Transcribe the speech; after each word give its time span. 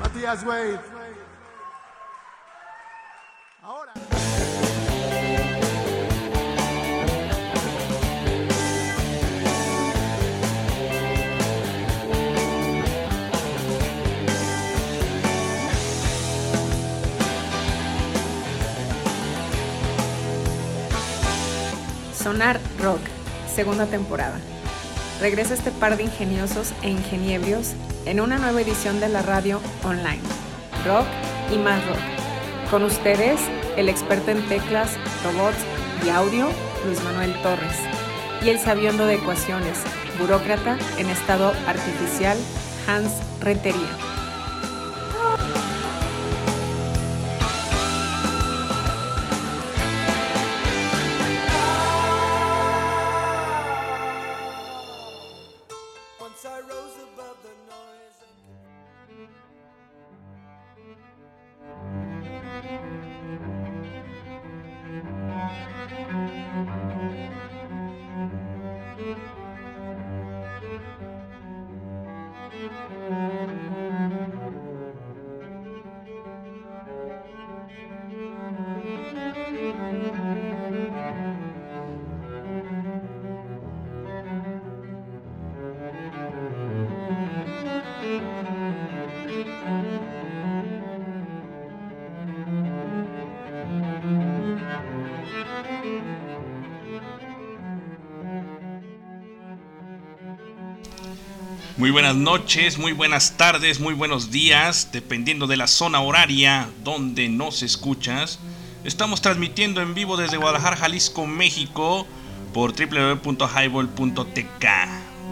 Matías 0.00 0.44
Wade. 0.44 0.80
Ahora. 3.62 3.92
Sonar 22.14 22.60
Rock, 22.82 23.02
segunda 23.54 23.86
temporada. 23.86 24.55
Regresa 25.20 25.54
este 25.54 25.70
par 25.70 25.96
de 25.96 26.02
ingeniosos 26.02 26.72
e 26.82 26.90
ingeniebrios 26.90 27.72
en 28.04 28.20
una 28.20 28.38
nueva 28.38 28.60
edición 28.60 29.00
de 29.00 29.08
la 29.08 29.22
radio 29.22 29.60
online. 29.82 30.20
Rock 30.84 31.06
y 31.52 31.56
más 31.56 31.84
rock. 31.86 31.98
Con 32.70 32.82
ustedes, 32.82 33.40
el 33.76 33.88
experto 33.88 34.30
en 34.30 34.46
teclas, 34.48 34.90
robots 35.24 35.56
y 36.04 36.10
audio, 36.10 36.48
Luis 36.84 37.02
Manuel 37.02 37.34
Torres. 37.42 37.76
Y 38.42 38.50
el 38.50 38.58
sabiondo 38.58 39.06
de 39.06 39.14
ecuaciones, 39.14 39.78
burócrata 40.18 40.76
en 40.98 41.08
estado 41.08 41.52
artificial, 41.66 42.36
Hans 42.86 43.10
Rentería. 43.40 44.15
Buenas 101.96 102.16
noches, 102.16 102.76
muy 102.76 102.92
buenas 102.92 103.38
tardes, 103.38 103.80
muy 103.80 103.94
buenos 103.94 104.30
días, 104.30 104.90
dependiendo 104.92 105.46
de 105.46 105.56
la 105.56 105.66
zona 105.66 106.02
horaria 106.02 106.68
donde 106.84 107.30
nos 107.30 107.62
escuchas. 107.62 108.38
Estamos 108.84 109.22
transmitiendo 109.22 109.80
en 109.80 109.94
vivo 109.94 110.18
desde 110.18 110.36
Guadalajara, 110.36 110.76
Jalisco, 110.76 111.26
México, 111.26 112.06
por 112.52 112.74
www.highball.tk, 112.74 114.66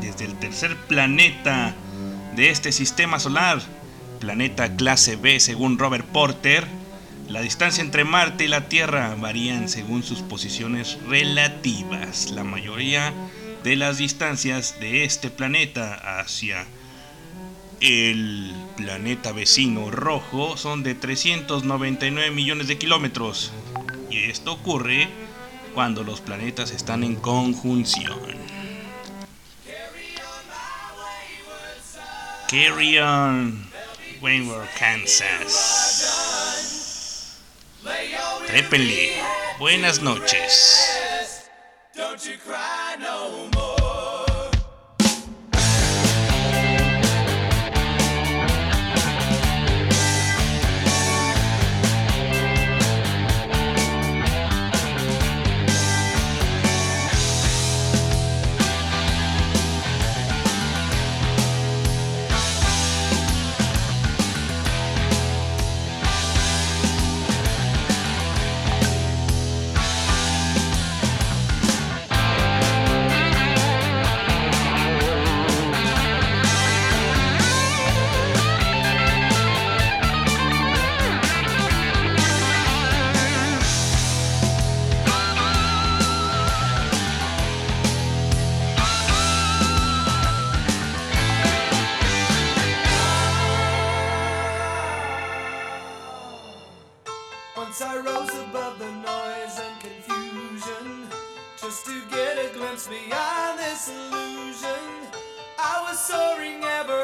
desde 0.01 0.25
el 0.25 0.39
tercer 0.39 0.75
planeta 0.89 1.75
de 2.35 2.49
este 2.49 2.73
sistema 2.73 3.21
solar, 3.21 3.61
planeta 4.19 4.75
clase 4.75 5.17
B 5.17 5.41
según 5.41 5.79
Robert 5.79 6.07
Porter. 6.07 6.67
La 7.29 7.43
distancia 7.43 7.85
entre 7.85 8.05
Marte 8.05 8.47
y 8.47 8.49
la 8.49 8.71
Tierra 8.71 9.15
varían 9.21 9.69
según 9.69 10.03
sus 10.03 10.21
posiciones 10.21 10.97
relativas. 11.07 12.31
La 12.31 12.43
mayoría 12.43 13.13
de 13.65 13.75
las 13.77 13.97
distancias 13.97 14.79
de 14.79 15.05
este 15.05 15.31
planeta 15.31 16.21
hacia 16.21 16.67
el 17.81 18.55
planeta 18.77 19.33
vecino 19.33 19.91
rojo 19.91 20.59
son 20.59 20.83
de 20.83 20.95
399 20.95 22.31
millones 22.31 22.69
de 22.69 22.77
kilómetros. 22.77 23.53
Y 24.11 24.25
esto 24.25 24.53
ocurre 24.53 25.09
cuando 25.73 26.05
los 26.05 26.21
planetas 26.21 26.73
están 26.73 27.05
en 27.05 27.17
conjunción. 27.17 28.21
Carry 32.49 32.99
on, 32.99 33.67
Wayward, 34.21 34.69
Kansas. 34.79 36.21
Trépenle. 38.47 39.23
Buenas 39.59 40.03
noches. 40.03 41.01
Lay 106.11 106.59
your 106.89 107.04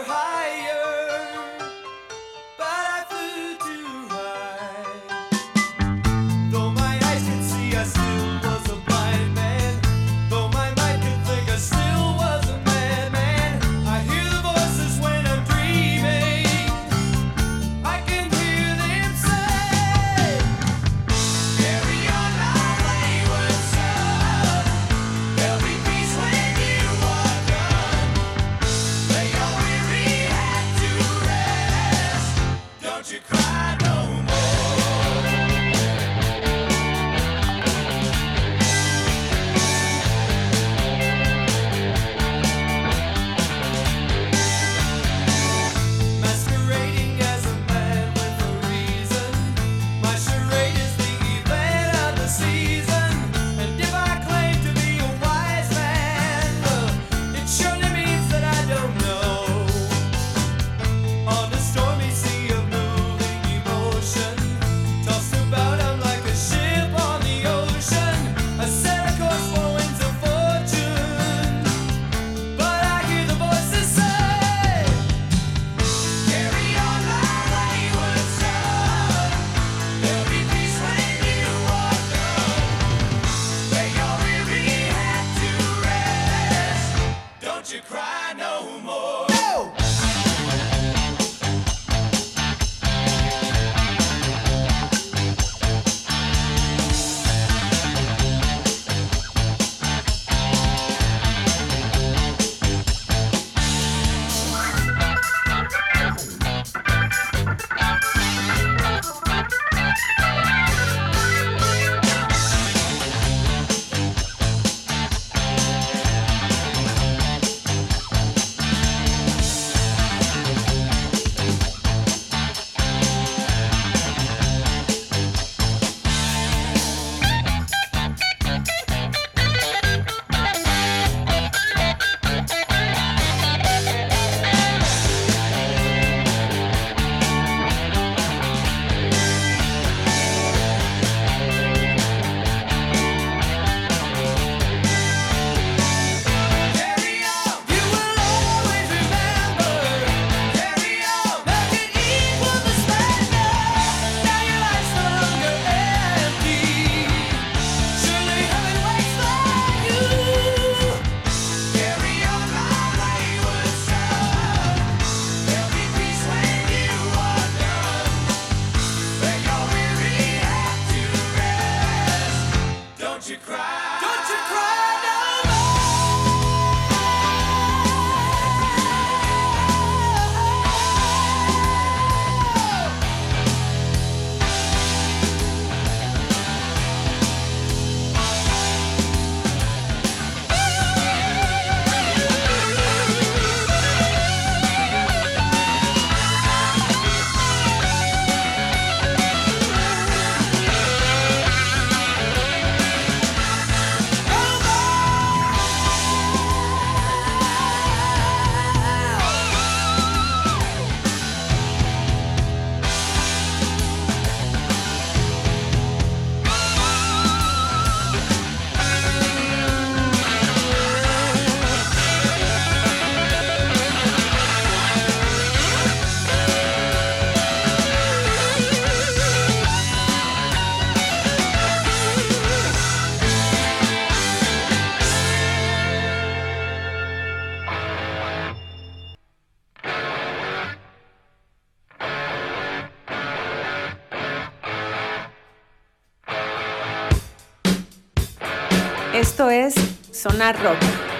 Sonar 250.40 250.62
Rock. 250.62 250.78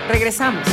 Regresamos. 0.09 0.67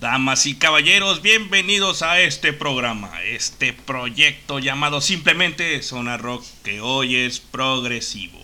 Damas 0.00 0.46
y 0.46 0.56
caballeros, 0.56 1.22
bienvenidos 1.22 2.02
a 2.02 2.18
este 2.18 2.52
programa, 2.52 3.22
este 3.22 3.72
proyecto 3.72 4.58
llamado 4.58 5.00
simplemente 5.00 5.80
Sonar 5.84 6.20
Rock, 6.20 6.44
que 6.64 6.80
hoy 6.80 7.14
es 7.14 7.38
progresivo. 7.38 8.40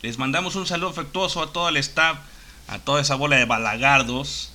Les 0.00 0.16
mandamos 0.16 0.56
un 0.56 0.66
saludo 0.66 0.88
afectuoso 0.88 1.42
a 1.42 1.52
todo 1.52 1.68
el 1.68 1.76
staff, 1.76 2.16
a 2.66 2.78
toda 2.78 3.02
esa 3.02 3.16
bola 3.16 3.36
de 3.36 3.44
balagardos 3.44 4.54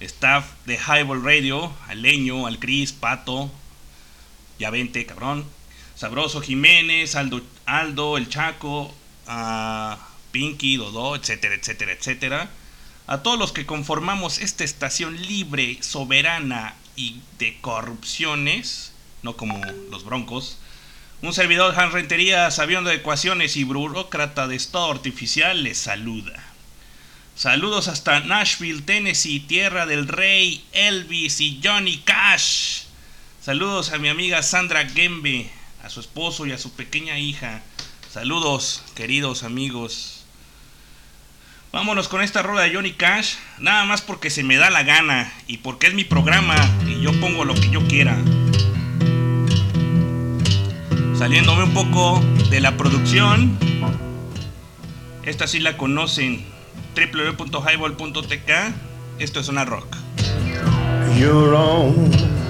staff 0.00 0.52
de 0.64 0.76
Highball 0.78 1.22
Radio, 1.22 1.72
al 1.88 2.02
Leño, 2.02 2.46
al 2.46 2.58
Cris, 2.58 2.92
Pato, 2.92 3.50
ya 4.60 4.70
vente, 4.70 5.06
cabrón, 5.06 5.46
Sabroso 5.96 6.40
Jiménez, 6.40 7.16
Aldo, 7.16 7.40
Aldo 7.64 8.16
El 8.16 8.28
Chaco, 8.28 8.94
a 9.26 9.98
Pinky, 10.32 10.76
Dodo, 10.76 11.16
etcétera, 11.16 11.54
etcétera, 11.54 11.92
etcétera. 11.92 12.50
A 13.06 13.22
todos 13.22 13.38
los 13.38 13.52
que 13.52 13.66
conformamos 13.66 14.38
esta 14.38 14.62
estación 14.62 15.20
libre, 15.20 15.78
soberana 15.82 16.74
y 16.94 17.20
de 17.38 17.58
corrupciones, 17.60 18.92
no 19.22 19.36
como 19.36 19.60
los 19.90 20.04
broncos. 20.04 20.58
Un 21.22 21.32
servidor 21.32 21.78
Han 21.78 21.92
Rentería, 21.92 22.50
sabiendo 22.50 22.90
de 22.90 22.96
ecuaciones 22.96 23.56
y 23.56 23.64
burócrata 23.64 24.46
de 24.46 24.56
estado 24.56 24.90
artificial, 24.90 25.62
les 25.62 25.78
saluda. 25.78 26.44
Saludos 27.34 27.88
hasta 27.88 28.20
Nashville, 28.20 28.82
Tennessee, 28.82 29.40
tierra 29.40 29.86
del 29.86 30.06
rey 30.06 30.62
Elvis 30.72 31.40
y 31.40 31.60
Johnny 31.64 31.98
Cash. 31.98 32.89
Saludos 33.40 33.92
a 33.92 33.98
mi 33.98 34.08
amiga 34.08 34.42
Sandra 34.42 34.86
Gembe, 34.86 35.48
a 35.82 35.88
su 35.88 36.00
esposo 36.00 36.44
y 36.44 36.52
a 36.52 36.58
su 36.58 36.72
pequeña 36.72 37.18
hija. 37.18 37.62
Saludos, 38.12 38.84
queridos 38.94 39.44
amigos. 39.44 40.26
Vámonos 41.72 42.08
con 42.08 42.20
esta 42.20 42.42
rueda 42.42 42.64
de 42.64 42.74
Johnny 42.74 42.92
Cash, 42.92 43.36
nada 43.58 43.86
más 43.86 44.02
porque 44.02 44.28
se 44.28 44.44
me 44.44 44.56
da 44.56 44.68
la 44.68 44.82
gana 44.82 45.32
y 45.46 45.56
porque 45.56 45.86
es 45.86 45.94
mi 45.94 46.04
programa 46.04 46.54
y 46.86 47.00
yo 47.00 47.18
pongo 47.18 47.46
lo 47.46 47.54
que 47.54 47.70
yo 47.70 47.82
quiera. 47.88 48.14
Saliéndome 51.16 51.62
un 51.62 51.72
poco 51.72 52.20
de 52.50 52.60
la 52.60 52.76
producción, 52.76 53.58
esta 55.24 55.46
sí 55.46 55.60
la 55.60 55.78
conocen 55.78 56.44
www.highball.tk. 56.94 58.50
Esto 59.18 59.40
es 59.40 59.48
una 59.48 59.64
rock. 59.64 59.96
Your 61.18 61.54
own 61.54 62.49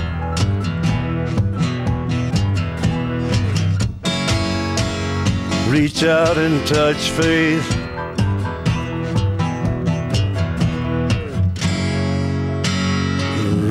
Reach 5.71 6.03
out 6.03 6.37
and 6.37 6.67
touch 6.67 7.09
faith. 7.11 7.81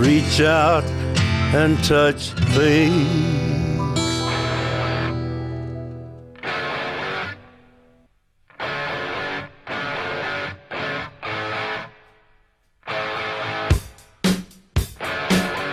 reach 0.00 0.40
out 0.40 0.85
and 1.54 1.76
touch 1.85 2.33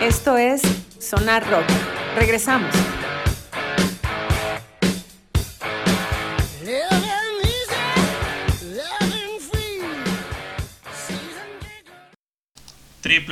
Esto 0.00 0.36
es 0.36 0.62
Sonar 0.98 1.42
Rock. 1.50 1.64
Regresamos. 2.16 2.74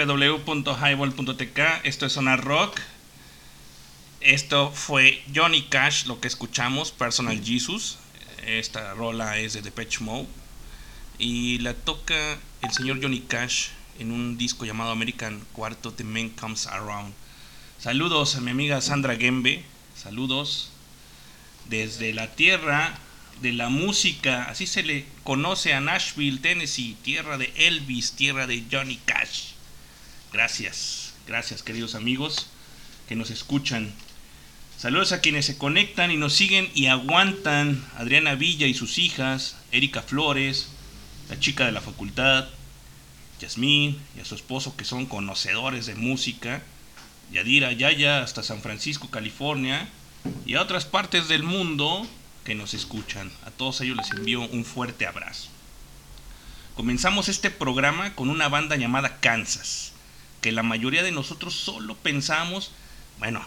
www.highball.tk. 0.07 1.61
Esto 1.83 2.07
es 2.07 2.13
Sonar 2.13 2.45
Rock. 2.45 2.81
Esto 4.21 4.71
fue 4.71 5.23
Johnny 5.35 5.63
Cash, 5.63 6.07
lo 6.07 6.21
que 6.21 6.29
escuchamos, 6.29 6.93
Personal 6.93 7.43
Jesus. 7.45 7.99
Esta 8.47 8.95
rola 8.95 9.39
es 9.39 9.55
de 9.55 9.63
Depeche 9.63 10.05
Mode. 10.05 10.29
Y 11.19 11.59
la 11.59 11.75
toca 11.75 12.39
el 12.63 12.73
señor 12.73 13.03
Johnny 13.03 13.21
Cash 13.21 13.69
en 13.99 14.13
un 14.13 14.39
disco 14.39 14.65
llamado 14.65 14.93
American 14.93 15.45
Cuarto 15.53 15.93
The 15.93 16.05
Man 16.05 16.31
Comes 16.31 16.69
Around. 16.69 17.13
Saludos 17.81 18.37
a 18.37 18.41
mi 18.41 18.53
amiga 18.53 18.81
Sandra 18.81 19.17
Gembe. 19.17 19.65
Saludos 19.97 20.71
desde 21.69 22.15
la 22.15 22.35
tierra 22.37 22.97
de 23.43 23.53
la 23.53 23.71
música. 23.71 24.45
Así 24.45 24.69
se 24.69 24.85
le 24.85 25.05
conoce 25.25 25.75
a 25.75 25.81
Nashville, 25.81 26.39
Tennessee. 26.39 26.97
Tierra 27.03 27.39
de 27.39 27.53
Elvis, 27.57 28.13
tierra 28.13 28.47
de 28.47 28.63
Johnny 28.71 29.01
Cash. 29.05 29.56
Gracias, 30.37 31.15
gracias 31.27 31.63
queridos 31.63 31.95
amigos 31.95 32.49
que 33.09 33.17
nos 33.17 33.31
escuchan. 33.31 33.91
Saludos 34.77 35.13
a 35.13 35.23
quienes 35.23 35.47
se 35.47 35.57
conectan 35.57 36.11
y 36.11 36.19
nos 36.19 36.35
siguen 36.35 36.71
y 36.75 36.89
aguantan. 36.89 37.83
Adriana 37.97 38.35
Villa 38.35 38.67
y 38.67 38.75
sus 38.75 38.99
hijas, 38.99 39.57
Erika 39.73 40.03
Flores, 40.03 40.69
la 41.31 41.41
chica 41.41 41.65
de 41.65 41.73
la 41.73 41.81
facultad, 41.81 42.49
Yasmín 43.41 43.99
y 44.15 44.21
a 44.21 44.27
su 44.27 44.35
esposo 44.35 44.77
que 44.77 44.85
son 44.85 45.07
conocedores 45.07 45.87
de 45.87 45.95
música, 45.95 46.63
Yadira 47.33 47.73
Yaya 47.73 48.23
hasta 48.23 48.43
San 48.43 48.61
Francisco, 48.61 49.09
California 49.09 49.89
y 50.45 50.57
a 50.57 50.61
otras 50.61 50.85
partes 50.85 51.29
del 51.29 51.45
mundo 51.45 52.07
que 52.45 52.55
nos 52.55 52.75
escuchan. 52.75 53.33
A 53.47 53.51
todos 53.51 53.81
ellos 53.81 53.97
les 53.97 54.11
envío 54.11 54.43
un 54.43 54.67
fuerte 54.67 55.07
abrazo. 55.07 55.49
Comenzamos 56.75 57.31
este 57.31 57.51
programa 57.51 58.15
con 58.15 58.29
una 58.29 58.51
banda 58.51 58.77
llamada 58.77 59.19
Kansas 59.21 59.95
que 60.41 60.53
la 60.53 60.63
mayoría 60.63 61.03
de 61.03 61.13
nosotros 61.13 61.55
solo 61.55 61.97
pensamos, 61.97 62.73
bueno, 63.19 63.45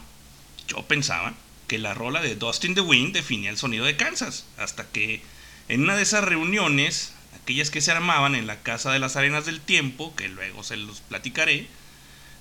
yo 0.68 0.84
pensaba 0.84 1.34
que 1.68 1.78
la 1.78 1.94
rola 1.94 2.22
de 2.22 2.36
Dustin 2.36 2.76
the 2.76 2.82
Wind 2.82 3.14
definía 3.14 3.50
el 3.50 3.58
sonido 3.58 3.86
de 3.86 3.96
Kansas, 3.96 4.46
hasta 4.58 4.88
que 4.88 5.22
en 5.68 5.84
una 5.84 5.96
de 5.96 6.02
esas 6.02 6.24
reuniones, 6.24 7.14
aquellas 7.42 7.70
que 7.70 7.82
se 7.82 7.92
armaban 7.92 8.36
en 8.36 8.48
la 8.48 8.62
Casa 8.62 8.92
de 8.92 9.00
las 9.00 9.16
Arenas 9.16 9.46
del 9.46 9.62
Tiempo, 9.62 10.16
que 10.16 10.28
luego 10.28 10.64
se 10.64 10.78
los 10.78 11.02
platicaré, 11.02 11.68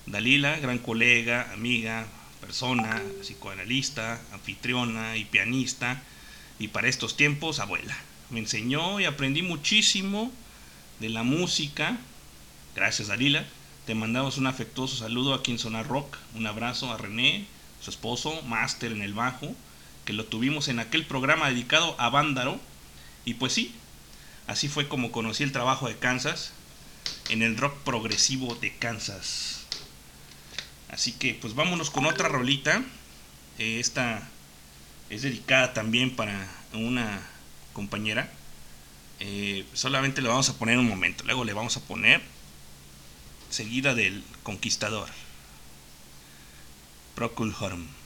Dalila, 0.07 0.57
gran 0.57 0.79
colega, 0.79 1.51
amiga, 1.53 2.07
persona, 2.41 3.01
psicoanalista, 3.21 4.19
anfitriona 4.33 5.15
y 5.15 5.25
pianista, 5.25 6.01
y 6.57 6.69
para 6.69 6.87
estos 6.87 7.15
tiempos 7.15 7.59
abuela. 7.59 7.95
Me 8.31 8.39
enseñó 8.39 8.99
y 8.99 9.05
aprendí 9.05 9.43
muchísimo 9.43 10.31
de 10.99 11.09
la 11.09 11.21
música, 11.21 11.97
gracias 12.75 13.09
Dalila, 13.09 13.45
te 13.89 13.95
mandamos 13.95 14.37
un 14.37 14.45
afectuoso 14.45 14.97
saludo 14.97 15.33
aquí 15.33 15.49
en 15.49 15.57
Sonar 15.57 15.87
Rock. 15.87 16.15
Un 16.35 16.45
abrazo 16.45 16.93
a 16.93 16.97
René, 16.97 17.47
su 17.81 17.89
esposo, 17.89 18.39
máster 18.43 18.91
en 18.91 19.01
el 19.01 19.15
bajo, 19.15 19.55
que 20.05 20.13
lo 20.13 20.25
tuvimos 20.25 20.67
en 20.67 20.77
aquel 20.77 21.07
programa 21.07 21.49
dedicado 21.49 21.95
a 21.99 22.09
Vándaro. 22.09 22.59
Y 23.25 23.33
pues 23.33 23.51
sí, 23.51 23.73
así 24.45 24.67
fue 24.67 24.87
como 24.87 25.11
conocí 25.11 25.41
el 25.41 25.51
trabajo 25.51 25.87
de 25.87 25.97
Kansas 25.97 26.51
en 27.29 27.41
el 27.41 27.57
rock 27.57 27.79
progresivo 27.79 28.53
de 28.53 28.75
Kansas. 28.75 29.65
Así 30.91 31.13
que 31.13 31.33
pues 31.33 31.55
vámonos 31.55 31.89
con 31.89 32.05
otra 32.05 32.29
rolita. 32.29 32.83
Eh, 33.57 33.79
esta 33.79 34.29
es 35.09 35.23
dedicada 35.23 35.73
también 35.73 36.15
para 36.15 36.47
una 36.73 37.21
compañera. 37.73 38.31
Eh, 39.19 39.65
solamente 39.73 40.21
le 40.21 40.29
vamos 40.29 40.47
a 40.47 40.59
poner 40.59 40.77
un 40.77 40.87
momento. 40.87 41.23
Luego 41.23 41.43
le 41.43 41.53
vamos 41.53 41.75
a 41.75 41.81
poner 41.81 42.21
seguida 43.49 43.95
del 43.95 44.23
conquistador. 44.43 45.09
Procul 47.15 47.53
Horm. 47.59 47.98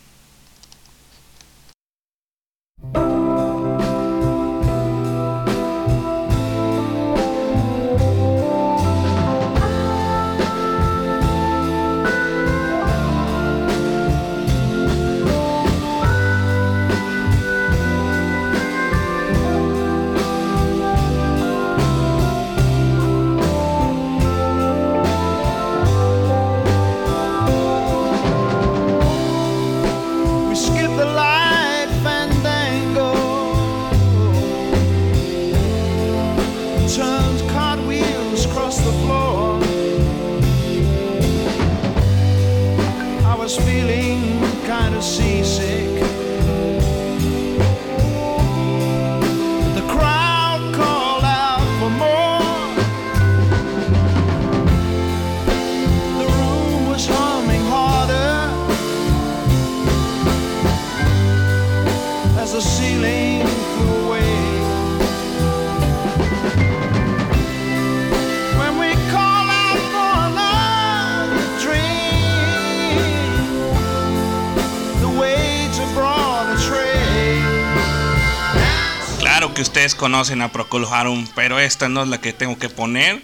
Conocen 80.04 80.42
a 80.42 80.52
Procol 80.52 80.86
Harum, 80.86 81.26
pero 81.34 81.60
esta 81.60 81.88
no 81.88 82.04
es 82.04 82.10
la 82.10 82.18
que 82.18 82.34
tengo 82.34 82.60
que 82.60 82.68
poner. 82.68 83.22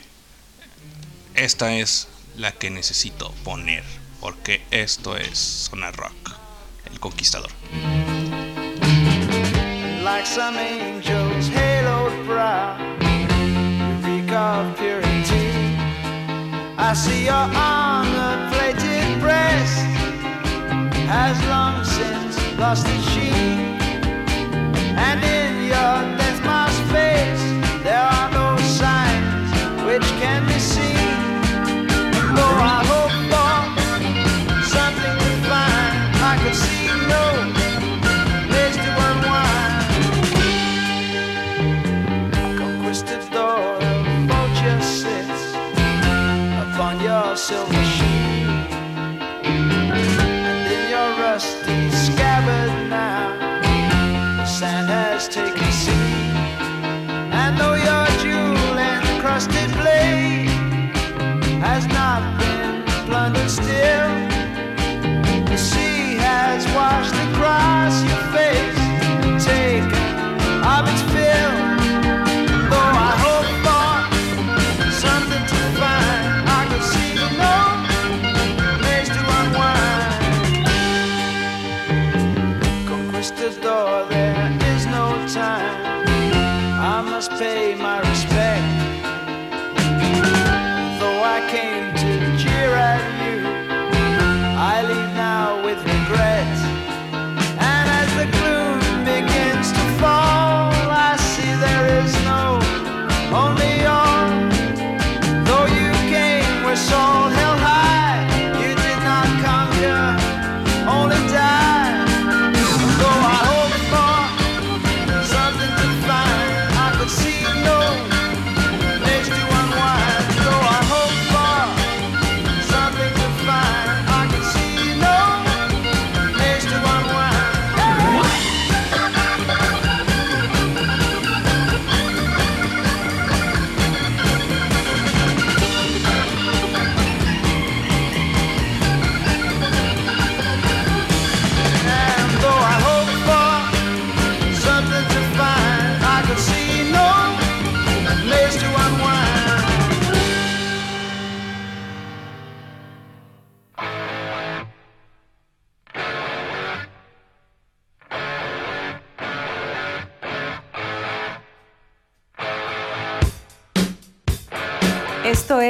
Esta 1.35 1.73
es 1.73 2.07
la 2.37 2.53
que 2.53 2.69
necesito 2.69 3.33
poner, 3.43 3.83
porque 4.21 4.61
esto 4.71 5.17
es 5.17 5.37
Sonar 5.37 5.93
Rock, 5.97 6.37
el 6.89 6.97
conquistador. 7.01 7.51
Like 10.05 10.25
some 10.25 10.57
angels 10.57 11.49
haloed 11.49 12.25
brow, 12.25 12.77
of 14.31 14.77
purity. 14.77 15.75
I 16.77 16.93
see 16.93 17.25
your 17.25 17.33
honor 17.33 18.49
plated 18.53 19.19
breast 19.19 19.83
has 21.09 21.37
long 21.49 21.83
since 21.83 22.57
lost 22.57 22.87
its 22.87 23.03
sheen. 23.11 23.68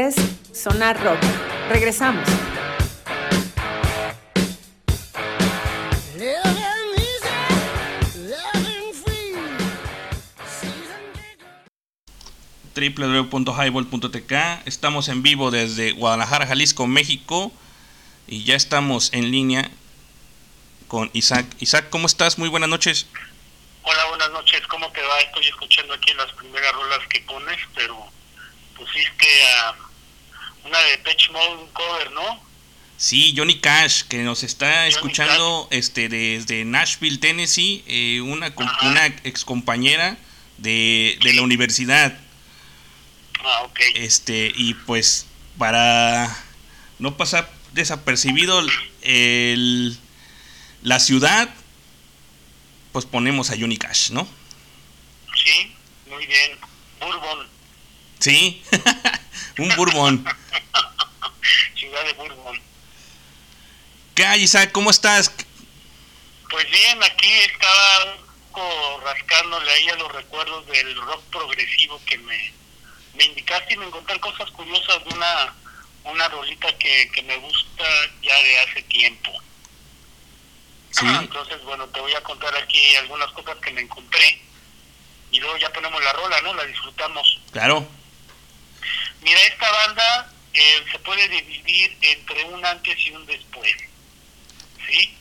Es 0.08 0.16
Sonar 0.54 1.02
Rock. 1.04 1.20
Regresamos. 1.70 2.28
www.highball.tk 12.76 14.34
Estamos 14.66 15.10
en 15.10 15.22
vivo 15.22 15.52
desde 15.52 15.92
Guadalajara, 15.92 16.48
Jalisco, 16.48 16.88
México. 16.88 17.52
Y 18.28 18.46
ya 18.46 18.56
estamos 18.56 19.12
en 19.12 19.32
línea 19.32 19.70
con 20.88 21.10
Isaac. 21.14 21.46
Isaac, 21.60 21.90
¿cómo 21.90 22.08
estás? 22.08 22.38
Muy 22.38 22.48
buenas 22.48 22.70
noches. 22.70 23.08
Hola, 23.84 24.06
buenas 24.06 24.32
noches. 24.32 24.62
¿Cómo 24.68 24.90
te 24.92 25.02
va? 25.02 25.20
Estoy 25.20 25.48
escuchando 25.48 25.94
aquí 25.94 26.14
las 26.14 26.32
primeras 26.34 26.72
rolas 26.74 27.00
que 27.10 27.20
pones, 27.22 27.58
pero 27.76 28.06
pusiste 28.78 29.28
a 29.58 29.89
una 30.66 30.80
de 30.80 30.98
Pitch 31.00 31.32
Mode, 31.32 31.64
un 31.64 31.68
cover, 31.70 32.12
¿no? 32.12 32.42
Sí, 32.98 33.34
Johnny 33.36 33.60
Cash, 33.60 34.04
que 34.04 34.18
nos 34.24 34.44
está 34.44 34.88
escuchando 34.88 35.68
este 35.72 36.10
desde 36.10 36.66
Nashville, 36.66 37.18
Tennessee, 37.18 37.84
eh, 37.88 38.20
una, 38.22 38.48
Ajá. 38.48 38.88
una 38.88 39.06
ex 39.24 39.46
compañera 39.46 40.18
de, 40.58 41.18
de 41.24 41.34
la 41.34 41.42
universidad. 41.42 42.18
Ah, 43.42 43.62
ok. 43.64 43.80
Este, 43.96 44.52
y 44.54 44.74
pues 44.74 45.28
para 45.58 46.36
no 47.00 47.16
pasar 47.16 47.50
desapercibido 47.72 48.62
el, 49.02 49.98
la 50.82 51.00
ciudad, 51.00 51.50
pues 52.92 53.06
ponemos 53.06 53.50
a 53.50 53.58
Johnny 53.58 53.78
Cash, 53.78 54.12
¿no? 54.12 54.28
Sí, 55.42 55.74
muy 56.10 56.26
bien. 56.26 56.52
Bourbon, 57.00 57.48
Sí, 58.20 58.62
un 59.60 59.76
bourbon. 59.76 60.26
ciudad 61.76 62.04
de 62.04 62.14
Bourbon. 62.14 62.60
¿Qué 64.16 64.26
hay, 64.26 64.44
Isaac? 64.44 64.72
¿Cómo 64.72 64.90
estás? 64.90 65.32
Pues 66.50 66.70
bien, 66.70 67.02
aquí 67.04 67.32
estaba 67.32 68.16
un 68.16 68.52
poco 68.52 69.02
rascándole 69.06 69.72
ahí 69.72 69.90
a 69.90 69.96
los 69.96 70.12
recuerdos 70.12 70.66
del 70.68 70.96
rock 70.96 71.24
progresivo 71.32 72.02
que 72.06 72.18
me, 72.18 72.54
me 73.16 73.26
indicaste 73.26 73.74
y 73.74 73.78
me 73.78 73.86
encontré 73.86 74.20
cosas 74.20 74.50
curiosas 74.52 75.04
de 75.06 75.14
una, 75.14 75.54
una 76.04 76.28
rolita 76.30 76.76
que, 76.78 77.10
que 77.14 77.24
me 77.24 77.38
gusta 77.38 77.84
ya 78.22 78.36
de 78.42 78.60
hace 78.60 78.82
tiempo. 78.84 79.32
Sí, 80.92 81.06
Entonces, 81.06 81.64
bueno, 81.64 81.88
te 81.90 82.00
voy 82.02 82.14
a 82.16 82.24
contar 82.24 82.56
aquí 82.58 82.96
algunas 82.96 83.32
cosas 83.32 83.58
que 83.58 83.72
me 83.72 83.82
encontré 83.82 84.42
y 85.32 85.40
luego 85.40 85.56
ya 85.58 85.72
ponemos 85.72 86.04
la 86.04 86.14
rola, 86.14 86.42
¿no? 86.42 86.54
La 86.56 86.66
disfrutamos. 86.66 87.42
claro. 87.52 87.88
Mira, 89.22 89.40
esta 89.44 89.72
banda 89.72 90.32
eh, 90.54 90.84
se 90.92 91.00
puede 91.00 91.28
dividir 91.28 91.98
entre 92.02 92.44
un 92.46 92.66
antes 92.66 92.98
y 93.06 93.12
un 93.12 93.26
después. 93.26 93.76
¿Sí? 94.88 95.16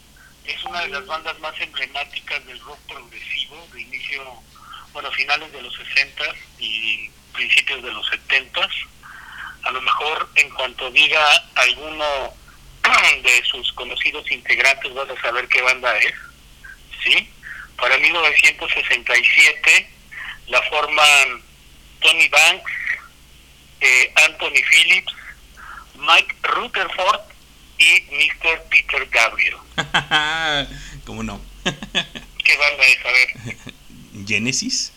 Es 0.44 0.62
una 0.64 0.80
de 0.82 0.88
las 0.88 1.06
bandas 1.06 1.38
más 1.40 1.54
emblemáticas 1.60 2.44
del 2.46 2.58
rock 2.60 2.78
progresivo 2.88 3.68
de 3.72 3.82
inicio, 3.82 4.42
bueno, 4.92 5.10
finales 5.12 5.52
de 5.52 5.62
los 5.62 5.74
60 5.74 6.24
y 6.58 7.10
principios 7.34 7.82
de 7.82 7.92
los 7.92 8.06
70 8.08 8.68
A 9.64 9.70
lo 9.70 9.80
mejor 9.82 10.30
en 10.36 10.50
cuanto 10.50 10.90
diga 10.90 11.22
alguno 11.56 12.34
de 13.22 13.44
sus 13.44 13.72
conocidos 13.74 14.30
integrantes 14.30 14.94
vas 14.94 15.10
a 15.10 15.20
saber 15.20 15.46
qué 15.48 15.60
banda 15.62 15.96
es. 15.98 16.14
¿Sí? 17.04 17.30
Para 17.76 17.98
1967 17.98 19.90
la 20.48 20.62
forman 20.62 21.42
Tony 22.00 22.28
Banks, 22.28 22.72
eh, 23.80 24.12
Anthony 24.26 24.62
Phillips, 24.70 25.12
Mike 25.96 26.34
Rutherford 26.42 27.20
y 27.78 28.02
Mr. 28.10 28.62
Peter 28.70 29.06
Gabriel. 29.06 29.56
¿Cómo 31.04 31.22
no? 31.22 31.40
¿Qué 31.64 32.56
banda 32.56 32.84
es? 32.84 33.04
A 33.04 33.12
ver. 33.12 33.56
Genesis. 34.26 34.92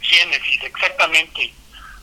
Genesis, 0.00 0.62
exactamente. 0.62 1.52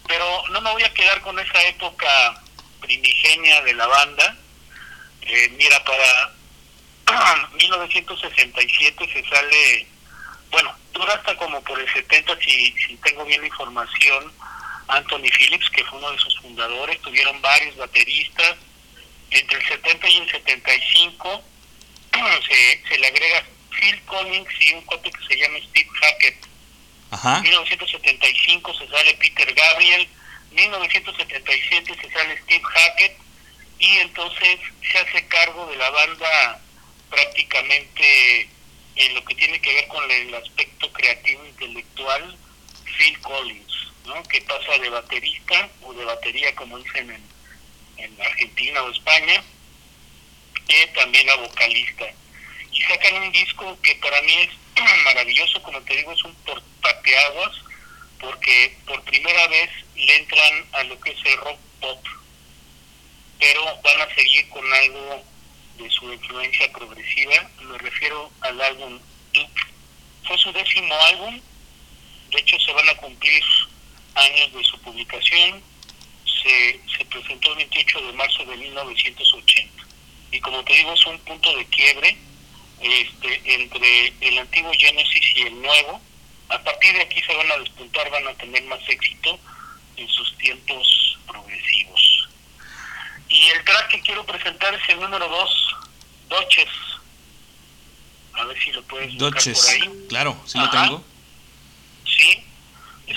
Pero 0.08 0.48
no 0.50 0.62
me 0.62 0.72
voy 0.72 0.84
a 0.84 0.94
quedar 0.94 1.22
con 1.22 1.38
esa 1.40 1.62
época 1.68 2.42
primigenia 2.82 3.62
de 3.62 3.74
la 3.74 3.88
banda. 3.88 4.38
Eh, 5.22 5.50
mira, 5.58 5.84
para 5.84 7.48
1967 7.54 9.10
se 9.14 9.30
sale, 9.30 9.88
bueno, 10.50 10.76
dura 10.94 11.14
hasta 11.14 11.36
como 11.38 11.62
por 11.62 11.80
el 11.80 11.92
70, 11.92 12.38
si, 12.40 12.74
si 12.74 12.96
tengo 12.98 13.24
bien 13.26 13.42
la 13.42 13.48
información, 13.48 14.32
Anthony 14.92 15.30
Phillips, 15.38 15.70
que 15.70 15.84
fue 15.86 16.00
uno 16.00 16.12
de 16.12 16.20
sus 16.20 16.38
fundadores, 16.40 17.02
tuvieron 17.02 17.42
varios 17.42 17.76
bateristas. 17.78 18.58
Entre 19.30 19.58
el 19.58 19.66
70 19.66 20.10
y 20.10 20.18
el 20.18 20.32
75 20.32 21.44
se, 22.48 22.84
se 22.88 23.00
le 23.00 23.08
agrega 23.08 23.46
Phil 23.72 24.02
Collins 24.04 24.50
y 24.60 24.74
un 24.74 24.82
cote 24.82 25.10
que 25.10 25.26
se 25.28 25.38
llama 25.38 25.58
Steve 25.70 25.90
Hackett. 26.02 26.48
En 27.12 27.42
1975 27.42 28.74
se 28.74 28.88
sale 28.88 29.14
Peter 29.16 29.54
Gabriel, 29.54 30.08
1977 30.52 31.96
se 32.02 32.12
sale 32.12 32.42
Steve 32.44 32.64
Hackett 32.64 33.18
y 33.80 33.98
entonces 33.98 34.60
se 34.92 34.98
hace 34.98 35.28
cargo 35.28 35.66
de 35.68 35.78
la 35.78 35.90
banda 35.90 36.62
prácticamente 37.10 38.50
en 38.96 39.14
lo 39.16 39.26
que 39.26 39.36
tiene 39.36 39.60
que 39.60 39.74
ver 39.74 39.88
con 39.88 40.10
el 40.10 40.36
aspecto 40.36 40.92
creativo 40.94 41.46
intelectual 41.46 42.38
Phil 42.98 43.20
Collins, 43.20 43.91
¿no? 44.06 44.24
que 44.24 44.42
pasa 44.42 44.78
de 44.80 44.90
baterista 44.90 45.70
o 45.84 45.94
de 45.94 46.06
batería 46.06 46.56
como 46.56 46.80
dicen 46.80 47.12
en, 47.12 47.24
en 48.04 48.22
Argentina 48.22 48.84
o 48.84 48.92
España, 48.92 49.44
y 50.68 50.88
también 50.94 51.30
a 51.30 51.36
vocalista. 51.36 52.06
Y 52.72 52.82
sacan 52.84 53.16
un 53.22 53.32
disco 53.32 53.78
que 53.82 53.96
para 53.96 54.22
mí 54.22 54.34
es 54.34 54.50
maravilloso, 55.06 55.62
como 55.62 55.82
te 55.82 55.98
digo, 55.98 56.12
es 56.12 56.24
un 56.24 56.36
portateaguas, 56.36 57.56
porque 58.20 58.78
por 58.86 59.04
primera 59.04 59.48
vez 59.48 59.70
le 59.96 60.16
entran 60.16 60.66
a 60.74 60.84
lo 60.84 61.00
que 61.00 61.12
es 61.12 61.26
el 61.26 61.38
rock 61.38 61.60
pop, 61.82 62.06
pero 63.40 63.82
van 63.82 64.02
a 64.02 64.16
seguir 64.16 64.48
con 64.50 64.74
algo 64.74 65.24
de 65.78 65.90
su 65.90 66.12
influencia 66.14 66.72
progresiva, 66.72 67.50
me 67.62 67.78
refiero 67.80 68.32
al 68.42 68.62
álbum 68.62 69.00
Duke. 69.34 69.62
Fue 70.28 70.38
su 70.38 70.52
décimo 70.52 70.94
álbum, 70.94 71.42
de 72.30 72.40
hecho 72.40 72.60
se 72.60 72.72
van 72.74 72.88
a 72.90 72.96
cumplir 72.96 73.44
años 74.16 74.54
de 74.54 74.64
su 74.64 74.80
publicación, 74.82 75.62
se, 76.26 76.80
se 76.98 77.06
presentó 77.06 77.52
el 77.52 77.58
28 77.58 78.02
de 78.02 78.14
marzo 78.14 78.46
de 78.46 78.58
1980. 78.58 79.84
Y 80.32 80.40
como 80.40 80.64
te 80.64 80.74
digo, 80.74 80.94
es 80.94 81.06
un 81.06 81.20
punto 81.20 81.56
de 81.56 81.66
quiebre 81.66 82.18
este, 82.80 83.42
entre 83.46 84.14
el 84.22 84.38
antiguo 84.40 84.72
Genesis 84.78 85.36
y 85.36 85.42
el 85.42 85.62
nuevo. 85.62 86.02
A 86.50 86.60
partir 86.60 86.94
de 86.94 87.02
aquí 87.02 87.22
se 87.22 87.36
van 87.36 87.52
a 87.52 87.58
despuntar, 87.58 88.10
van 88.10 88.28
a 88.28 88.34
tener 88.34 88.64
más 88.64 88.80
éxito 88.88 89.40
en 89.98 90.08
sus 90.10 90.38
tiempos 90.38 91.18
progresivos. 91.28 92.30
Y 93.30 93.46
el 93.48 93.64
track 93.64 93.90
que 93.90 94.02
quiero 94.02 94.26
presentar 94.26 94.74
es 94.74 94.90
el 94.90 95.00
número 95.00 95.28
2, 95.28 95.76
Doches. 96.30 96.70
A 98.34 98.46
ver 98.46 98.62
si 98.62 98.72
lo 98.72 98.84
puedes 98.84 99.14
buscar 99.16 99.54
por 99.54 99.70
ahí. 99.70 100.06
Claro, 100.10 100.38
sí 100.46 100.58
lo 100.58 100.70
tengo. 100.70 101.04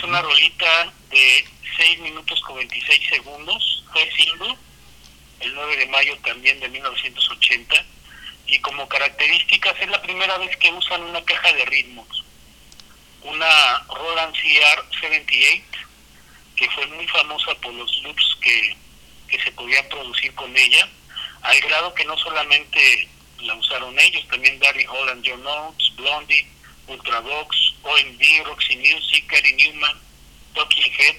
Una 0.04 0.20
rolita 0.20 0.92
de 1.08 1.44
6 1.78 2.00
minutos 2.00 2.38
con 2.42 2.56
26 2.56 3.08
segundos. 3.08 3.84
Fue 3.90 4.10
single 4.12 4.54
el 5.40 5.54
9 5.54 5.76
de 5.78 5.86
mayo 5.86 6.16
también 6.18 6.60
de 6.60 6.68
1980 6.68 7.74
y 8.46 8.58
como 8.60 8.86
características 8.86 9.74
es 9.80 9.88
la 9.88 10.02
primera 10.02 10.36
vez 10.38 10.54
que 10.58 10.70
usan 10.72 11.02
una 11.02 11.24
caja 11.24 11.52
de 11.54 11.64
ritmos, 11.64 12.24
una 13.22 13.78
Roland 13.88 14.34
CR78 14.34 15.62
que 16.56 16.70
fue 16.70 16.86
muy 16.88 17.06
famosa 17.08 17.54
por 17.56 17.72
los 17.72 18.02
loops 18.02 18.36
que, 18.42 18.76
que 19.28 19.42
se 19.42 19.52
podían 19.52 19.88
producir 19.88 20.34
con 20.34 20.54
ella, 20.56 20.86
al 21.42 21.60
grado 21.62 21.94
que 21.94 22.04
no 22.04 22.16
solamente 22.18 23.08
la 23.40 23.54
usaron 23.54 23.98
ellos, 23.98 24.26
también 24.28 24.58
Gary 24.60 24.86
Holland, 24.86 25.24
John 25.26 25.46
Oates, 25.46 25.96
Blondie, 25.96 26.46
Ultravox, 26.86 27.56
OMD, 27.82 28.22
Roxy 28.46 28.76
Music, 28.76 29.24
Gary 29.30 29.52
Newman, 29.54 29.96
Talking 30.54 30.92
Head, 30.98 31.16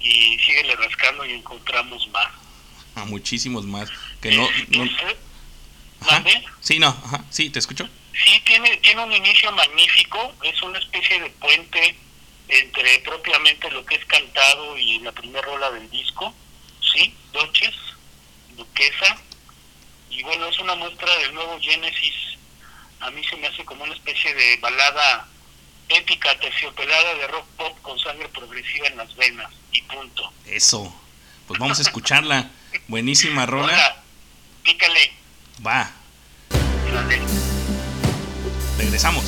y 0.00 0.38
síguele 0.38 0.76
rascando 0.76 1.24
y 1.24 1.32
encontramos 1.32 2.06
más. 2.08 2.28
A 2.94 3.04
muchísimos 3.04 3.64
más 3.64 3.88
que 4.20 4.32
no, 4.32 4.48
no, 4.68 4.84
Sí, 6.60 6.78
no, 6.78 6.88
ajá. 6.88 7.24
sí, 7.30 7.50
te 7.50 7.58
escucho. 7.58 7.88
Sí, 8.24 8.40
tiene, 8.44 8.76
tiene 8.78 9.02
un 9.04 9.12
inicio 9.12 9.50
magnífico, 9.52 10.34
es 10.42 10.60
una 10.62 10.78
especie 10.78 11.20
de 11.20 11.30
puente 11.30 11.96
entre 12.48 12.98
propiamente 13.00 13.70
lo 13.70 13.84
que 13.84 13.96
es 13.96 14.04
cantado 14.06 14.76
y 14.78 14.98
la 15.00 15.12
primera 15.12 15.42
rola 15.46 15.70
del 15.72 15.88
disco, 15.90 16.34
¿sí? 16.80 17.14
Doches, 17.32 17.74
Duquesa, 18.56 19.20
y 20.10 20.22
bueno, 20.22 20.46
es 20.48 20.58
una 20.58 20.74
muestra 20.74 21.14
del 21.18 21.34
nuevo 21.34 21.58
Genesis, 21.60 22.14
a 23.00 23.10
mí 23.10 23.22
se 23.24 23.36
me 23.36 23.46
hace 23.46 23.64
como 23.64 23.84
una 23.84 23.94
especie 23.94 24.34
de 24.34 24.56
balada 24.58 25.26
épica, 25.88 26.38
terciopelada 26.40 27.14
de 27.14 27.26
rock 27.28 27.46
pop 27.56 27.78
con 27.82 27.98
sangre 27.98 28.28
progresiva 28.28 28.88
en 28.88 28.96
las 28.96 29.14
venas, 29.16 29.50
y 29.72 29.82
punto. 29.82 30.32
Eso, 30.46 30.94
pues 31.46 31.58
vamos 31.58 31.78
a 31.78 31.82
escucharla, 31.82 32.50
buenísima 32.88 33.46
rola. 33.46 33.72
Hola, 33.72 34.02
pícale. 34.62 35.12
Va. 35.66 35.90
Regresamos. 38.78 39.24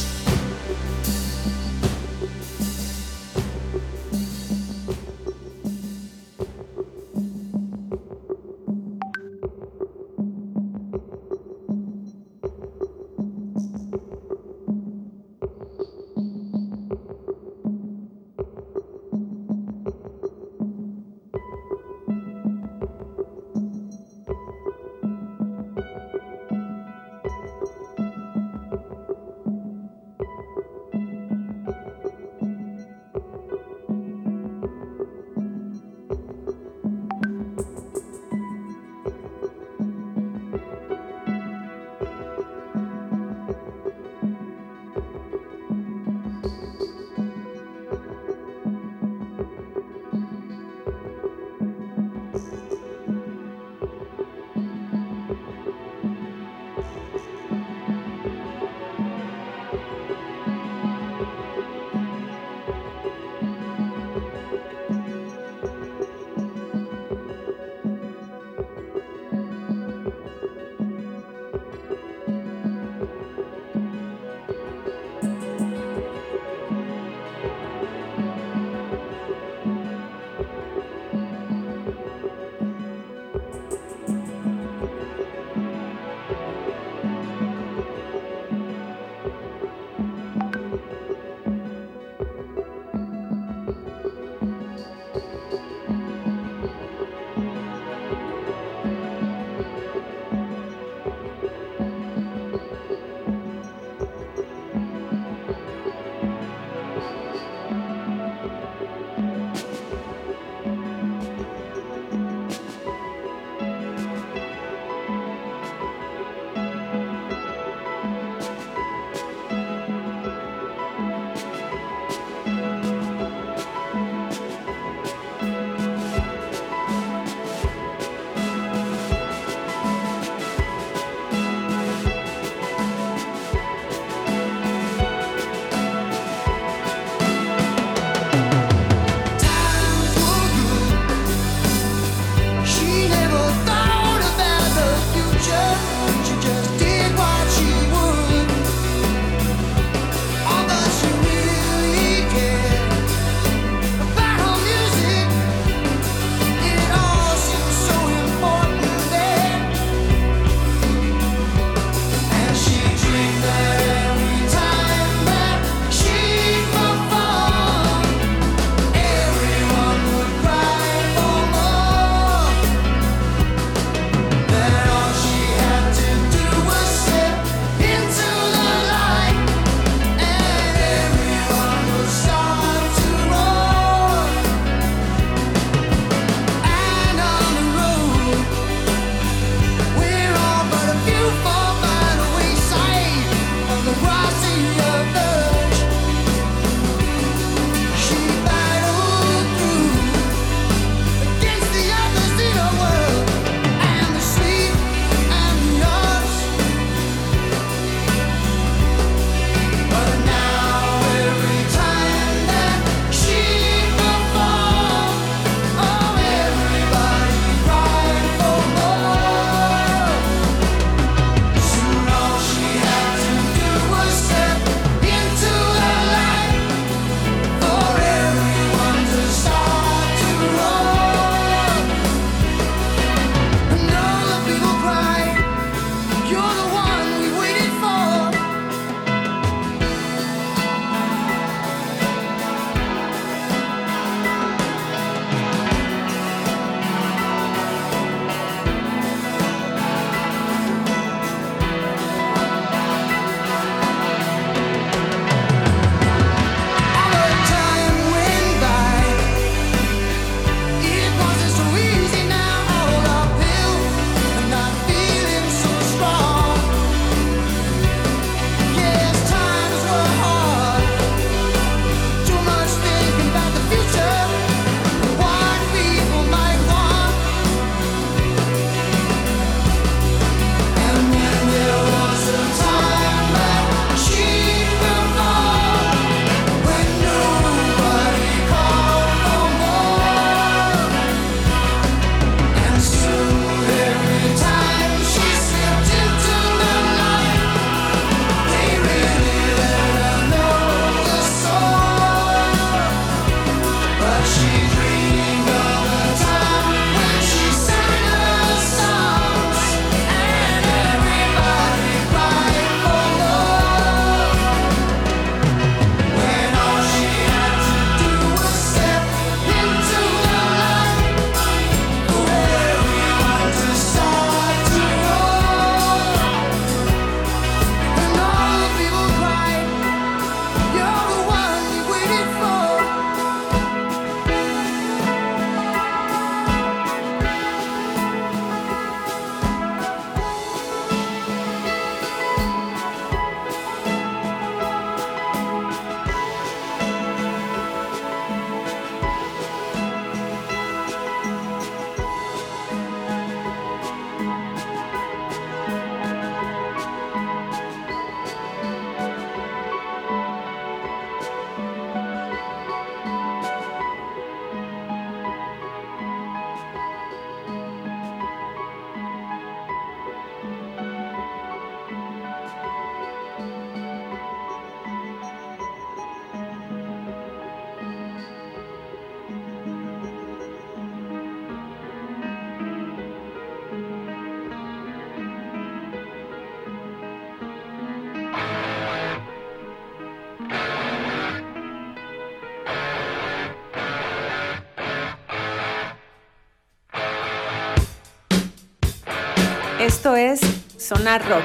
Es 400.21 400.41
Sonar 400.77 401.27
Rock. 401.29 401.45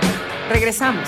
Regresamos. 0.49 1.07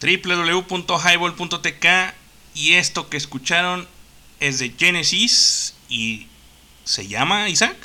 www.highball.tk 0.00 1.86
y 2.54 2.74
esto 2.74 3.08
que 3.08 3.16
escucharon 3.16 3.88
es 4.40 4.58
de 4.58 4.70
Genesis 4.70 5.74
y 5.88 6.28
se 6.84 7.06
llama 7.08 7.48
Isaac. 7.48 7.76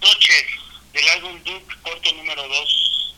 Noches, 0.00 0.44
del 0.92 1.08
álbum 1.08 1.38
Duke, 1.44 1.74
corte 1.82 2.12
número 2.12 2.42
2. 2.46 3.14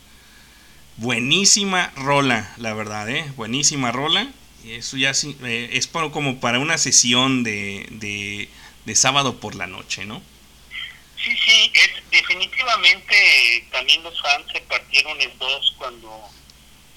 Buenísima 0.97 1.91
rola, 1.97 2.53
la 2.57 2.73
verdad, 2.73 3.09
¿eh? 3.09 3.31
Buenísima 3.35 3.91
rola. 3.91 4.31
Eso 4.67 4.97
ya 4.97 5.13
sí, 5.13 5.37
eh, 5.43 5.69
es 5.73 5.87
como 5.87 6.39
para 6.39 6.59
una 6.59 6.77
sesión 6.77 7.43
de, 7.43 7.85
de, 7.91 8.49
de 8.85 8.95
sábado 8.95 9.39
por 9.39 9.55
la 9.55 9.67
noche, 9.67 10.05
¿no? 10.05 10.21
Sí, 11.17 11.35
sí, 11.37 11.71
es 11.73 12.09
definitivamente 12.11 13.67
también 13.71 14.03
los 14.03 14.19
fans 14.21 14.45
se 14.51 14.61
partieron 14.61 15.19
en 15.21 15.37
dos 15.37 15.73
cuando 15.77 16.29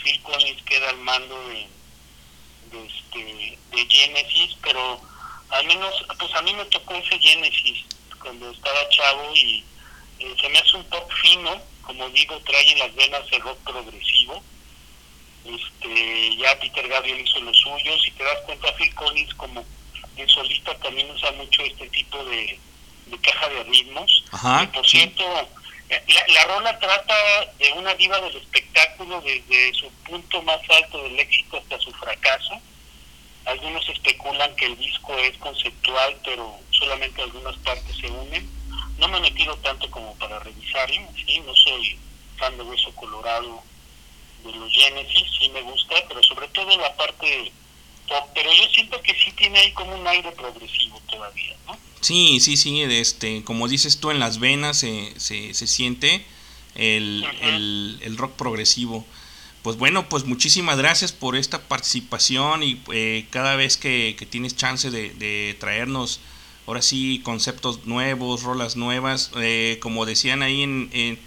Phil 0.02 0.20
Collins 0.22 0.62
queda 0.62 0.90
al 0.90 0.98
mando 0.98 1.48
de, 1.48 1.66
de, 2.72 2.86
este, 2.86 3.58
de 3.70 3.86
Genesis, 3.88 4.56
pero 4.62 5.00
al 5.50 5.66
menos, 5.66 5.94
pues 6.18 6.34
a 6.34 6.42
mí 6.42 6.52
me 6.54 6.64
tocó 6.66 6.94
ese 6.94 7.18
Genesis 7.18 7.84
cuando 8.20 8.50
estaba 8.50 8.88
chavo 8.90 9.34
y 9.34 9.64
eh, 10.18 10.34
se 10.40 10.48
me 10.48 10.58
hace 10.58 10.76
un 10.76 10.84
pop 10.84 11.10
fino, 11.22 11.60
como 11.82 12.08
digo, 12.10 12.38
trae 12.40 12.76
las 12.76 12.94
venas 12.94 13.22
el 13.30 13.40
rock 13.42 13.58
progresivo. 13.64 14.42
Este, 15.48 16.36
ya 16.36 16.58
Peter 16.60 16.86
Gabriel 16.88 17.20
hizo 17.20 17.40
lo 17.40 17.54
suyo, 17.54 17.98
si 17.98 18.10
te 18.12 18.24
das 18.24 18.38
cuenta 18.44 18.74
Phil 18.76 18.94
Collins 18.94 19.34
como 19.34 19.64
de 20.16 20.28
solista 20.28 20.76
también 20.78 21.10
usa 21.10 21.30
mucho 21.32 21.62
este 21.62 21.88
tipo 21.90 22.22
de, 22.24 22.58
de 23.06 23.18
caja 23.20 23.48
de 23.48 23.64
ritmos. 23.64 24.24
Ajá, 24.32 24.64
y 24.64 24.66
por 24.68 24.86
cierto, 24.86 25.24
la, 25.88 26.26
la 26.28 26.44
rola 26.44 26.78
trata 26.78 27.14
de 27.58 27.72
una 27.72 27.94
diva 27.94 28.20
del 28.20 28.36
espectáculo 28.36 29.20
desde 29.22 29.72
su 29.74 29.90
punto 30.04 30.42
más 30.42 30.60
alto 30.68 31.02
del 31.04 31.18
éxito 31.18 31.56
hasta 31.56 31.78
su 31.78 31.92
fracaso. 31.92 32.60
Algunos 33.46 33.88
especulan 33.88 34.54
que 34.56 34.66
el 34.66 34.76
disco 34.76 35.16
es 35.16 35.36
conceptual, 35.38 36.16
pero 36.24 36.58
solamente 36.70 37.22
algunas 37.22 37.56
partes 37.58 37.96
se 37.96 38.10
unen. 38.10 38.46
No 38.98 39.08
me 39.08 39.18
he 39.18 39.22
metido 39.22 39.56
tanto 39.58 39.90
como 39.90 40.14
para 40.16 40.38
revisarlo, 40.40 41.08
¿sí? 41.14 41.40
no 41.46 41.54
soy 41.54 41.98
fan 42.36 42.56
de 42.58 42.64
Hueso 42.64 42.94
Colorado 42.94 43.62
de 44.44 44.52
los 44.52 44.72
Genesis, 44.72 45.24
sí 45.38 45.48
me 45.50 45.62
gusta, 45.62 45.94
pero 46.08 46.22
sobre 46.22 46.48
todo 46.48 46.76
la 46.78 46.96
parte 46.96 47.52
pop, 48.08 48.24
pero 48.34 48.50
yo 48.52 48.68
siento 48.72 49.00
que 49.02 49.14
sí 49.14 49.32
tiene 49.32 49.58
ahí 49.58 49.72
como 49.72 49.94
un 49.94 50.06
aire 50.06 50.32
progresivo 50.32 51.00
todavía, 51.08 51.56
¿no? 51.66 51.76
Sí, 52.00 52.40
sí, 52.40 52.56
sí, 52.56 52.82
este, 52.82 53.42
como 53.44 53.68
dices 53.68 53.98
tú, 53.98 54.10
en 54.10 54.20
las 54.20 54.38
venas 54.38 54.78
se, 54.78 55.18
se, 55.18 55.52
se 55.52 55.66
siente 55.66 56.24
el, 56.74 57.24
el, 57.42 57.98
el, 58.02 58.16
rock 58.16 58.32
progresivo. 58.36 59.04
Pues 59.62 59.76
bueno, 59.76 60.08
pues 60.08 60.24
muchísimas 60.24 60.78
gracias 60.78 61.12
por 61.12 61.36
esta 61.36 61.66
participación 61.66 62.62
y 62.62 62.80
eh, 62.92 63.26
cada 63.30 63.56
vez 63.56 63.76
que, 63.76 64.14
que, 64.16 64.24
tienes 64.24 64.56
chance 64.56 64.90
de, 64.90 65.10
de, 65.10 65.56
traernos, 65.58 66.20
ahora 66.66 66.80
sí, 66.80 67.20
conceptos 67.24 67.84
nuevos, 67.84 68.44
rolas 68.44 68.76
nuevas, 68.76 69.32
eh, 69.36 69.78
como 69.82 70.06
decían 70.06 70.42
ahí 70.42 70.62
en, 70.62 70.88
en, 70.92 71.18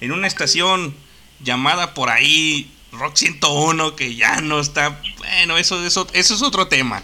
en, 0.00 0.12
una 0.12 0.28
estación 0.28 0.94
llamada 1.42 1.94
por 1.94 2.10
ahí 2.10 2.70
Rock 2.92 3.16
101, 3.16 3.96
que 3.96 4.14
ya 4.14 4.40
no 4.40 4.60
está, 4.60 5.00
bueno, 5.18 5.58
eso, 5.58 5.84
eso, 5.84 6.06
eso 6.12 6.34
es 6.34 6.42
otro 6.42 6.68
tema. 6.68 7.02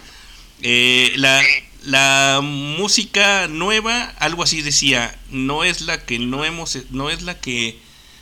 Eh, 0.61 1.13
la, 1.15 1.41
la 1.83 2.39
música 2.43 3.47
nueva, 3.47 4.13
algo 4.19 4.43
así 4.43 4.61
decía, 4.61 5.17
no 5.29 5.63
es 5.63 5.81
la 5.81 6.05
que 6.05 6.19
no 6.19 6.43
hemos, 6.45 6.77
no 6.89 7.09
es 7.09 7.21
la 7.21 7.39
que, 7.39 7.79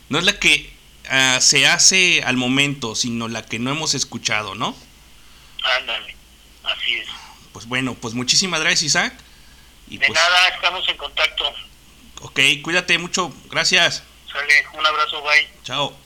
no 0.10 0.20
es 0.20 0.26
la 0.26 0.40
que 0.40 0.72
uh, 1.06 1.42
se 1.42 1.68
hace 1.68 2.22
al 2.24 2.38
momento, 2.38 2.96
sino 2.96 3.28
la 3.28 3.44
que 3.44 3.60
no 3.60 3.72
hemos 3.72 3.94
escuchado, 3.94 4.56
¿no? 4.56 4.76
Ándale, 5.80 6.16
así 6.64 6.94
es. 6.94 7.08
Pues 7.54 7.66
bueno, 7.66 7.96
pues 7.96 8.14
muchísimas 8.14 8.60
gracias 8.60 8.84
Isaac. 8.84 9.14
Y 9.88 9.98
De 9.98 10.08
pues, 10.08 10.20
nada, 10.20 10.48
estamos 10.50 10.88
en 10.90 10.98
contacto. 10.98 11.46
Ok, 12.22 12.40
cuídate 12.62 12.98
mucho, 12.98 13.34
gracias. 13.50 14.04
Sale, 14.32 14.66
un 14.78 14.86
abrazo, 14.86 15.22
bye. 15.24 15.48
Chao. 15.64 16.05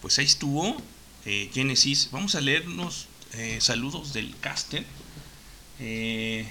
Pues 0.00 0.18
ahí 0.18 0.24
estuvo 0.24 0.76
eh, 1.26 1.50
Genesis. 1.52 2.08
Vamos 2.10 2.34
a 2.34 2.40
leernos 2.40 3.06
eh, 3.34 3.58
saludos 3.60 4.12
del 4.12 4.34
caster. 4.40 4.84
Eh, 5.78 6.48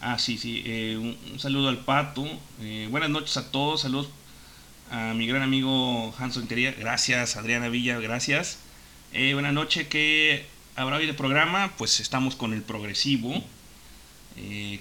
ah, 0.00 0.18
sí, 0.18 0.38
sí. 0.38 0.62
Eh, 0.66 0.96
un, 0.98 1.16
un, 1.32 1.38
saludo 1.38 1.68
al 1.68 1.84
pato. 1.84 2.26
Eh, 2.60 2.88
buenas 2.90 3.10
noches 3.10 3.36
a 3.36 3.50
todos. 3.50 3.82
Saludos 3.82 4.08
a 4.90 5.14
mi 5.14 5.26
gran 5.26 5.42
amigo 5.42 6.14
Hanson 6.18 6.42
Intería. 6.42 6.72
Gracias, 6.72 7.36
Adriana 7.36 7.68
Villa. 7.68 7.98
Gracias. 8.00 8.58
Buenas 9.12 9.52
noches. 9.52 9.88
¿Qué 9.88 10.46
habrá 10.76 10.96
hoy 10.96 11.06
de 11.06 11.14
programa? 11.14 11.74
Pues 11.78 12.00
estamos 12.00 12.34
con 12.34 12.52
el 12.52 12.62
progresivo. 12.62 13.42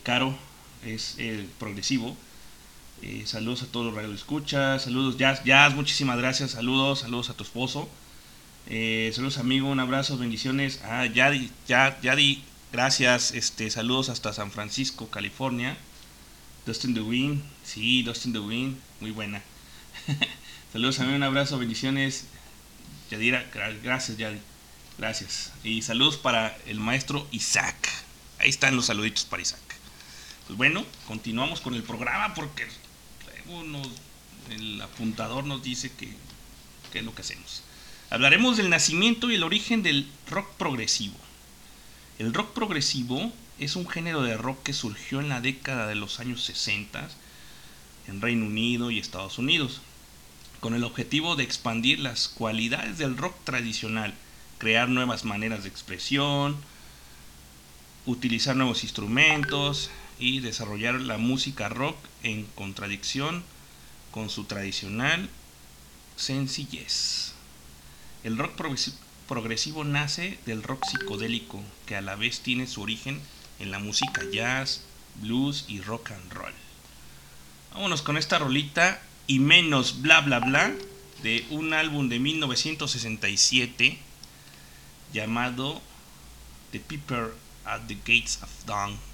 Caro 0.03 0.37
es 0.85 1.15
el 1.17 1.45
progresivo. 1.59 2.17
Saludos 3.25 3.63
a 3.63 3.67
todos 3.67 3.87
los 3.87 3.95
radioescuchas. 3.95 4.83
Saludos, 4.83 5.17
Jazz. 5.17 5.43
Jazz, 5.43 5.73
muchísimas 5.75 6.17
gracias. 6.17 6.51
Saludos, 6.51 6.99
saludos 6.99 7.29
a 7.29 7.33
tu 7.33 7.43
esposo. 7.43 7.89
Eh, 8.69 9.11
saludos 9.13 9.37
amigo, 9.37 9.69
un 9.69 9.79
abrazo, 9.79 10.17
bendiciones. 10.17 10.81
Ah, 10.83 11.05
Yadi, 11.05 11.51
Yadi, 11.67 12.43
gracias. 12.71 13.31
Este, 13.31 13.69
saludos 13.69 14.09
hasta 14.09 14.33
San 14.33 14.51
Francisco, 14.51 15.09
California. 15.09 15.77
Dustin 16.65 16.93
DeWin, 16.93 17.43
sí, 17.63 18.03
Dustin 18.03 18.33
DeWin, 18.33 18.77
muy 18.99 19.11
buena. 19.11 19.41
saludos 20.73 20.99
amigo, 20.99 21.15
un 21.15 21.23
abrazo, 21.23 21.57
bendiciones. 21.57 22.25
Yadira, 23.09 23.45
gracias 23.83 24.17
Yadi, 24.17 24.39
gracias. 24.97 25.53
Y 25.63 25.81
saludos 25.81 26.17
para 26.17 26.57
el 26.65 26.79
maestro 26.79 27.25
Isaac. 27.31 27.89
Ahí 28.39 28.49
están 28.49 28.75
los 28.75 28.87
saluditos 28.87 29.23
para 29.23 29.41
Isaac. 29.41 29.61
Pues 30.47 30.57
bueno, 30.57 30.85
continuamos 31.07 31.61
con 31.61 31.73
el 31.73 31.83
programa 31.83 32.33
porque 32.33 32.67
el 34.49 34.81
apuntador 34.81 35.45
nos 35.45 35.63
dice 35.63 35.91
que, 35.91 36.13
que 36.91 36.99
es 36.99 37.05
lo 37.05 37.13
que 37.13 37.21
hacemos. 37.21 37.63
Hablaremos 38.09 38.57
del 38.57 38.69
nacimiento 38.69 39.29
y 39.29 39.35
el 39.35 39.43
origen 39.43 39.83
del 39.83 40.07
rock 40.29 40.49
progresivo. 40.57 41.15
El 42.19 42.33
rock 42.33 42.53
progresivo 42.53 43.31
es 43.59 43.75
un 43.75 43.87
género 43.87 44.21
de 44.21 44.37
rock 44.37 44.63
que 44.63 44.73
surgió 44.73 45.19
en 45.19 45.29
la 45.29 45.41
década 45.41 45.87
de 45.87 45.95
los 45.95 46.19
años 46.19 46.43
60 46.43 47.09
en 48.07 48.21
Reino 48.21 48.45
Unido 48.45 48.91
y 48.91 48.99
Estados 48.99 49.37
Unidos, 49.37 49.81
con 50.61 50.73
el 50.73 50.83
objetivo 50.83 51.35
de 51.35 51.43
expandir 51.43 51.99
las 51.99 52.29
cualidades 52.29 52.97
del 52.97 53.17
rock 53.17 53.35
tradicional, 53.43 54.13
crear 54.57 54.87
nuevas 54.89 55.25
maneras 55.25 55.63
de 55.63 55.69
expresión, 55.69 56.57
utilizar 58.05 58.55
nuevos 58.55 58.83
instrumentos 58.83 59.89
y 60.19 60.39
desarrollar 60.39 60.95
la 60.95 61.17
música 61.17 61.69
rock 61.69 61.97
en 62.23 62.45
contradicción 62.55 63.43
con 64.11 64.29
su 64.29 64.45
tradicional 64.45 65.29
sencillez. 66.15 67.33
El 68.23 68.37
rock 68.37 68.53
progresivo 69.27 69.83
nace 69.83 70.39
del 70.45 70.63
rock 70.63 70.83
psicodélico, 70.85 71.61
que 71.85 71.95
a 71.95 72.01
la 72.01 72.15
vez 72.15 72.41
tiene 72.41 72.67
su 72.67 72.81
origen 72.81 73.21
en 73.59 73.71
la 73.71 73.79
música 73.79 74.21
jazz, 74.31 74.83
blues 75.21 75.65
y 75.67 75.81
rock 75.81 76.11
and 76.11 76.33
roll. 76.33 76.53
Vámonos 77.73 78.01
con 78.01 78.17
esta 78.17 78.39
rolita 78.39 79.01
y 79.27 79.39
menos 79.39 80.01
bla 80.01 80.21
bla 80.21 80.39
bla 80.39 80.73
de 81.21 81.45
un 81.51 81.73
álbum 81.73 82.09
de 82.09 82.19
1967 82.19 83.99
llamado 85.13 85.81
The 86.71 86.79
Piper 86.79 87.33
at 87.65 87.81
the 87.87 87.95
Gates 87.95 88.39
of 88.41 88.49
Dawn 88.65 89.06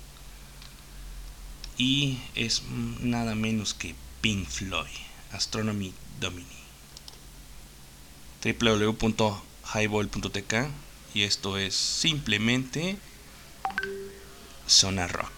y 1.77 2.19
es 2.35 2.63
nada 3.01 3.35
menos 3.35 3.73
que 3.73 3.95
Pink 4.21 4.47
Floyd, 4.47 4.87
Astronomy 5.31 5.93
Domini 6.19 6.63
www.highball.tk 8.43 10.53
y 11.13 11.23
esto 11.23 11.57
es 11.57 11.75
simplemente 11.75 12.97
Zona 14.67 15.07
Rock. 15.07 15.31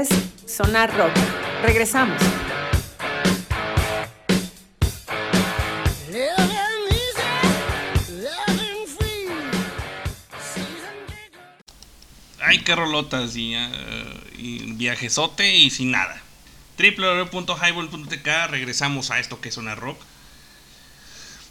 Es 0.00 0.08
Sonar 0.46 0.96
Rock. 0.96 1.12
Regresamos. 1.62 2.20
Ay, 12.40 12.58
qué 12.64 12.74
rolotas 12.74 13.36
y, 13.36 13.54
uh, 13.54 13.60
y 14.36 14.72
viajesote 14.74 15.56
y 15.56 15.70
sin 15.70 15.90
nada. 15.90 16.20
www.highball.tk 16.78 18.28
regresamos 18.50 19.10
a 19.10 19.20
esto 19.20 19.40
que 19.40 19.50
es 19.50 19.54
Sonar 19.54 19.78
Rock. 19.78 20.00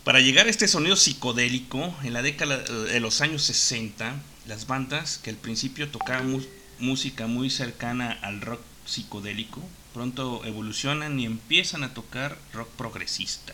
Para 0.03 0.19
llegar 0.19 0.47
a 0.47 0.49
este 0.49 0.67
sonido 0.67 0.95
psicodélico, 0.95 1.93
en 2.03 2.13
la 2.13 2.23
década 2.23 2.57
de 2.57 2.99
los 2.99 3.21
años 3.21 3.43
60, 3.43 4.15
las 4.47 4.65
bandas 4.65 5.19
que 5.19 5.29
al 5.29 5.35
principio 5.35 5.89
tocaban 5.89 6.31
música 6.81 7.27
muy 7.27 7.49
cercana 7.49 8.11
al 8.21 8.41
rock 8.41 8.61
psicodélico, 8.85 9.61
pronto 9.93 10.43
evolucionan 10.45 11.19
y 11.19 11.25
empiezan 11.25 11.83
a 11.83 11.93
tocar 11.93 12.37
rock 12.53 12.69
progresista. 12.71 13.53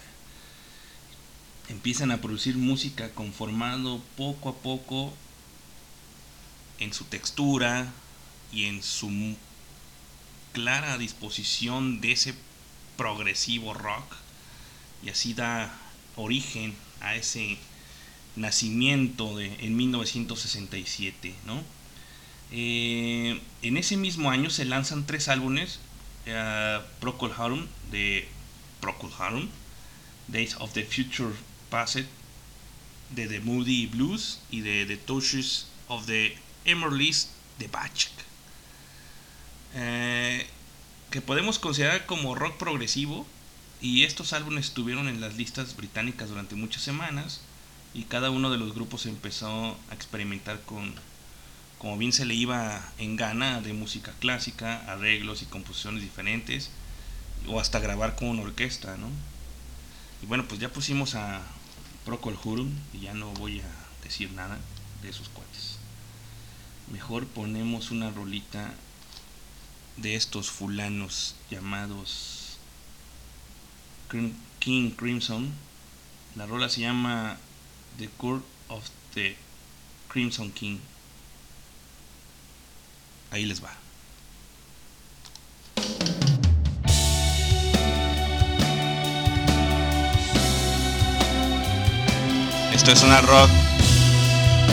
Empiezan 1.69 2.11
a 2.11 2.21
producir 2.21 2.55
música 2.55 3.09
conformando 3.13 4.01
poco 4.15 4.49
a 4.49 4.55
poco 4.55 5.13
en 6.79 6.93
su 6.93 7.03
textura 7.05 7.91
y 8.51 8.65
en 8.65 8.81
su 8.81 9.35
clara 10.53 10.97
disposición 10.97 11.99
de 11.99 12.13
ese 12.13 12.33
progresivo 12.95 13.73
rock 13.73 14.15
y 15.03 15.09
así 15.09 15.33
da 15.33 15.77
origen 16.15 16.73
a 17.01 17.15
ese 17.15 17.57
nacimiento 18.35 19.37
de, 19.37 19.53
en 19.65 19.75
1967, 19.75 21.35
¿no? 21.45 21.61
Eh, 22.51 23.41
en 23.61 23.77
ese 23.77 23.97
mismo 23.97 24.31
año 24.31 24.49
se 24.49 24.65
lanzan 24.65 25.05
tres 25.05 25.27
álbumes: 25.27 25.79
uh, 26.27 26.81
Procol 26.99 27.33
Harum 27.37 27.67
de 27.91 28.27
Procol 28.79 29.11
Harum, 29.17 29.49
Days 30.27 30.55
of 30.59 30.73
the 30.73 30.83
Future 30.83 31.33
Past 31.69 31.97
de 33.09 33.27
The 33.27 33.39
Moody 33.39 33.87
Blues 33.87 34.39
y 34.51 34.61
de 34.61 34.85
The 34.85 34.97
Touches 34.97 35.67
of 35.87 36.05
the 36.05 36.37
Emerlist 36.65 37.29
de 37.59 37.67
Bach. 37.67 38.07
Eh, 39.73 40.47
que 41.11 41.21
podemos 41.21 41.59
considerar 41.59 42.05
como 42.05 42.35
rock 42.35 42.57
progresivo 42.57 43.25
y 43.81 44.03
estos 44.03 44.33
álbumes 44.33 44.65
estuvieron 44.65 45.07
en 45.07 45.21
las 45.21 45.35
listas 45.35 45.75
británicas 45.75 46.29
durante 46.29 46.55
muchas 46.55 46.81
semanas 46.81 47.41
y 47.93 48.03
cada 48.03 48.31
uno 48.31 48.49
de 48.49 48.57
los 48.57 48.73
grupos 48.73 49.05
empezó 49.05 49.77
a 49.89 49.93
experimentar 49.93 50.61
con 50.61 50.93
como 51.79 51.97
bien 51.97 52.13
se 52.13 52.25
le 52.25 52.33
iba 52.33 52.81
en 52.97 53.15
gana 53.15 53.61
de 53.61 53.73
música 53.73 54.13
clásica, 54.19 54.77
arreglos 54.91 55.41
y 55.41 55.45
composiciones 55.45 56.01
diferentes, 56.01 56.69
o 57.47 57.59
hasta 57.59 57.79
grabar 57.79 58.15
con 58.15 58.29
una 58.29 58.41
orquesta, 58.41 58.97
¿no? 58.97 59.09
Y 60.23 60.25
bueno, 60.25 60.47
pues 60.47 60.59
ya 60.59 60.69
pusimos 60.69 61.15
a 61.15 61.41
Procol 62.05 62.37
Hurum 62.43 62.71
y 62.93 63.01
ya 63.01 63.13
no 63.13 63.31
voy 63.33 63.59
a 63.59 64.03
decir 64.03 64.31
nada 64.31 64.57
de 65.01 65.09
esos 65.09 65.29
cuates. 65.29 65.77
Mejor 66.91 67.27
ponemos 67.27 67.91
una 67.91 68.09
rolita 68.09 68.73
de 69.97 70.15
estos 70.15 70.49
fulanos 70.49 71.35
llamados 71.51 72.57
King 74.59 74.91
Crimson. 74.91 75.51
La 76.35 76.45
rola 76.45 76.69
se 76.69 76.81
llama 76.81 77.37
The 77.97 78.09
Court 78.17 78.43
of 78.69 78.87
the 79.13 79.35
Crimson 80.07 80.51
King. 80.51 80.79
Ahí 83.31 83.45
les 83.45 83.63
va. 83.63 83.71
Esto 92.73 92.91
es 92.91 93.03
una 93.03 93.21
rock 93.21 93.49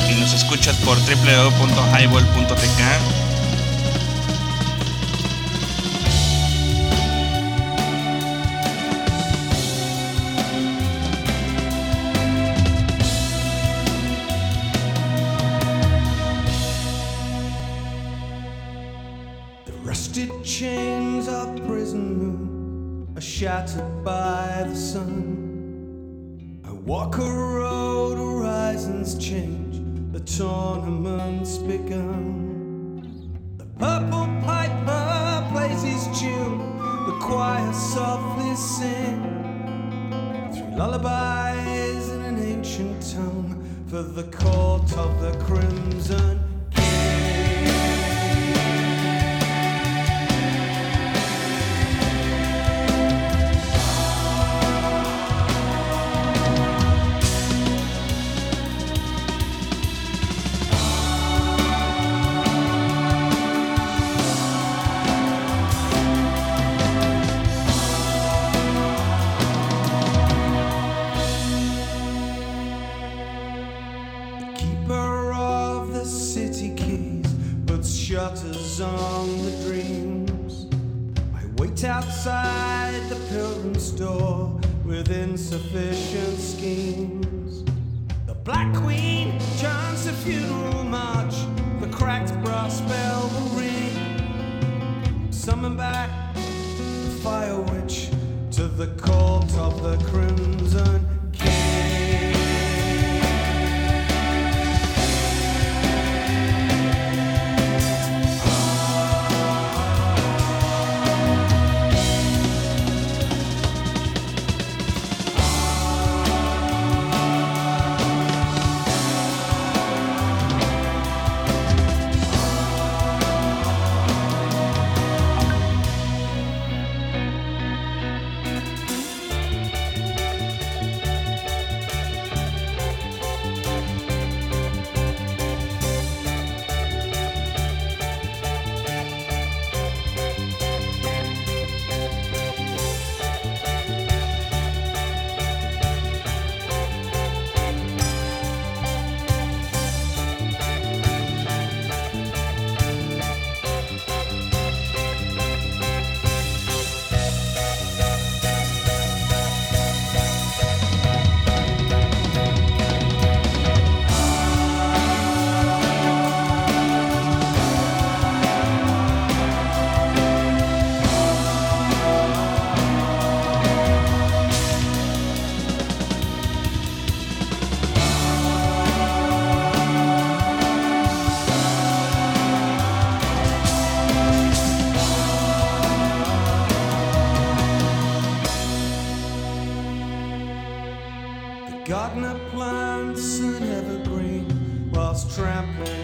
y 0.08 0.14
nos 0.20 0.32
escuchas 0.34 0.76
por 0.84 0.98
www.highball.tk 0.98 3.23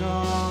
on. 0.03 0.51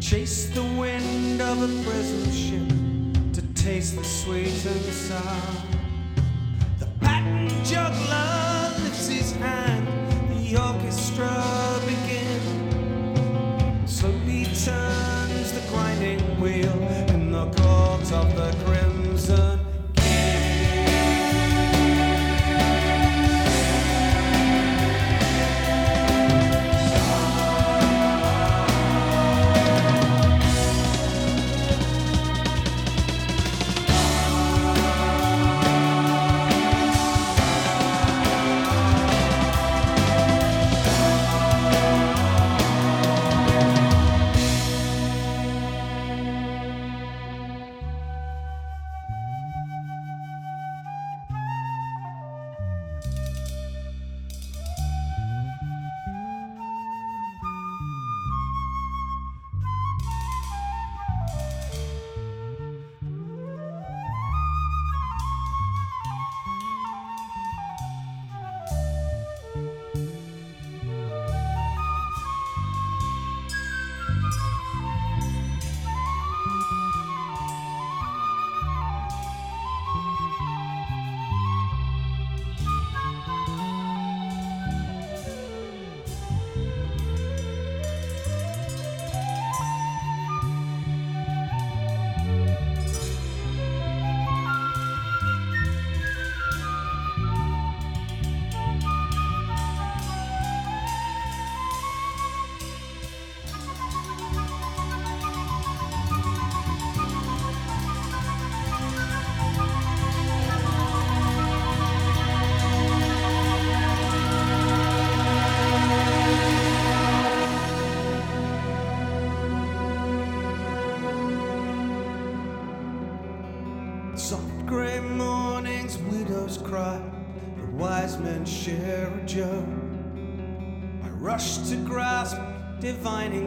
Chase 0.00 0.48
the 0.48 0.62
wind 0.62 1.42
of 1.42 1.62
a 1.62 1.68
prison 1.84 2.32
ship 2.32 3.32
to 3.34 3.42
taste 3.62 3.96
the 3.96 4.04
sweet 4.04 4.64
and 4.64 4.84
sour. 4.92 5.42
The 6.78 6.86
patent 7.00 7.52
juggler 7.66 8.82
lifts 8.82 9.08
his 9.08 9.32
hand, 9.32 9.86
the 10.30 10.56
orchestra. 10.56 11.67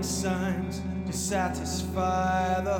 Signs 0.03 0.81
to 1.05 1.13
satisfy 1.13 2.61
the 2.61 2.77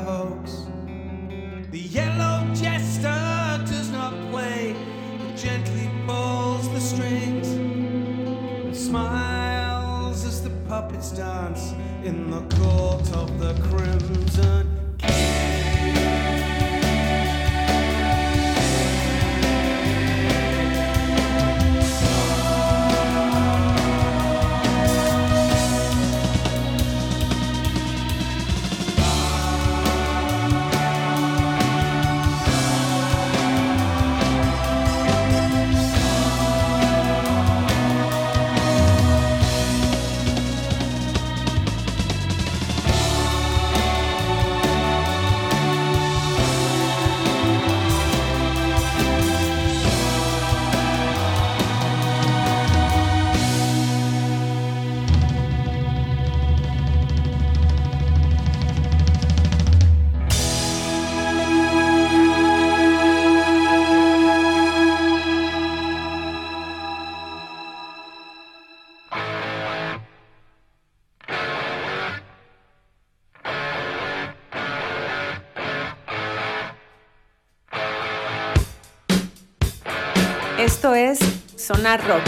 Rock. 81.97 82.23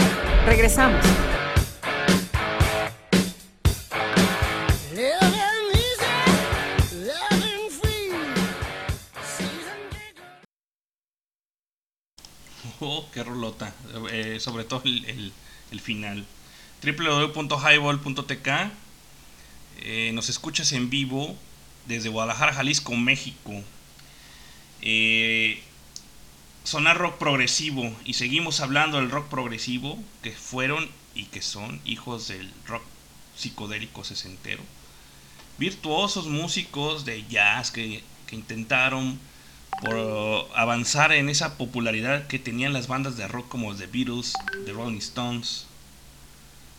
Regresamos. 0.46 1.04
Oh, 12.80 13.08
qué 13.12 13.24
rolota. 13.24 13.72
Eh, 14.10 14.38
sobre 14.40 14.64
todo 14.64 14.82
el, 14.84 15.04
el, 15.06 15.32
el 15.70 15.80
final. 15.80 16.26
www.highball.tk 16.82 18.48
eh, 19.78 20.10
Nos 20.12 20.28
escuchas 20.28 20.72
en 20.72 20.90
vivo 20.90 21.34
desde 21.86 22.10
Guadalajara, 22.10 22.52
Jalisco, 22.52 22.94
México. 22.94 23.52
Eh, 24.82 25.62
sonar 26.64 26.98
rock 26.98 27.18
progresivo 27.18 27.94
y 28.04 28.14
seguimos 28.14 28.60
hablando 28.60 28.96
del 28.96 29.10
rock 29.10 29.28
progresivo 29.28 29.98
que 30.22 30.32
fueron 30.32 30.88
y 31.14 31.26
que 31.26 31.42
son 31.42 31.80
hijos 31.84 32.28
del 32.28 32.50
rock 32.66 32.82
psicodélico 33.36 34.02
sesentero. 34.02 34.62
Virtuosos 35.58 36.26
músicos 36.26 37.04
de 37.04 37.24
jazz 37.28 37.70
que, 37.70 38.02
que 38.26 38.34
intentaron 38.34 39.20
por 39.82 40.48
avanzar 40.54 41.12
en 41.12 41.28
esa 41.28 41.58
popularidad 41.58 42.26
que 42.26 42.38
tenían 42.38 42.72
las 42.72 42.88
bandas 42.88 43.16
de 43.16 43.28
rock 43.28 43.48
como 43.48 43.74
The 43.74 43.86
Beatles, 43.86 44.32
The 44.64 44.72
Rolling 44.72 44.98
Stones, 44.98 45.66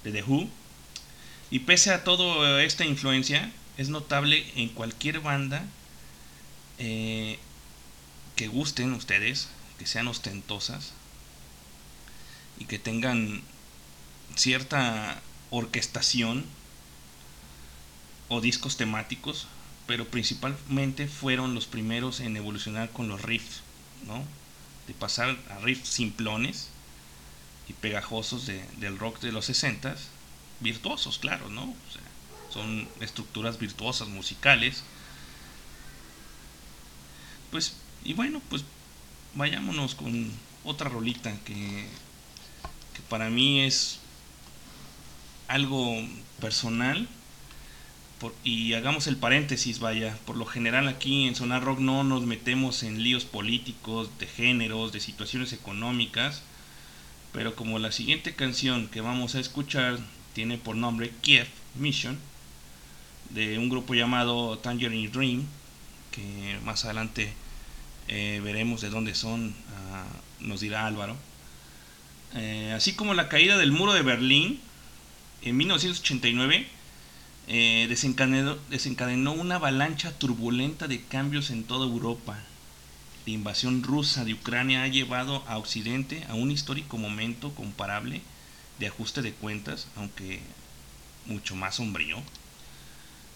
The 0.03 0.11
The 0.11 0.23
Who. 0.23 0.49
Y 1.51 1.59
pese 1.59 1.91
a 1.91 2.03
toda 2.03 2.63
esta 2.63 2.85
influencia, 2.85 3.51
es 3.77 3.89
notable 3.89 4.45
en 4.55 4.69
cualquier 4.69 5.19
banda 5.19 5.65
eh, 6.79 7.37
que 8.35 8.47
gusten 8.47 8.93
ustedes, 8.93 9.49
que 9.77 9.85
sean 9.85 10.07
ostentosas 10.07 10.93
y 12.59 12.65
que 12.65 12.79
tengan 12.79 13.41
cierta 14.35 15.21
orquestación 15.49 16.45
o 18.29 18.41
discos 18.41 18.77
temáticos, 18.77 19.47
pero 19.87 20.07
principalmente 20.07 21.07
fueron 21.07 21.53
los 21.53 21.65
primeros 21.65 22.19
en 22.19 22.35
evolucionar 22.37 22.89
con 22.89 23.07
los 23.07 23.21
riffs, 23.21 23.61
¿no? 24.05 24.23
De 24.87 24.93
pasar 24.93 25.37
a 25.49 25.59
riffs 25.59 25.89
simplones 25.89 26.69
y 27.67 27.73
pegajosos 27.73 28.45
de, 28.45 28.63
del 28.77 28.97
rock 28.97 29.19
de 29.19 29.31
los 29.31 29.45
60 29.45 29.95
virtuosos, 30.59 31.19
claro, 31.19 31.49
¿no? 31.49 31.73
Son 32.51 32.87
estructuras 32.99 33.59
virtuosas 33.59 34.07
musicales. 34.07 34.83
Pues, 37.51 37.75
y 38.03 38.13
bueno, 38.13 38.41
pues 38.49 38.63
vayámonos 39.35 39.95
con 39.95 40.31
otra 40.63 40.89
rolita 40.89 41.37
que, 41.43 41.85
para 43.09 43.29
mí 43.29 43.61
es 43.61 43.99
algo 45.47 45.95
personal 46.39 47.07
y 48.43 48.73
hagamos 48.73 49.05
el 49.05 49.17
paréntesis, 49.17 49.79
vaya, 49.79 50.17
por 50.25 50.37
lo 50.37 50.45
general 50.45 50.87
aquí 50.87 51.27
en 51.27 51.35
Sonar 51.35 51.63
Rock 51.63 51.79
no 51.79 52.03
nos 52.03 52.25
metemos 52.25 52.81
en 52.81 53.03
líos 53.03 53.25
políticos, 53.25 54.09
de 54.17 54.25
géneros, 54.25 54.91
de 54.91 54.99
situaciones 54.99 55.53
económicas, 55.53 56.41
pero 57.31 57.55
como 57.55 57.77
la 57.77 57.91
siguiente 57.91 58.33
canción 58.33 58.87
que 58.87 59.01
vamos 59.01 59.35
a 59.35 59.39
escuchar 59.39 59.99
tiene 60.33 60.57
por 60.57 60.75
nombre 60.75 61.11
Kiev 61.21 61.47
Mission, 61.75 62.17
de 63.29 63.59
un 63.59 63.69
grupo 63.69 63.93
llamado 63.93 64.57
Tangerine 64.57 65.09
Dream, 65.09 65.45
que 66.11 66.57
más 66.63 66.85
adelante 66.85 67.33
eh, 68.07 68.41
veremos 68.43 68.81
de 68.81 68.89
dónde 68.89 69.15
son, 69.15 69.49
uh, 69.49 70.45
nos 70.45 70.61
dirá 70.61 70.85
Álvaro. 70.85 71.15
Eh, 72.35 72.73
así 72.75 72.93
como 72.93 73.13
la 73.13 73.29
caída 73.29 73.57
del 73.57 73.71
muro 73.71 73.93
de 73.93 74.01
Berlín 74.01 74.59
en 75.41 75.55
1989 75.57 76.67
eh, 77.47 77.85
desencadenó, 77.87 78.57
desencadenó 78.69 79.31
una 79.33 79.55
avalancha 79.55 80.17
turbulenta 80.17 80.87
de 80.87 81.01
cambios 81.03 81.49
en 81.49 81.63
toda 81.63 81.85
Europa. 81.85 82.37
La 83.25 83.31
invasión 83.31 83.83
rusa 83.83 84.25
de 84.25 84.33
Ucrania 84.33 84.83
ha 84.83 84.87
llevado 84.87 85.43
a 85.47 85.57
Occidente 85.57 86.25
a 86.29 86.33
un 86.33 86.51
histórico 86.51 86.97
momento 86.97 87.53
comparable 87.55 88.21
de 88.79 88.87
ajuste 88.87 89.21
de 89.21 89.31
cuentas, 89.31 89.87
aunque 89.95 90.41
mucho 91.25 91.55
más 91.55 91.75
sombrío. 91.75 92.17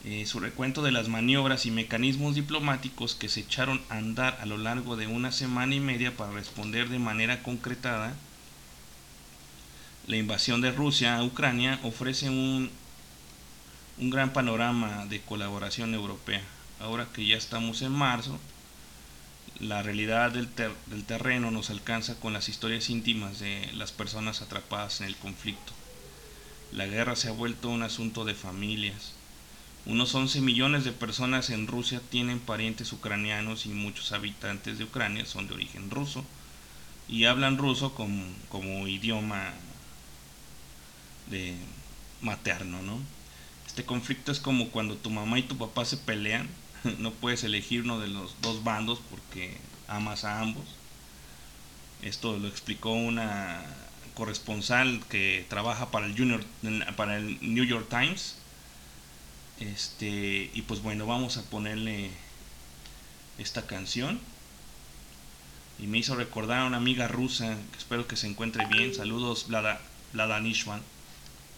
Eh, 0.06 0.26
su 0.26 0.39
recuento 0.39 0.82
de 0.82 0.91
las 0.91 1.10
maniobras 1.10 1.66
y 1.66 1.72
mecanismos 1.72 2.36
diplomáticos 2.36 3.16
que 3.16 3.30
se 3.30 3.41
echaron 3.41 3.82
a 3.89 3.97
andar 3.97 4.38
a 4.41 4.45
lo 4.45 4.58
largo 4.58 4.95
de 4.95 5.08
una 5.08 5.32
semana 5.32 5.76
y 5.76 5.80
media 5.80 6.16
para 6.16 6.32
responder 6.32 6.89
de 6.89 7.00
manera 7.00 7.43
concretada 7.43 8.16
la 10.10 10.18
invasión 10.18 10.60
de 10.60 10.72
Rusia 10.72 11.18
a 11.18 11.24
Ucrania 11.24 11.80
ofrece 11.84 12.32
un, 12.32 12.72
un 14.00 14.10
gran 14.10 14.34
panorama 14.34 15.06
de 15.06 15.22
colaboración 15.22 15.93
europea. 15.93 16.41
Ahora 16.80 17.08
que 17.14 17.28
ya 17.28 17.38
estamos 17.38 17.84
en 17.84 17.91
marzo, 17.91 18.39
la 19.60 19.84
realidad 19.84 20.32
del, 20.32 20.47
ter 20.47 20.72
del 20.88 21.06
terreno 21.06 21.52
nos 21.52 21.70
alcanza 21.70 22.20
con 22.20 22.34
las 22.34 22.50
historias 22.50 22.89
íntimas 22.89 23.39
de 23.39 23.70
las 23.74 23.91
personas 23.91 24.41
atrapadas 24.41 25.02
en 25.02 25.08
el 25.08 25.16
conflicto. 25.16 25.74
La 26.72 26.88
guerra 26.88 27.16
se 27.16 27.28
ha 27.28 27.32
vuelto 27.32 27.70
un 27.70 27.84
asunto 27.84 28.26
de 28.26 28.34
familias. 28.34 29.14
Unos 29.86 30.13
11 30.13 30.41
millones 30.41 30.84
de 30.84 30.91
personas 30.91 31.49
en 31.49 31.67
Rusia 31.67 32.01
tienen 32.09 32.39
parientes 32.39 32.93
ucranianos 32.93 33.65
y 33.65 33.69
muchos 33.69 34.11
habitantes 34.11 34.77
de 34.77 34.84
Ucrania 34.84 35.25
son 35.25 35.47
de 35.47 35.55
origen 35.55 35.89
ruso 35.89 36.25
y 37.07 37.25
hablan 37.25 37.57
ruso 37.57 37.95
como, 37.95 38.23
como 38.49 38.88
idioma 38.88 39.51
de 41.30 41.55
materno, 42.21 42.82
¿no? 42.82 42.99
Este 43.65 43.84
conflicto 43.84 44.32
es 44.32 44.39
como 44.39 44.69
cuando 44.69 44.95
tu 44.95 45.09
mamá 45.09 45.39
y 45.39 45.43
tu 45.43 45.57
papá 45.57 45.86
se 45.86 45.97
pelean, 45.97 46.47
no 46.99 47.11
puedes 47.11 47.43
elegir 47.43 47.84
uno 47.84 47.99
de 47.99 48.07
los 48.09 48.36
dos 48.41 48.63
bandos 48.63 48.99
porque 49.09 49.57
amas 49.88 50.23
a 50.23 50.41
ambos. 50.41 50.65
Esto 52.01 52.38
lo 52.38 52.47
explicó 52.47 52.91
una 52.91 53.61
corresponsal 54.15 55.01
que 55.09 55.45
trabaja 55.49 55.91
para 55.91 56.05
el, 56.05 56.17
Junior, 56.17 56.43
para 56.95 57.17
el 57.17 57.38
New 57.41 57.63
York 57.63 57.88
Times. 57.89 58.36
Este, 59.60 60.49
y 60.53 60.62
pues 60.68 60.82
bueno, 60.82 61.05
vamos 61.05 61.38
a 61.38 61.43
ponerle 61.43 62.12
esta 63.38 63.68
canción 63.68 64.20
y 65.78 65.88
me 65.88 65.97
hizo 65.97 66.16
recordar 66.16 66.60
a 66.60 66.66
una 66.66 66.78
amiga 66.78 67.07
rusa, 67.07 67.57
que 67.72 67.78
espero 67.78 68.07
que 68.07 68.18
se 68.18 68.28
encuentre 68.28 68.66
bien. 68.68 68.93
Saludos, 68.93 69.47
Vlada, 69.47 69.82
Vlada 70.14 70.39
Nishwan. 70.39 70.82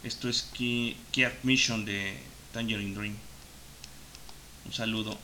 Esto 0.03 0.29
es 0.29 0.43
Key, 0.53 0.97
Key 1.11 1.27
Mission 1.43 1.85
de 1.85 2.17
Tangerine 2.53 2.95
Dream. 2.95 3.15
Un 4.65 4.73
saludo. 4.73 5.17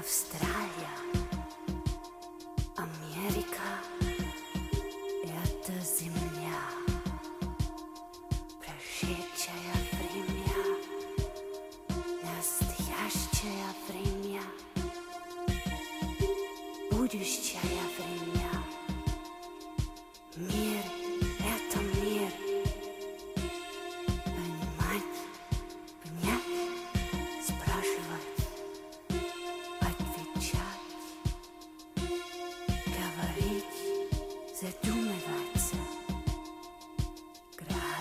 Австралия, 0.00 0.96
Америка— 2.74 3.68
это 5.22 5.72
земля, 5.84 6.62
прошедшая 8.60 9.76
время, 9.92 10.78
настоящее 12.22 13.66
время, 13.88 14.42
будущее 16.90 17.60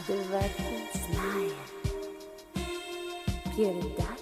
співати 0.10 0.64
знає. 0.95 1.51
передать. 3.55 4.18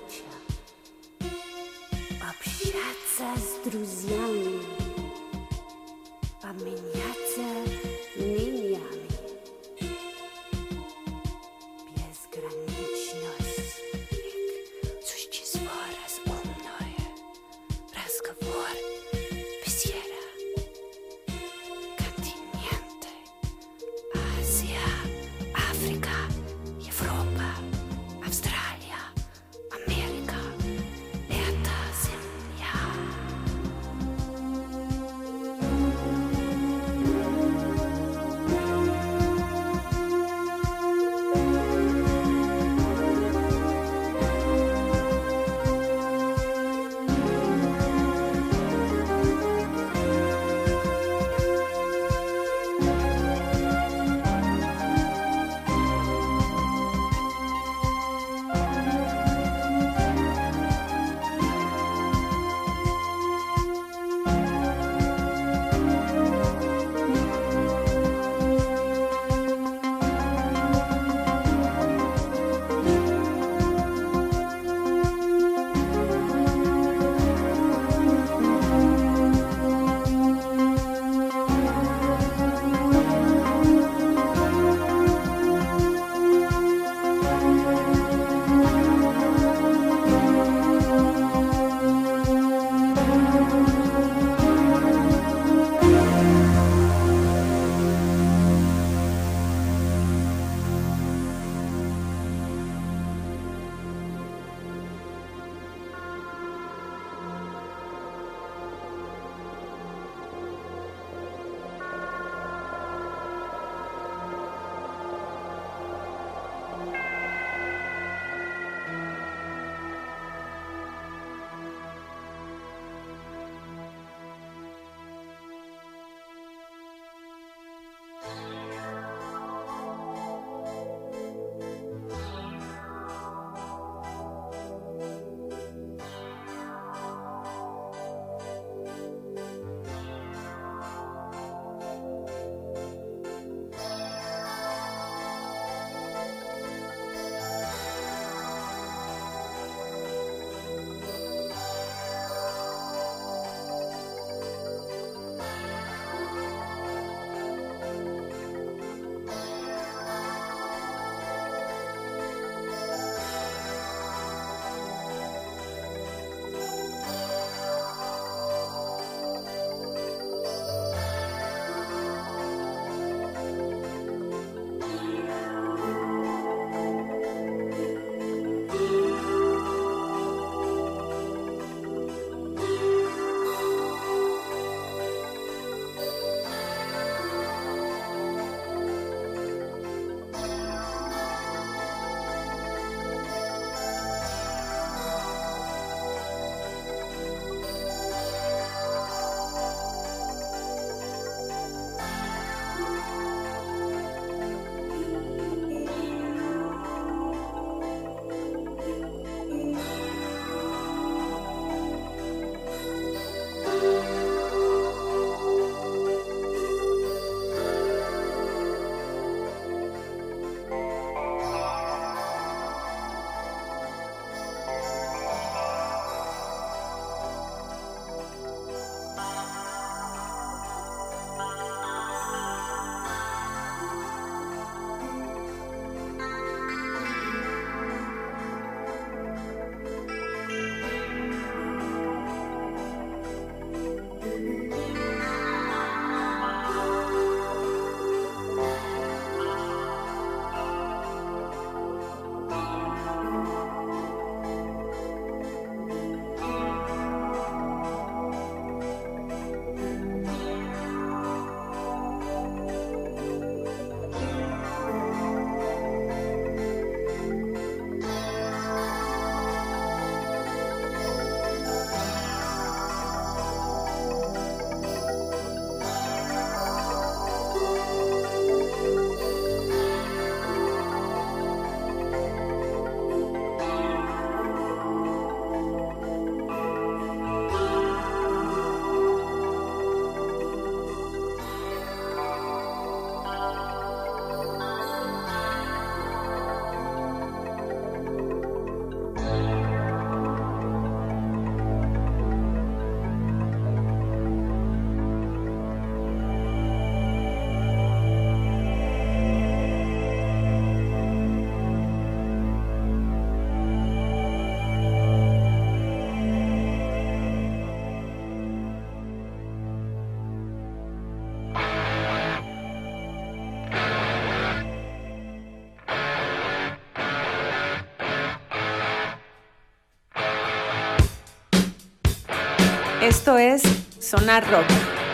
Sonar 334.08 334.49
Rock. 334.49 334.66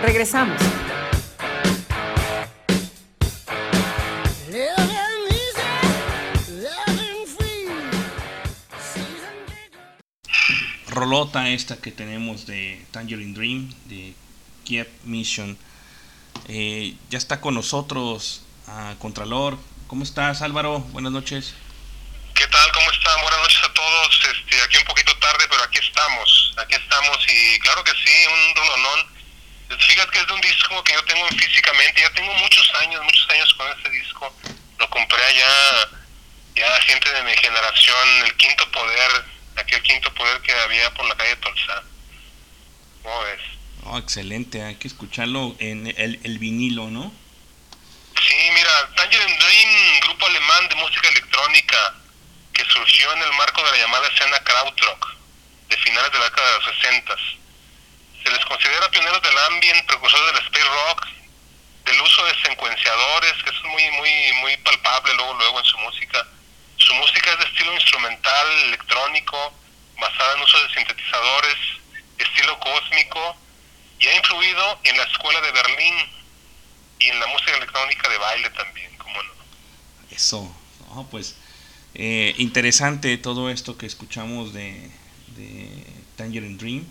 Regresamos. 0.04 0.62
rolota 10.90 11.50
esta 11.50 11.82
que 11.82 11.92
tenemos 11.92 12.46
de 12.46 12.86
Tangerine 12.92 13.34
Dream, 13.34 13.74
de 13.86 14.14
Kiev 14.64 14.88
Mission. 15.04 15.58
Eh, 16.48 16.96
ya 17.10 17.18
está 17.18 17.42
con 17.42 17.56
nosotros 17.56 18.44
a 18.68 18.94
Contralor. 19.00 19.58
¿Cómo 19.88 20.04
estás, 20.04 20.44
Álvaro? 20.44 20.80
Buenas 20.92 21.12
noches. 21.12 21.56
¿Qué 22.36 22.46
tal? 22.48 22.72
¿Cómo 22.72 22.92
están? 22.92 23.22
Buenas 23.24 23.40
noches 23.42 23.62
a 23.64 23.74
todos. 23.74 24.20
Este, 24.32 24.62
aquí 24.62 24.78
un 24.78 24.86
poquito 24.86 25.13
tarde, 25.24 25.48
pero 25.50 25.64
aquí 25.64 25.80
estamos. 25.80 26.54
Aquí 26.58 26.76
estamos 26.76 27.18
y 27.28 27.60
claro 27.60 27.84
que 27.84 27.92
sí, 27.92 28.16
un 28.28 28.56
rolonón. 28.56 29.14
Fíjate 29.80 30.12
que 30.12 30.20
es 30.20 30.28
de 30.28 30.34
un 30.34 30.42
disco 30.42 30.84
que 30.84 30.94
yo 30.94 31.04
tengo 31.06 31.28
físicamente. 31.30 32.02
Ya 32.02 32.10
tengo 32.12 32.34
muchos 32.34 32.72
años, 32.82 33.02
muchos 33.04 33.30
años 33.30 33.54
con 33.54 33.68
este 33.72 33.90
disco. 33.90 34.36
Lo 34.78 34.90
compré 34.90 35.24
allá, 35.24 35.90
ya 36.56 36.82
gente 36.82 37.12
de 37.12 37.24
mi 37.24 37.36
generación, 37.38 38.08
el 38.26 38.36
quinto 38.36 38.70
poder, 38.72 39.26
aquel 39.56 39.82
quinto 39.84 40.14
poder 40.14 40.42
que 40.42 40.52
había 40.52 40.94
por 40.94 41.08
la 41.08 41.16
calle 41.16 41.36
Tolsa. 41.38 41.84
¿Cómo 43.02 43.24
ves? 43.24 43.42
Oh, 43.86 43.98
excelente, 43.98 44.64
hay 44.64 44.76
que 44.76 44.88
escucharlo 44.88 45.56
en 45.60 45.88
el, 45.88 46.20
el 46.24 46.40
vinilo, 46.40 46.90
¿no? 46.90 47.14
Sí, 48.16 48.36
mira, 48.54 48.90
Tangerine 48.96 49.38
Dream, 49.38 50.00
grupo 50.02 50.26
alemán 50.28 50.70
de 50.70 50.76
música 50.76 51.10
electrónica 51.10 52.03
que 52.54 52.64
surgió 52.66 53.12
en 53.14 53.22
el 53.24 53.34
marco 53.34 53.64
de 53.64 53.72
la 53.72 53.78
llamada 53.78 54.08
escena 54.08 54.40
krautrock 54.44 55.16
de 55.70 55.78
finales 55.78 56.12
de 56.12 56.20
la 56.20 56.26
década 56.26 56.48
de 56.48 56.56
los 56.56 56.76
60. 56.76 57.16
Se 58.24 58.32
les 58.32 58.46
considera 58.46 58.90
pioneros 58.90 59.22
del 59.22 59.38
ambient, 59.38 59.86
precursores 59.88 60.34
del 60.34 60.46
space 60.46 60.70
rock, 60.70 61.08
del 61.86 62.02
uso 62.02 62.26
de 62.26 62.42
secuenciadores, 62.42 63.34
que 63.44 63.50
es 63.50 63.64
muy 63.64 63.92
muy 63.92 64.34
muy 64.42 64.58
palpable 64.58 65.14
luego 65.16 65.34
luego 65.34 65.60
en 65.60 65.66
su 65.66 65.78
música. 65.80 66.28
Su 66.78 66.94
música 66.96 67.32
es 67.32 67.40
de 67.40 67.46
estilo 67.46 67.74
instrumental, 67.74 68.48
electrónico, 68.66 69.54
basada 70.00 70.34
en 70.36 70.42
uso 70.42 70.60
de 70.60 70.74
sintetizadores, 70.74 71.58
estilo 72.18 72.60
cósmico 72.60 73.38
y 74.00 74.08
ha 74.08 74.16
influido 74.16 74.80
en 74.84 74.98
la 74.98 75.04
escuela 75.04 75.42
de 75.42 75.52
Berlín 75.52 75.96
y 77.00 77.10
en 77.10 77.20
la 77.20 77.28
música 77.28 77.56
electrónica 77.58 78.10
de 78.10 78.18
baile 78.18 78.50
también, 78.52 78.98
como 78.98 79.22
no. 79.24 79.34
Eso, 80.12 80.56
no, 80.90 81.08
pues 81.10 81.36
eh, 81.96 82.34
interesante 82.38 83.18
todo 83.18 83.50
esto 83.50 83.78
que 83.78 83.86
escuchamos 83.86 84.54
de, 84.54 84.90
de 85.38 85.86
Tangerine 86.16 86.58
Dream 86.58 86.86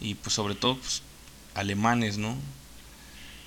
y 0.00 0.14
pues 0.14 0.34
sobre 0.34 0.54
todo 0.54 0.76
pues, 0.76 1.02
alemanes, 1.54 2.16
¿no? 2.18 2.36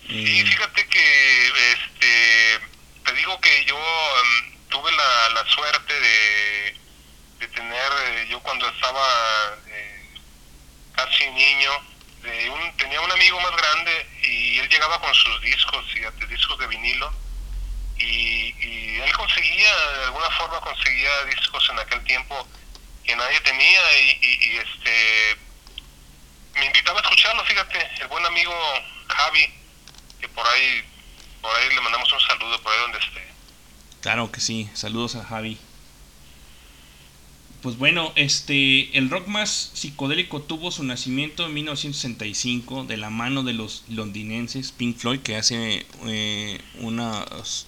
Sí, 0.07 0.39
Eh, 0.39 0.45
fíjate 0.45 0.85
que 0.87 1.47
este, 1.47 2.59
te 3.05 3.13
digo 3.13 3.39
que 3.41 3.65
yo 3.65 3.75
em, 3.77 4.53
tuve 4.69 4.91
la, 4.91 5.29
la 5.41 5.49
suerte 5.49 5.93
de, 5.93 6.75
de 7.39 7.47
tener, 7.47 7.91
eh, 8.07 8.27
yo 8.29 8.39
cuando 8.41 8.67
estaba 8.69 9.07
eh, 9.67 10.09
casi 10.95 11.25
niño, 11.31 11.71
de 12.21 12.49
un, 12.49 12.77
tenía 12.77 13.01
un 13.01 13.11
amigo 13.11 13.39
más 13.41 13.51
grande 13.55 14.07
y 14.23 14.59
él 14.59 14.69
llegaba 14.69 14.99
con 15.01 15.13
sus 15.13 15.41
discos, 15.41 15.85
fíjate, 15.93 16.27
discos 16.27 16.57
de 16.59 16.67
vinilo, 16.67 17.13
y, 17.97 18.99
él 18.99 19.13
conseguía, 19.13 19.75
de 19.97 20.03
alguna 20.05 20.29
forma 20.31 20.59
conseguía 20.61 21.25
discos 21.25 21.69
en 21.69 21.79
aquel 21.79 22.03
tiempo 22.05 22.47
que 23.03 23.15
nadie 23.15 23.39
tenía 23.41 23.81
y, 23.99 24.57
este 24.57 25.37
me 26.55 26.65
invitaba 26.67 26.99
a 26.99 27.01
escucharlo, 27.01 27.43
fíjate, 27.45 27.79
el 27.99 28.07
buen 28.07 28.25
amigo 28.25 28.53
Javi, 29.07 29.51
que 30.21 30.27
por 30.29 30.45
ahí, 30.45 30.83
por 31.41 31.51
ahí 31.55 31.73
le 31.73 31.81
mandamos 31.81 32.11
un 32.13 32.19
saludo 32.19 32.61
por 32.61 32.71
ahí 32.71 32.79
donde 32.79 32.99
esté. 32.99 33.27
Claro 34.01 34.31
que 34.31 34.39
sí, 34.39 34.69
saludos 34.73 35.15
a 35.15 35.23
Javi. 35.23 35.57
Pues 37.63 37.77
bueno, 37.77 38.11
este, 38.15 38.95
el 38.97 39.09
rock 39.09 39.27
más 39.27 39.71
psicodélico 39.73 40.41
tuvo 40.41 40.69
su 40.69 40.83
nacimiento 40.83 41.45
en 41.45 41.53
1965 41.53 42.83
de 42.83 42.97
la 42.97 43.09
mano 43.09 43.43
de 43.43 43.53
los 43.53 43.85
londinenses 43.87 44.73
Pink 44.73 44.97
Floyd, 44.97 45.21
que 45.21 45.37
hace 45.37 45.85
eh, 46.05 46.61
unas 46.75 47.67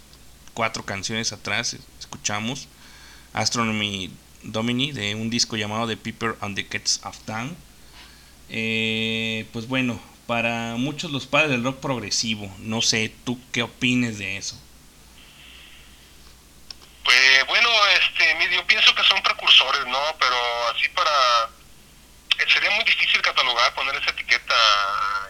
cuatro 0.55 0.83
canciones 0.83 1.31
atrás 1.33 1.75
escuchamos 1.99 2.67
Astronomy 3.33 4.09
Domini 4.41 4.91
de 4.91 5.13
un 5.13 5.29
disco 5.29 5.57
llamado 5.57 5.87
The 5.87 5.97
Piper 5.97 6.37
and 6.41 6.55
the 6.55 6.65
Cats 6.65 7.01
of 7.03 7.17
Dawn. 7.25 7.55
Eh, 8.49 9.45
pues 9.51 9.67
bueno, 9.67 10.01
para 10.25 10.75
muchos 10.77 11.11
los 11.11 11.27
padres 11.27 11.51
del 11.51 11.63
rock 11.63 11.79
progresivo, 11.79 12.51
no 12.59 12.81
sé, 12.81 13.13
¿tú 13.25 13.39
qué 13.51 13.63
opines 13.63 14.17
de 14.17 14.37
eso? 14.37 14.59
Pues 17.03 17.47
bueno, 17.47 17.69
este, 18.01 18.55
yo 18.55 18.65
pienso 18.65 18.95
que 18.95 19.03
son 19.03 19.21
precursores, 19.21 19.85
¿no? 19.87 19.99
Pero 20.19 20.35
así 20.73 20.87
para... 20.89 21.49
eh, 22.39 22.45
Sería 22.51 22.71
muy 22.71 22.83
difícil 22.85 23.21
catalogar, 23.21 23.75
poner 23.75 23.95
esa 23.95 24.11
etiqueta 24.11 24.55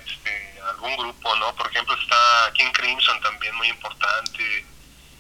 este, 0.06 0.62
a 0.62 0.70
algún 0.70 0.96
grupo, 0.98 1.36
¿no? 1.38 1.56
Por 1.56 1.70
ejemplo, 1.72 1.96
está 2.02 2.52
King 2.54 2.72
Crimson 2.74 3.20
también, 3.22 3.56
muy 3.56 3.68
importante. 3.70 4.66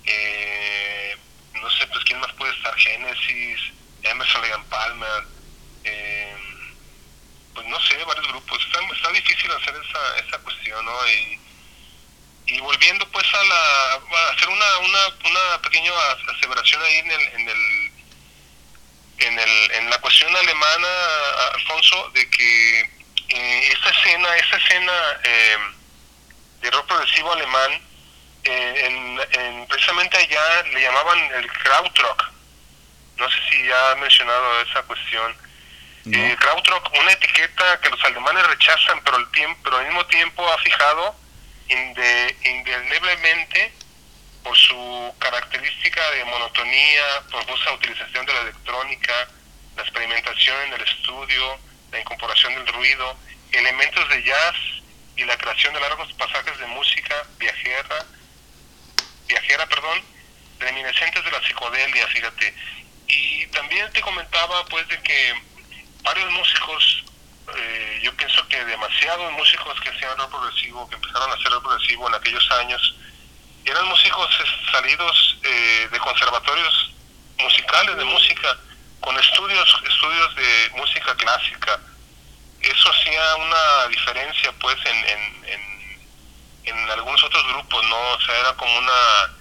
Eh, 0.05 1.17
no 1.53 1.69
sé, 1.71 1.87
pues, 1.87 2.03
¿quién 2.05 2.19
más 2.19 2.31
puede 2.33 2.53
estar? 2.53 2.75
Genesis, 2.77 3.59
Emerson, 4.03 4.41
Legan 4.41 4.63
Palmer. 4.65 5.23
eh, 5.83 6.35
pues 7.53 7.67
no 7.67 7.79
sé, 7.81 7.95
varios 8.03 8.27
grupos. 8.27 8.61
Está, 8.65 8.79
está 8.93 9.11
difícil 9.11 9.49
hacer 9.51 9.73
esa, 9.75 10.17
esa 10.27 10.37
cuestión, 10.39 10.83
¿no? 10.85 11.07
Y, 11.07 11.39
y 12.47 12.59
volviendo 12.59 13.09
pues 13.11 13.25
a 13.33 13.43
la 13.43 14.29
hacer 14.33 14.47
una 14.49 14.77
una, 14.79 14.99
una 15.23 15.61
pequeña 15.63 15.91
as- 16.11 16.35
aseveración 16.37 16.79
ahí 16.83 16.97
en 16.97 17.11
el 17.11 17.21
en 17.21 17.49
el 17.49 17.91
en 19.19 19.39
el 19.39 19.71
en 19.71 19.89
la 19.89 19.97
cuestión 19.99 20.35
alemana 20.35 20.87
Alfonso 21.55 22.09
de 22.13 22.29
que 22.29 22.81
eh, 23.29 23.69
esta 23.73 23.89
escena 23.89 24.35
esta 24.37 24.57
escena 24.57 24.93
eh, 25.23 25.57
de 26.61 26.69
rock 26.71 26.85
progresivo 26.87 27.31
alemán 27.33 27.81
en, 28.45 29.19
en- 29.41 29.67
precisamente 29.67 30.17
allá 30.17 30.63
le 30.71 30.81
llamaban 30.81 31.17
el 31.35 31.47
krautrock 31.51 32.31
no 33.17 33.29
sé 33.29 33.37
si 33.49 33.65
ya 33.67 33.91
ha 33.91 33.95
mencionado 33.95 34.61
esa 34.61 34.81
cuestión 34.83 35.35
¿No? 36.05 36.17
eh, 36.17 36.35
krautrock 36.39 36.91
una 36.99 37.11
etiqueta 37.11 37.79
que 37.81 37.89
los 37.89 38.03
alemanes 38.03 38.45
rechazan 38.47 39.01
pero 39.03 39.17
el 39.17 39.31
tiempo 39.31 39.59
pero 39.63 39.77
al 39.77 39.85
mismo 39.85 40.05
tiempo 40.07 40.47
ha 40.51 40.57
fijado 40.59 41.15
inde- 41.69 42.35
indeleblemente 42.43 43.73
por 44.43 44.55
su 44.55 45.15
característica 45.17 46.11
de 46.11 46.23
monotonía, 46.25 47.03
profusa 47.31 47.71
utilización 47.73 48.23
de 48.27 48.33
la 48.33 48.41
electrónica, 48.41 49.27
la 49.75 49.81
experimentación 49.81 50.55
en 50.67 50.73
el 50.73 50.81
estudio, 50.81 51.57
la 51.91 51.99
incorporación 51.99 52.53
del 52.53 52.67
ruido, 52.67 53.17
elementos 53.51 54.07
de 54.09 54.21
jazz 54.23 54.55
y 55.17 55.23
la 55.23 55.35
creación 55.37 55.73
de 55.73 55.79
largos 55.79 56.13
pasajes 56.13 56.59
de 56.59 56.67
música 56.67 57.23
viajera, 57.39 58.05
viajera, 59.27 59.65
perdón, 59.67 60.01
reminiscentes 60.59 61.23
de 61.23 61.31
la 61.31 61.41
psicodelia, 61.41 62.07
fíjate. 62.07 62.55
Y 63.07 63.47
también 63.47 63.91
te 63.93 64.01
comentaba 64.01 64.65
pues 64.65 64.87
de 64.87 65.01
que 65.01 65.33
varios 66.01 66.31
músicos 66.31 67.05
eh, 67.53 67.99
yo 68.01 68.15
pienso 68.15 68.47
que 68.47 68.63
demasiados 68.65 69.31
músicos 69.33 69.79
que 69.81 69.89
hacían 69.89 70.17
rock 70.17 70.31
progresivo, 70.31 70.89
que 70.89 70.95
empezaron 70.95 71.29
a 71.29 71.35
hacer 71.35 71.51
rock 71.51 71.63
progresivo 71.63 72.07
en 72.07 72.15
aquellos 72.15 72.51
años, 72.51 72.95
eran 73.65 73.87
músicos 73.87 74.29
salidos 74.71 75.37
eh, 75.43 75.87
de 75.91 75.99
conservatorios 75.99 76.93
musicales 77.39 77.97
de 77.97 78.03
música, 78.05 78.57
con 78.99 79.17
estudios, 79.19 79.81
estudios 79.87 80.35
de 80.35 80.69
música 80.75 81.15
clásica. 81.15 81.79
Eso 82.61 82.91
hacía 82.91 83.35
una 83.35 83.87
diferencia 83.89 84.51
pues 84.59 84.77
en, 84.85 84.97
en, 84.97 85.45
en, 85.45 85.74
en 86.65 86.89
algunos 86.91 87.23
otros 87.23 87.43
grupos, 87.53 87.83
¿no? 87.85 87.95
O 87.95 88.21
sea, 88.21 88.39
era 88.39 88.53
como 88.55 88.77
una 88.77 89.35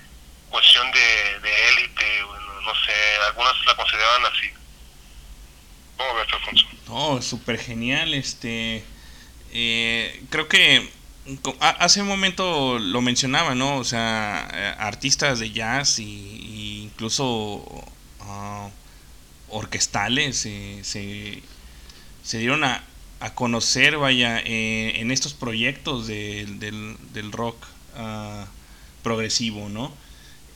cuestión 0.50 0.90
de, 0.92 1.40
de 1.40 1.68
élite, 1.68 2.22
no 2.64 2.74
sé, 2.84 2.92
algunos 3.26 3.66
la 3.66 3.76
consideraban 3.76 4.26
así. 4.26 4.50
¿Cómo 5.96 6.14
ves, 6.14 6.26
Alfonso? 6.32 6.66
No, 6.88 7.22
súper 7.22 7.58
genial. 7.58 8.14
Este, 8.14 8.84
eh, 9.52 10.24
creo 10.30 10.48
que 10.48 10.90
hace 11.60 12.02
un 12.02 12.08
momento 12.08 12.78
lo 12.78 13.00
mencionaba, 13.00 13.54
¿no? 13.54 13.76
O 13.76 13.84
sea, 13.84 14.48
eh, 14.52 14.74
artistas 14.78 15.38
de 15.38 15.50
jazz 15.50 15.98
y, 15.98 16.82
incluso 16.84 17.64
ah, 18.20 18.68
orquestales 19.48 20.36
se, 20.36 20.84
se 20.84 22.38
dieron 22.38 22.64
a, 22.64 22.82
a 23.24 23.34
conocer, 23.34 23.96
vaya, 23.96 24.40
eh, 24.44 25.00
en 25.00 25.10
estos 25.10 25.32
proyectos 25.34 26.06
de- 26.06 26.46
del, 26.58 26.96
del 27.12 27.32
rock 27.32 27.56
ah, 27.96 28.46
progresivo, 29.02 29.68
¿no? 29.68 29.92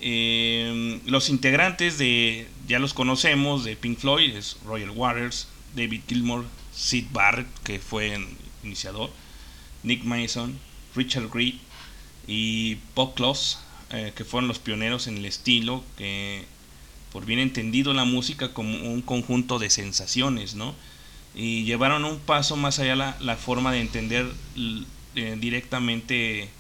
Eh, 0.00 1.00
los 1.06 1.28
integrantes 1.28 1.98
de, 1.98 2.46
ya 2.68 2.78
los 2.78 2.94
conocemos, 2.94 3.64
de 3.64 3.74
Pink 3.76 3.98
Floyd, 3.98 4.34
es 4.36 4.56
Roger 4.64 4.90
Waters, 4.90 5.48
David 5.74 6.02
Gilmour, 6.08 6.44
Sid 6.74 7.06
Barrett, 7.12 7.48
que 7.64 7.78
fue 7.78 8.14
en- 8.14 8.36
iniciador, 8.62 9.10
Nick 9.82 10.04
Mason, 10.04 10.58
Richard 10.94 11.30
Reed 11.32 11.54
y 12.26 12.76
Bob 12.94 13.14
Kloss, 13.14 13.58
eh, 13.90 14.12
que 14.14 14.24
fueron 14.24 14.46
los 14.48 14.58
pioneros 14.58 15.06
en 15.06 15.16
el 15.16 15.24
estilo, 15.24 15.82
que 15.96 16.44
por 17.12 17.24
bien 17.24 17.38
entendido 17.40 17.94
la 17.94 18.04
música 18.04 18.52
como 18.52 18.76
un 18.92 19.00
conjunto 19.02 19.58
de 19.58 19.70
sensaciones, 19.70 20.54
¿no? 20.54 20.74
Y 21.38 21.64
llevaron 21.64 22.04
un 22.04 22.18
paso 22.18 22.56
más 22.56 22.80
allá 22.80 22.96
la, 22.96 23.16
la 23.20 23.36
forma 23.36 23.72
de 23.72 23.80
entender 23.80 24.26
eh, 25.14 25.36
directamente 25.38 26.50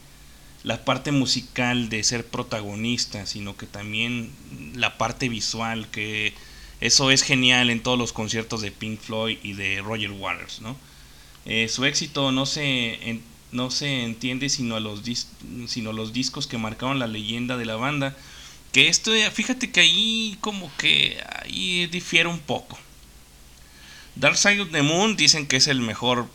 la 0.62 0.84
parte 0.84 1.12
musical 1.12 1.88
de 1.88 2.02
ser 2.04 2.24
protagonista, 2.24 3.26
sino 3.26 3.56
que 3.56 3.66
también 3.66 4.30
la 4.74 4.96
parte 4.96 5.28
visual, 5.28 5.88
que 5.90 6.32
eso 6.80 7.10
es 7.10 7.22
genial 7.22 7.70
en 7.70 7.82
todos 7.82 7.98
los 7.98 8.12
conciertos 8.12 8.60
de 8.60 8.70
Pink 8.70 9.00
Floyd 9.00 9.38
y 9.42 9.54
de 9.54 9.80
Roger 9.80 10.12
Waters, 10.12 10.60
¿no? 10.60 10.76
Eh, 11.44 11.68
su 11.68 11.84
éxito 11.84 12.30
no 12.30 12.46
se, 12.46 13.20
no 13.50 13.70
se 13.70 14.04
entiende 14.04 14.48
sino, 14.48 14.76
a 14.76 14.80
los 14.80 15.02
sino 15.66 15.92
los 15.92 16.12
discos 16.12 16.46
que 16.46 16.58
marcaron 16.58 16.98
la 16.98 17.06
leyenda 17.06 17.56
de 17.56 17.64
la 17.64 17.76
banda, 17.76 18.16
que 18.72 18.88
esto, 18.88 19.12
fíjate 19.32 19.72
que 19.72 19.80
ahí 19.80 20.38
como 20.40 20.70
que 20.76 21.20
ahí 21.42 21.86
difiere 21.86 22.28
un 22.28 22.38
poco. 22.38 22.78
Dark 24.18 24.36
Side 24.36 24.60
of 24.60 24.72
the 24.72 24.82
Moon 24.82 25.16
dicen 25.16 25.46
que 25.46 25.56
es 25.56 25.68
el 25.68 25.80
mejor 25.80 26.28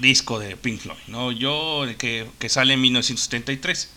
disco 0.00 0.38
de 0.38 0.56
Pink 0.56 0.80
Floyd, 0.80 0.98
¿no? 1.06 1.32
Yo, 1.32 1.86
que, 1.96 2.28
que 2.38 2.48
sale 2.50 2.74
en 2.74 2.82
1973. 2.82 3.90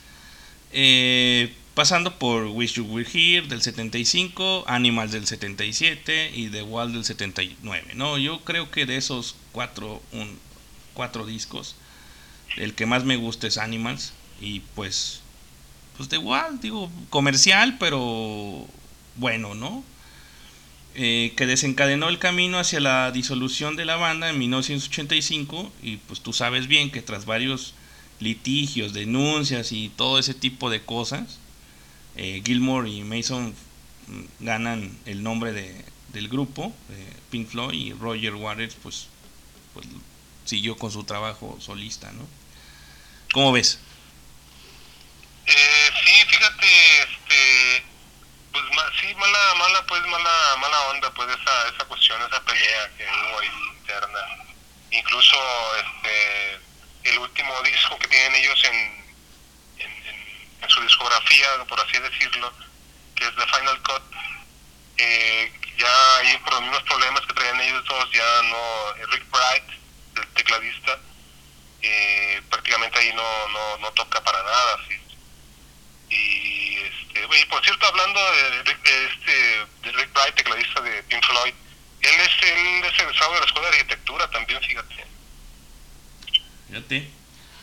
Eh, 0.72 1.54
pasando 1.74 2.18
por 2.18 2.46
Wish 2.46 2.76
You 2.76 2.86
Were 2.86 3.08
Here 3.08 3.46
del 3.46 3.62
75, 3.62 4.64
Animals 4.68 5.12
del 5.12 5.28
77 5.28 6.32
y 6.34 6.48
The 6.48 6.64
Wall 6.64 6.94
del 6.94 7.04
79, 7.04 7.92
¿no? 7.96 8.18
Yo 8.18 8.40
creo 8.46 8.72
que 8.72 8.86
de 8.86 8.96
esos 8.96 9.36
cuatro, 9.52 10.02
un, 10.14 10.40
cuatro 10.94 11.26
discos, 11.26 11.76
el 12.56 12.74
que 12.74 12.86
más 12.86 13.04
me 13.04 13.18
gusta 13.18 13.48
es 13.48 13.58
Animals 13.58 14.14
y 14.40 14.62
pues, 14.76 15.22
pues 15.98 16.08
The 16.08 16.20
Wall, 16.20 16.60
digo, 16.62 16.90
comercial, 17.10 17.78
pero 17.80 18.66
bueno, 19.16 19.54
¿no? 19.54 19.84
Eh, 21.00 21.34
que 21.38 21.46
desencadenó 21.46 22.10
el 22.10 22.18
camino 22.18 22.58
hacia 22.58 22.80
la 22.80 23.12
disolución 23.12 23.76
de 23.76 23.86
la 23.86 23.98
banda 23.98 24.32
en 24.32 24.40
1985 24.40 25.72
y 25.84 25.98
pues 25.98 26.22
tú 26.22 26.34
sabes 26.34 26.66
bien 26.66 26.90
que 26.90 27.04
tras 27.04 27.26
varios 27.26 27.76
litigios, 28.20 28.94
denuncias 28.94 29.72
y 29.72 29.90
todo 29.90 30.18
ese 30.18 30.34
tipo 30.34 30.72
de 30.72 30.82
cosas, 30.82 31.38
eh, 32.16 32.42
Gilmore 32.44 32.90
y 32.90 33.04
Mason 33.04 33.54
ganan 34.40 34.98
el 35.06 35.22
nombre 35.22 35.54
de, 35.54 35.86
del 36.14 36.30
grupo, 36.30 36.74
Pink 37.30 37.48
Floyd, 37.48 37.78
y 37.78 37.94
Roger 37.94 38.34
Waters 38.34 38.76
pues, 38.82 39.06
pues 39.76 39.86
siguió 40.46 40.78
con 40.78 40.90
su 40.92 41.04
trabajo 41.04 41.60
solista, 41.62 42.12
¿no? 42.14 42.26
¿Cómo 43.34 43.52
ves? 43.52 43.78
Eh, 45.46 45.90
sí, 46.04 46.12
fíjate, 46.28 46.68
este, 47.02 47.84
pues 48.64 48.88
sí, 49.00 49.14
mala, 49.16 49.56
mala, 49.56 49.86
pues 49.86 50.02
mala, 50.08 50.56
mala 50.60 50.82
onda, 50.90 51.12
pues 51.12 51.30
esa, 51.30 51.68
esa 51.68 51.86
cuestión, 51.86 52.22
esa 52.22 52.42
pelea 52.44 52.92
que 52.98 53.06
hubo 53.06 53.40
ahí 53.40 53.50
interna. 53.80 54.20
Incluso, 54.92 55.38
este, 55.78 56.60
el 57.04 57.20
último 57.20 57.62
disco 57.64 57.98
que 58.00 58.08
tienen 58.08 58.36
ellos 58.36 58.64
en, 58.66 59.06
en, 59.80 60.70
su 60.70 60.82
discografía, 60.82 61.48
por 61.68 61.80
así 61.80 61.98
decirlo, 61.98 62.52
que 63.16 63.24
es 63.24 63.36
The 63.36 63.48
Final 63.48 63.82
Cut, 63.84 64.04
eh, 64.98 65.54
ya 65.78 66.18
ahí 66.18 66.38
por 66.40 66.54
los 66.54 66.62
mismos 66.64 66.84
problemas 66.84 67.22
que 67.26 67.34
traían 67.34 67.62
ellos 67.62 67.86
dos, 67.86 68.12
ya 68.12 68.42
no, 68.44 68.94
Rick 69.12 69.26
Bright, 69.30 69.64
el 70.18 70.28
tecladista, 70.34 71.00
eh, 71.82 72.42
prácticamente 72.50 73.00
ahí 73.00 73.14
no, 73.14 73.48
no, 73.50 73.78
no 73.78 73.92
toca 73.92 74.22
para 74.24 74.44
nada, 74.44 74.80
¿sí? 74.88 74.96
Y, 76.10 76.47
y 77.36 77.46
por 77.46 77.64
cierto, 77.64 77.86
hablando 77.86 78.20
de, 78.20 78.64
de, 78.64 79.06
este, 79.06 79.32
de 79.84 79.92
Rick 79.92 80.14
Bright, 80.14 80.36
tecladista 80.36 80.82
de 80.82 81.04
Pink 81.04 81.26
Floyd, 81.26 81.54
él 82.02 82.14
es, 82.22 82.50
él 82.50 82.86
es 82.86 83.00
egresado 83.00 83.34
de 83.34 83.40
la 83.40 83.46
Escuela 83.46 83.70
de 83.70 83.78
Arquitectura 83.78 84.30
también, 84.32 84.62
fíjate. 84.62 85.06
Fíjate, 86.68 87.08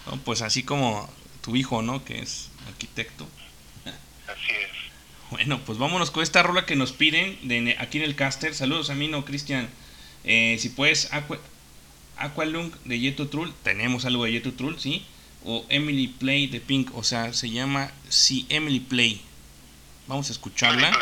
no, 0.07 0.17
pues 0.19 0.43
así 0.43 0.63
como 0.63 1.13
tu 1.43 1.57
hijo, 1.57 1.83
¿no? 1.83 2.05
Que 2.05 2.19
es 2.21 2.51
arquitecto. 2.67 3.29
Así 4.27 4.51
es. 4.51 4.71
Bueno, 5.31 5.61
pues 5.61 5.79
vámonos 5.79 6.11
con 6.11 6.23
esta 6.23 6.43
rola 6.43 6.67
que 6.67 6.77
nos 6.77 6.93
piden 6.93 7.39
de, 7.47 7.77
aquí 7.79 7.99
en 7.99 8.05
el 8.05 8.17
caster. 8.17 8.55
Saludos 8.55 8.91
a 8.91 8.95
mí, 8.95 9.09
no, 9.09 9.25
Cristian. 9.25 9.69
Eh, 10.25 10.57
si 10.59 10.71
puedes, 10.71 11.13
Aqua, 11.13 11.39
Aqualung 12.17 12.73
de 12.85 12.99
Yeto 12.99 13.29
Trull, 13.29 13.53
tenemos 13.63 14.05
algo 14.05 14.25
de 14.25 14.33
Yeto 14.33 14.53
Trull, 14.53 14.81
¿sí? 14.81 15.05
O 15.45 15.67
Emily 15.69 16.09
Play 16.09 16.47
de 16.47 16.61
Pink, 16.61 16.97
o 16.97 17.05
sea, 17.05 17.33
se 17.33 17.51
llama 17.51 17.93
Si 18.09 18.47
Emily 18.49 18.81
Play. 18.81 19.21
Vamos 20.07 20.29
a 20.29 20.33
escucharla. 20.33 20.93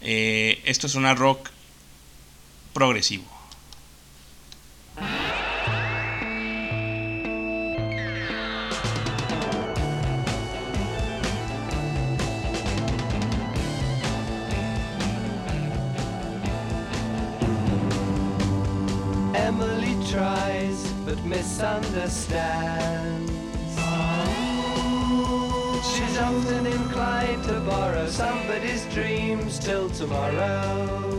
Eh, 0.00 0.62
esto 0.64 0.86
es 0.86 0.94
una 0.94 1.14
rock 1.14 1.50
progresivo. 2.72 3.24
Emily 19.34 19.96
tries 20.10 20.92
but 21.04 21.22
misunderstands. 21.24 23.32
Often 26.14 26.66
inclined 26.66 27.42
to 27.44 27.58
borrow 27.60 28.06
somebody's 28.06 28.84
dreams 28.92 29.58
till 29.58 29.88
tomorrow. 29.88 31.18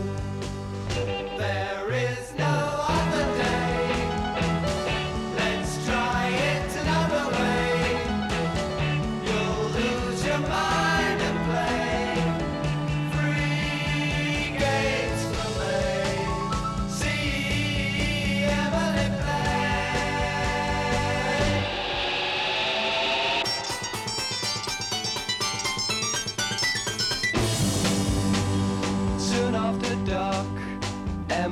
There 1.36 1.90
is 1.90 2.13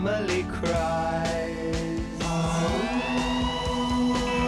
Emily 0.05 0.43
cries. 0.51 1.97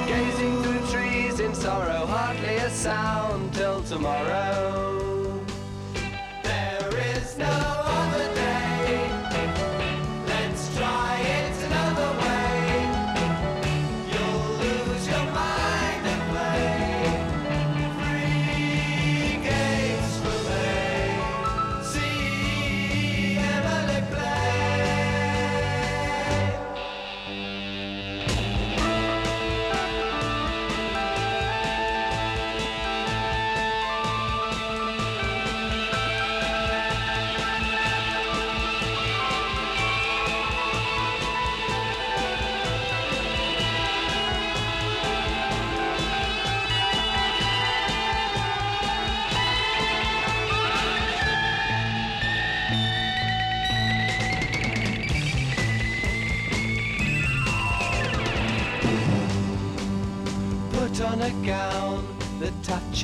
Gazing 0.09 0.63
through 0.65 0.85
trees 0.91 1.39
in 1.39 1.55
sorrow, 1.55 2.07
hardly 2.07 2.57
a 2.57 2.71
sound 2.71 3.55
till 3.55 3.81
tomorrow. 3.85 4.54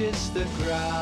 Touches 0.00 0.30
the 0.30 0.44
ground. 0.64 0.99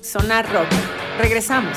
Sonar 0.00 0.50
Rock. 0.50 0.68
Regresamos. 1.18 1.76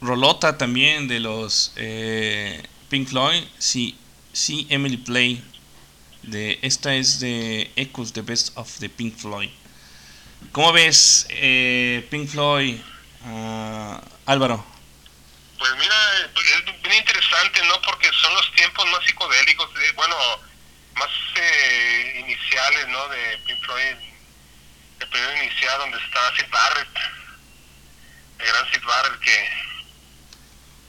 Rolota 0.00 0.56
también 0.56 1.08
de 1.08 1.18
los 1.18 1.72
eh, 1.74 2.62
Pink 2.88 3.08
Floyd, 3.08 3.42
sí, 3.58 3.96
sí, 4.32 4.68
Emily 4.70 4.98
Play. 4.98 5.42
De, 6.22 6.60
esta 6.62 6.94
es 6.94 7.18
de 7.18 7.68
Echoes, 7.74 8.12
The 8.12 8.22
Best 8.22 8.56
of 8.56 8.78
the 8.78 8.88
Pink 8.88 9.16
Floyd. 9.16 9.50
¿Cómo 10.52 10.72
ves 10.72 11.26
eh, 11.30 12.06
Pink 12.10 12.28
Floyd, 12.28 12.76
uh, 13.24 13.98
Álvaro? 14.24 14.75
Pues 15.66 15.78
mira, 15.80 15.96
es 16.22 16.64
bien 16.82 16.94
interesante, 16.94 17.60
¿no? 17.64 17.82
Porque 17.82 18.08
son 18.12 18.32
los 18.34 18.52
tiempos 18.52 18.86
más 18.86 19.04
psicodélicos, 19.04 19.74
de, 19.74 19.92
bueno, 19.92 20.16
más 20.94 21.10
eh, 21.34 22.18
iniciales, 22.20 22.86
¿no? 22.86 23.08
De 23.08 23.38
Pink 23.38 23.64
Floyd, 23.64 23.96
el 25.00 25.08
periodo 25.08 25.36
inicial 25.42 25.78
donde 25.78 25.98
está 25.98 26.36
Sid 26.36 26.48
Barrett, 26.50 26.98
el 28.38 28.46
gran 28.46 28.70
Sid 28.70 28.84
Barrett 28.84 29.18
que, 29.18 29.50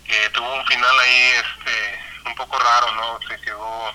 que 0.06 0.30
tuvo 0.30 0.54
un 0.54 0.66
final 0.68 1.00
ahí, 1.00 1.32
este, 1.32 2.00
un 2.26 2.36
poco 2.36 2.60
raro, 2.60 2.94
¿no? 2.94 3.20
Se 3.28 3.42
quedó... 3.42 3.94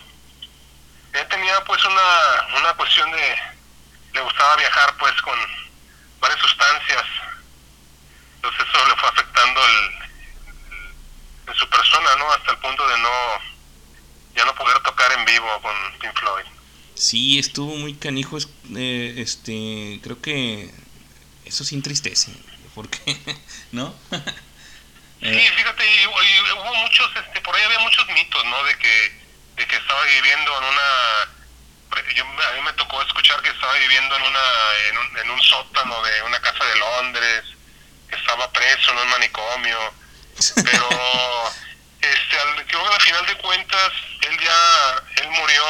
Él 1.13 1.29
tenía 1.29 1.63
pues 1.65 1.85
una, 1.85 2.59
una 2.59 2.75
cuestión 2.75 3.09
de... 3.13 3.39
Le 4.15 4.21
gustaba 4.21 4.57
viajar 4.57 4.97
pues 4.99 5.13
con 5.23 5.39
varias 6.19 6.41
sustancias. 6.41 7.05
Entonces 8.35 8.67
eso 8.69 8.89
le 8.89 8.97
fue 8.97 9.09
afectando 9.09 9.65
el, 9.65 10.12
en 11.47 11.55
su 11.55 11.69
persona, 11.69 12.17
¿no? 12.19 12.33
Hasta 12.33 12.53
el 12.53 12.59
punto 12.59 12.87
de 12.89 12.99
no 12.99 13.53
ya 14.35 14.45
no 14.45 14.55
poder 14.55 14.79
tocar 14.81 15.13
en 15.13 15.25
vivo 15.25 15.61
con 15.61 15.75
Pink 15.99 16.19
Floyd. 16.19 16.45
Sí, 16.95 17.39
estuvo 17.39 17.75
muy 17.77 17.95
canijo, 17.95 18.39
eh, 18.77 19.15
este, 19.19 20.01
creo 20.03 20.21
que 20.21 20.71
eso 21.45 21.65
sí 21.65 21.75
entristece, 21.75 22.33
porque, 22.75 22.99
¿no? 23.73 23.95
sí, 25.21 25.41
fíjate, 25.57 25.85
y, 25.85 26.03
y 26.03 26.53
hubo 26.53 26.75
muchos, 26.77 27.11
este, 27.17 27.41
por 27.41 27.57
ahí 27.57 27.63
había 27.63 27.81
muchos 27.81 28.07
mitos, 28.09 28.45
¿no? 28.45 28.63
De 28.65 28.79
que, 28.79 29.23
de 29.57 29.67
que 29.67 29.77
estaba 29.77 30.05
viviendo 30.05 30.59
en 30.59 30.65
una, 30.65 32.13
yo, 32.15 32.25
a 32.25 32.53
mí 32.55 32.61
me 32.65 32.73
tocó 32.75 33.03
escuchar 33.03 33.43
que 33.43 33.51
estaba 33.51 33.75
viviendo 33.75 34.17
en 34.17 34.23
una, 34.23 34.41
en 34.89 34.99
un, 34.99 35.19
en 35.19 35.31
un 35.31 35.41
sótano 35.43 36.03
de 36.03 36.23
una 36.23 36.41
casa 36.41 36.65
de 36.65 36.77
Londres, 36.77 37.45
que 38.09 38.17
estaba 38.17 38.51
preso 38.53 38.93
en 38.93 38.99
un 38.99 39.09
manicomio, 39.09 39.95
pero 40.65 40.89
este 42.01 42.39
al, 42.39 42.67
creo 42.67 42.83
que 42.83 42.95
al 42.95 43.01
final 43.01 43.27
de 43.27 43.37
cuentas 43.39 43.93
él 44.23 44.39
ya 44.41 45.03
él 45.23 45.31
murió 45.31 45.63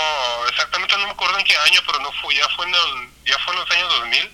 exactamente 0.48 0.97
no 0.97 1.06
me 1.06 1.12
acuerdo 1.12 1.39
en 1.39 1.44
qué 1.44 1.56
año 1.56 1.80
pero 1.86 2.01
no 2.01 2.12
fue 2.20 2.34
ya 2.34 2.48
fue 2.51 2.66
en 2.66 2.74
el, 2.74 3.10
ya 3.24 3.39
fue 3.40 3.55
en 3.55 3.60
los 3.60 3.70
años 3.70 3.89
2000 3.98 4.32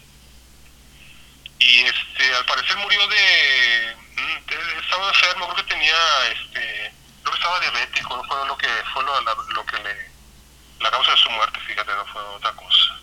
y 1.61 1.85
este 1.85 2.35
al 2.35 2.45
parecer 2.45 2.77
murió 2.77 3.07
de 3.09 3.97
mm, 4.15 4.81
estaba 4.83 5.09
enfermo 5.09 5.47
creo 5.47 5.57
que 5.67 5.75
tenía 5.75 5.97
este 6.31 6.93
creo 7.23 7.33
que 7.33 7.39
estaba 7.39 7.61
diabético 7.61 8.17
no 8.17 8.25
fue 8.25 8.47
lo 8.47 8.57
que 8.57 8.69
fue 8.93 9.03
lo, 9.05 9.21
la, 9.23 9.35
lo 9.55 9.67
que 9.67 9.79
le 9.79 10.11
la 10.81 10.91
causa 10.91 11.11
de 11.11 11.19
su 11.19 11.31
muerte 11.31 11.59
fíjate 11.67 11.93
no 11.93 12.07
fue 12.07 12.23
otra 12.23 12.53
cosa. 12.53 12.99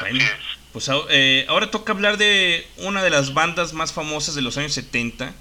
Bueno, 0.00 0.24
pues 0.72 0.90
eh, 1.10 1.46
ahora 1.48 1.70
toca 1.70 1.92
hablar 1.92 2.18
de 2.18 2.66
una 2.78 3.02
de 3.02 3.10
las 3.10 3.34
bandas 3.34 3.72
más 3.72 3.92
famosas 3.92 4.34
de 4.34 4.42
los 4.42 4.56
años 4.58 4.72
70 4.72 5.34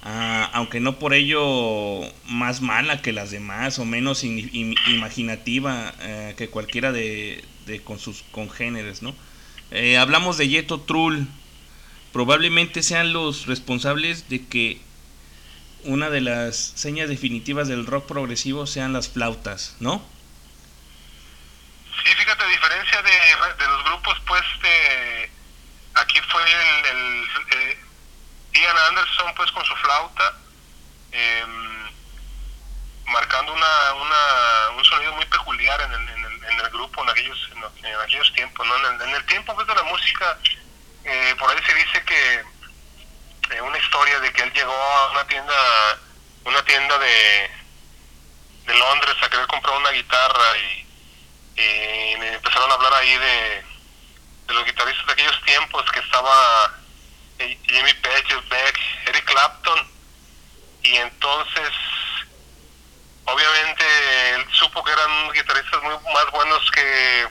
Uh, 0.00 0.46
aunque 0.52 0.78
no 0.78 1.00
por 1.00 1.12
ello 1.12 2.00
más 2.28 2.60
mala 2.60 3.02
que 3.02 3.12
las 3.12 3.32
demás 3.32 3.80
o 3.80 3.84
menos 3.84 4.22
in, 4.22 4.48
in, 4.52 4.76
imaginativa 4.86 5.92
uh, 5.98 6.36
que 6.36 6.48
cualquiera 6.48 6.92
de, 6.92 7.44
de, 7.66 7.82
con 7.82 7.98
sus 7.98 8.22
congéneres, 8.30 9.02
¿no? 9.02 9.12
Eh, 9.72 9.98
hablamos 9.98 10.38
de 10.38 10.48
Yeto 10.48 10.80
Trull, 10.80 11.26
probablemente 12.12 12.84
sean 12.84 13.12
los 13.12 13.46
responsables 13.46 14.28
de 14.28 14.46
que 14.46 14.78
una 15.84 16.10
de 16.10 16.20
las 16.20 16.56
señas 16.56 17.08
definitivas 17.08 17.66
del 17.66 17.84
rock 17.84 18.06
progresivo 18.06 18.68
sean 18.68 18.92
las 18.92 19.08
flautas, 19.08 19.76
¿no? 19.80 20.00
Sí, 22.04 22.14
fíjate, 22.14 22.44
a 22.44 22.46
diferencia 22.46 23.02
de, 23.02 23.10
de 23.10 23.66
los 23.66 23.84
grupos, 23.84 24.20
pues, 24.26 24.42
de, 24.62 25.30
aquí 25.94 26.20
fue 26.30 26.42
el, 26.42 26.86
el, 26.86 27.28
el 27.50 27.78
Ian 28.52 28.76
Anderson 28.88 29.34
pues 29.34 29.50
con 29.52 29.64
su 29.64 29.74
flauta 29.76 30.34
eh, 31.12 31.44
marcando 33.06 33.52
una, 33.52 33.94
una, 33.94 34.70
un 34.76 34.84
sonido 34.84 35.14
muy 35.14 35.24
peculiar 35.26 35.80
en 35.80 35.92
el, 35.92 36.08
en 36.08 36.24
el, 36.24 36.44
en 36.44 36.60
el 36.60 36.70
grupo 36.70 37.02
en 37.02 37.10
aquellos, 37.10 37.50
en, 37.52 37.86
en 37.86 38.00
aquellos 38.00 38.32
tiempos 38.32 38.66
¿no? 38.66 38.76
en, 38.76 38.94
el, 38.94 39.08
en 39.08 39.14
el 39.14 39.26
tiempo 39.26 39.54
pues, 39.54 39.66
de 39.66 39.74
la 39.74 39.82
música 39.84 40.38
eh, 41.04 41.34
por 41.38 41.50
ahí 41.50 41.58
se 41.66 41.74
dice 41.74 42.04
que 42.04 42.44
eh, 43.54 43.60
una 43.62 43.78
historia 43.78 44.20
de 44.20 44.32
que 44.32 44.42
él 44.42 44.52
llegó 44.52 44.72
a 44.72 45.10
una 45.12 45.26
tienda 45.26 45.54
una 46.44 46.62
tienda 46.64 46.98
de 46.98 47.50
de 48.66 48.74
Londres 48.74 49.16
a 49.22 49.30
querer 49.30 49.46
comprar 49.46 49.78
una 49.78 49.90
guitarra 49.90 50.58
y, 50.58 50.87
y 51.58 52.12
empezaron 52.34 52.70
a 52.70 52.74
hablar 52.74 52.94
ahí 52.94 53.18
de, 53.18 53.64
de 54.46 54.54
los 54.54 54.64
guitarristas 54.64 55.06
de 55.06 55.12
aquellos 55.12 55.42
tiempos 55.44 55.84
que 55.92 56.00
estaba 56.00 56.78
Jimmy 57.38 57.94
Page, 57.94 58.34
Beck, 58.48 58.78
Eric 59.06 59.24
Clapton 59.24 59.78
y 60.82 60.94
entonces 60.96 61.70
obviamente 63.24 63.84
él 64.34 64.44
supo 64.52 64.82
que 64.84 64.92
eran 64.92 65.32
guitarristas 65.32 65.82
muy 65.82 65.94
más 66.14 66.30
buenos 66.32 66.70
que 66.70 67.26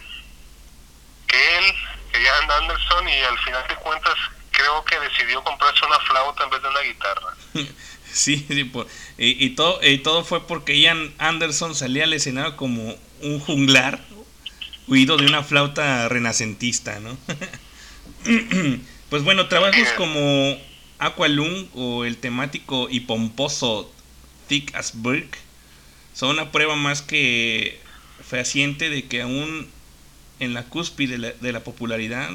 que 1.27 1.57
él, 1.57 1.73
que 2.11 2.23
Ian 2.23 2.51
Anderson 2.51 3.09
y 3.09 3.19
al 3.19 3.39
final 3.39 3.67
de 3.67 3.75
cuentas 3.75 4.15
creo 4.51 4.83
que 4.85 4.99
decidió 4.99 5.43
comprarse 5.43 5.85
una 5.85 5.99
flauta 5.99 6.43
en 6.43 6.49
vez 6.49 6.61
de 6.61 6.69
una 6.69 6.79
guitarra. 6.81 7.35
sí, 8.11 8.45
sí 8.47 8.71
y, 9.17 9.45
y, 9.45 9.49
todo, 9.51 9.79
y 9.83 9.99
todo 9.99 10.23
fue 10.23 10.47
porque 10.47 10.79
Ian 10.79 11.13
Anderson 11.17 11.75
salía 11.75 12.05
al 12.05 12.13
escenario 12.13 12.55
como 12.55 12.95
un 13.21 13.39
junglar 13.39 13.99
huido 14.87 15.17
de 15.17 15.25
una 15.25 15.43
flauta 15.43 16.07
renacentista, 16.09 16.99
¿no? 16.99 17.17
Pues 19.09 19.23
bueno, 19.23 19.47
trabajos 19.47 19.87
como 19.95 20.57
Aqualung 20.99 21.67
o 21.75 22.03
el 22.03 22.17
temático 22.17 22.89
y 22.89 23.01
pomposo 23.01 23.89
Thick 24.47 24.75
as 24.75 25.01
Brick 25.01 25.37
son 26.13 26.31
una 26.31 26.51
prueba 26.51 26.75
más 26.75 27.01
que 27.01 27.79
fehaciente 28.21 28.89
de 28.89 29.05
que 29.05 29.21
aún 29.21 29.69
en 30.39 30.53
la 30.53 30.63
cúspide 30.63 31.13
de 31.13 31.17
la, 31.19 31.31
de 31.31 31.51
la 31.53 31.63
popularidad, 31.63 32.29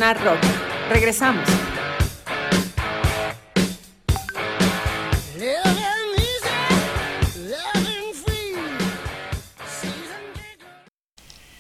Sonar 0.01 0.25
Rock. 0.25 0.41
Regresamos. 0.89 1.47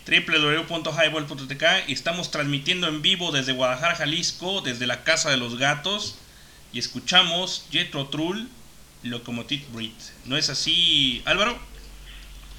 Www.highball.tk 0.06 1.64
y 1.88 1.92
estamos 1.92 2.30
transmitiendo 2.30 2.88
en 2.88 3.02
vivo 3.02 3.30
desde 3.30 3.52
Guadalajara, 3.52 3.96
Jalisco, 3.96 4.62
desde 4.62 4.86
la 4.86 5.04
Casa 5.04 5.28
de 5.28 5.36
los 5.36 5.58
Gatos 5.58 6.16
y 6.72 6.78
escuchamos 6.78 7.66
Jetro 7.70 8.08
Trull, 8.08 8.48
Locomotive 9.02 9.66
Breed. 9.68 9.92
¿No 10.24 10.38
es 10.38 10.48
así, 10.48 11.22
Álvaro? 11.26 11.58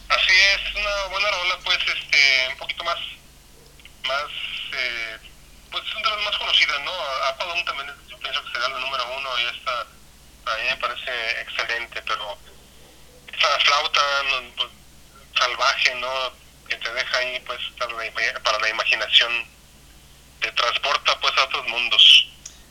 Así 0.09 0.31
es, 0.53 0.75
una 0.75 1.11
buena 1.11 1.31
rola, 1.31 1.57
pues, 1.65 1.79
este, 1.79 2.51
un 2.51 2.57
poquito 2.59 2.83
más, 2.83 2.99
más, 4.07 4.31
eh, 4.73 5.10
pues, 5.71 5.83
es 5.85 5.95
una 5.95 6.09
de 6.09 6.15
las 6.17 6.25
más 6.25 6.37
conocidas, 6.37 6.81
¿no? 6.83 6.91
Apadón 7.29 7.65
también, 7.65 7.87
yo 8.09 8.17
pienso 8.19 8.43
que 8.43 8.51
será 8.51 8.67
la 8.69 8.79
número 8.79 9.03
uno 9.17 9.29
y 9.39 9.57
esta, 9.57 9.81
a 9.81 10.57
mí 10.57 10.63
me 10.69 10.77
parece 10.77 11.41
excelente, 11.41 12.01
pero 12.05 12.37
esa 13.27 13.59
flauta 13.59 14.01
pues, 14.57 14.69
salvaje, 15.37 15.95
¿no? 15.95 16.09
Que 16.67 16.75
te 16.75 16.93
deja 16.93 17.17
ahí, 17.17 17.41
pues, 17.45 17.59
para 17.77 18.59
la, 18.59 18.69
imaginación, 18.69 19.31
te 20.41 20.51
transporta, 20.51 21.19
pues, 21.19 21.37
a 21.37 21.45
otros 21.45 21.67
mundos. 21.67 22.27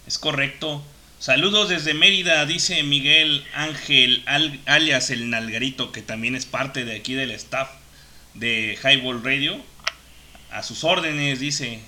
Es 0.06 0.18
correcto. 0.18 0.84
Saludos 1.18 1.68
desde 1.68 1.92
Mérida, 1.92 2.46
dice 2.46 2.82
Miguel 2.82 3.46
Ángel, 3.54 4.22
al- 4.26 4.60
alias 4.66 5.10
el 5.10 5.28
Nalgarito, 5.28 5.92
que 5.92 6.00
también 6.00 6.34
es 6.34 6.46
parte 6.46 6.84
de 6.84 6.96
aquí 6.96 7.14
del 7.14 7.30
staff 7.32 7.70
de 8.34 8.78
Highball 8.82 9.22
Radio. 9.22 9.62
A 10.50 10.62
sus 10.62 10.82
órdenes, 10.84 11.40
dice. 11.40 11.80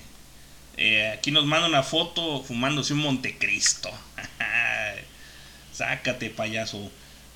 Eh, 0.77 1.11
aquí 1.11 1.31
nos 1.31 1.45
manda 1.45 1.67
una 1.67 1.83
foto 1.83 2.41
fumándose 2.43 2.93
un 2.93 2.99
Montecristo. 2.99 3.91
Sácate, 5.73 6.29
payaso. 6.29 6.91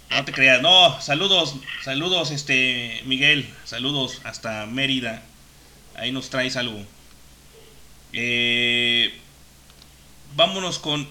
No 0.09 0.25
te 0.25 0.31
creas. 0.31 0.61
No, 0.61 0.99
saludos, 1.01 1.55
saludos, 1.83 2.31
este 2.31 3.01
Miguel. 3.05 3.47
Saludos 3.65 4.21
hasta 4.23 4.65
Mérida. 4.65 5.21
Ahí 5.95 6.11
nos 6.11 6.29
traes 6.29 6.55
algo. 6.55 6.83
Eh, 8.13 9.13
vámonos 10.35 10.79
con 10.79 11.07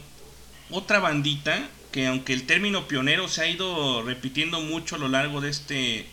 otra 0.71 0.99
bandita 0.99 1.69
que 1.93 2.07
aunque 2.07 2.33
el 2.33 2.47
término 2.47 2.89
pionero 2.89 3.29
se 3.29 3.43
ha 3.43 3.49
ido 3.49 4.03
repitiendo 4.03 4.61
mucho 4.61 4.97
a 4.97 4.99
lo 4.99 5.09
largo 5.09 5.41
de 5.41 5.51
este 5.51 6.07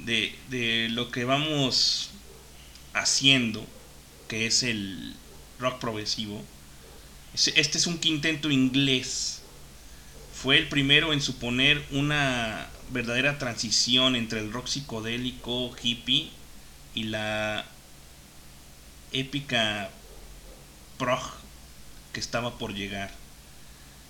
de, 0.00 0.34
de 0.48 0.88
lo 0.90 1.10
que 1.10 1.24
vamos 1.24 2.10
haciendo 2.92 3.66
que 4.28 4.46
es 4.46 4.62
el 4.62 5.14
rock 5.60 5.78
progresivo. 5.78 6.42
Es- 7.34 7.52
este 7.54 7.78
es 7.78 7.86
un 7.86 7.98
quinteto 7.98 8.50
inglés. 8.50 9.42
Fue 10.34 10.58
el 10.58 10.68
primero 10.68 11.12
en 11.12 11.20
suponer 11.20 11.84
una 11.90 12.68
verdadera 12.90 13.38
transición 13.38 14.16
entre 14.16 14.40
el 14.40 14.52
rock 14.52 14.66
psicodélico 14.66 15.70
hippie 15.80 16.30
y 16.94 17.04
la 17.04 17.64
épica 19.12 19.90
prog 20.98 21.20
que 22.12 22.20
estaba 22.20 22.58
por 22.58 22.74
llegar. 22.74 23.12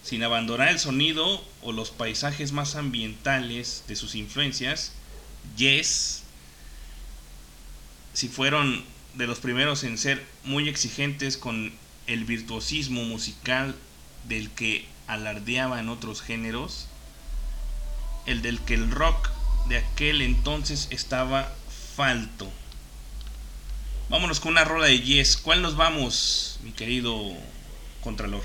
Sin 0.03 0.23
abandonar 0.23 0.69
el 0.69 0.79
sonido 0.79 1.45
o 1.63 1.73
los 1.73 1.91
paisajes 1.91 2.53
más 2.53 2.75
ambientales 2.75 3.85
de 3.87 3.97
sus 3.97 4.15
influencias, 4.15 4.93
Yes, 5.57 6.23
si 8.15 8.29
fueron 8.29 8.85
de 9.15 9.27
los 9.27 9.39
primeros 9.39 9.85
en 9.85 9.99
ser 9.99 10.25
muy 10.45 10.69
exigentes 10.69 11.37
con 11.37 11.73
el 12.07 12.25
virtuosismo 12.25 13.03
musical 13.05 13.77
del 14.25 14.51
que 14.51 14.87
alardeaba 15.07 15.81
en 15.81 15.89
otros 15.89 16.23
géneros, 16.23 16.89
el 18.27 18.43
del 18.43 18.61
que 18.61 18.75
el 18.75 18.91
rock 18.91 19.31
de 19.67 19.79
aquel 19.79 20.23
entonces 20.23 20.89
estaba 20.91 21.53
falto. 21.97 22.51
Vámonos 24.09 24.41
con 24.41 24.53
una 24.53 24.65
rola 24.65 24.87
de 24.87 25.01
Yes. 25.01 25.37
¿Cuál 25.37 25.63
nos 25.63 25.77
vamos, 25.77 26.59
mi 26.63 26.73
querido 26.73 27.17
Contralor? 28.03 28.43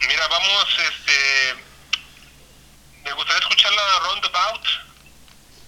Mira, 0.00 0.28
vamos, 0.28 0.66
este. 0.90 1.62
Me 3.04 3.12
gustaría 3.12 3.40
escuchar 3.40 3.70
la 3.72 3.98
Roundabout 4.00 4.64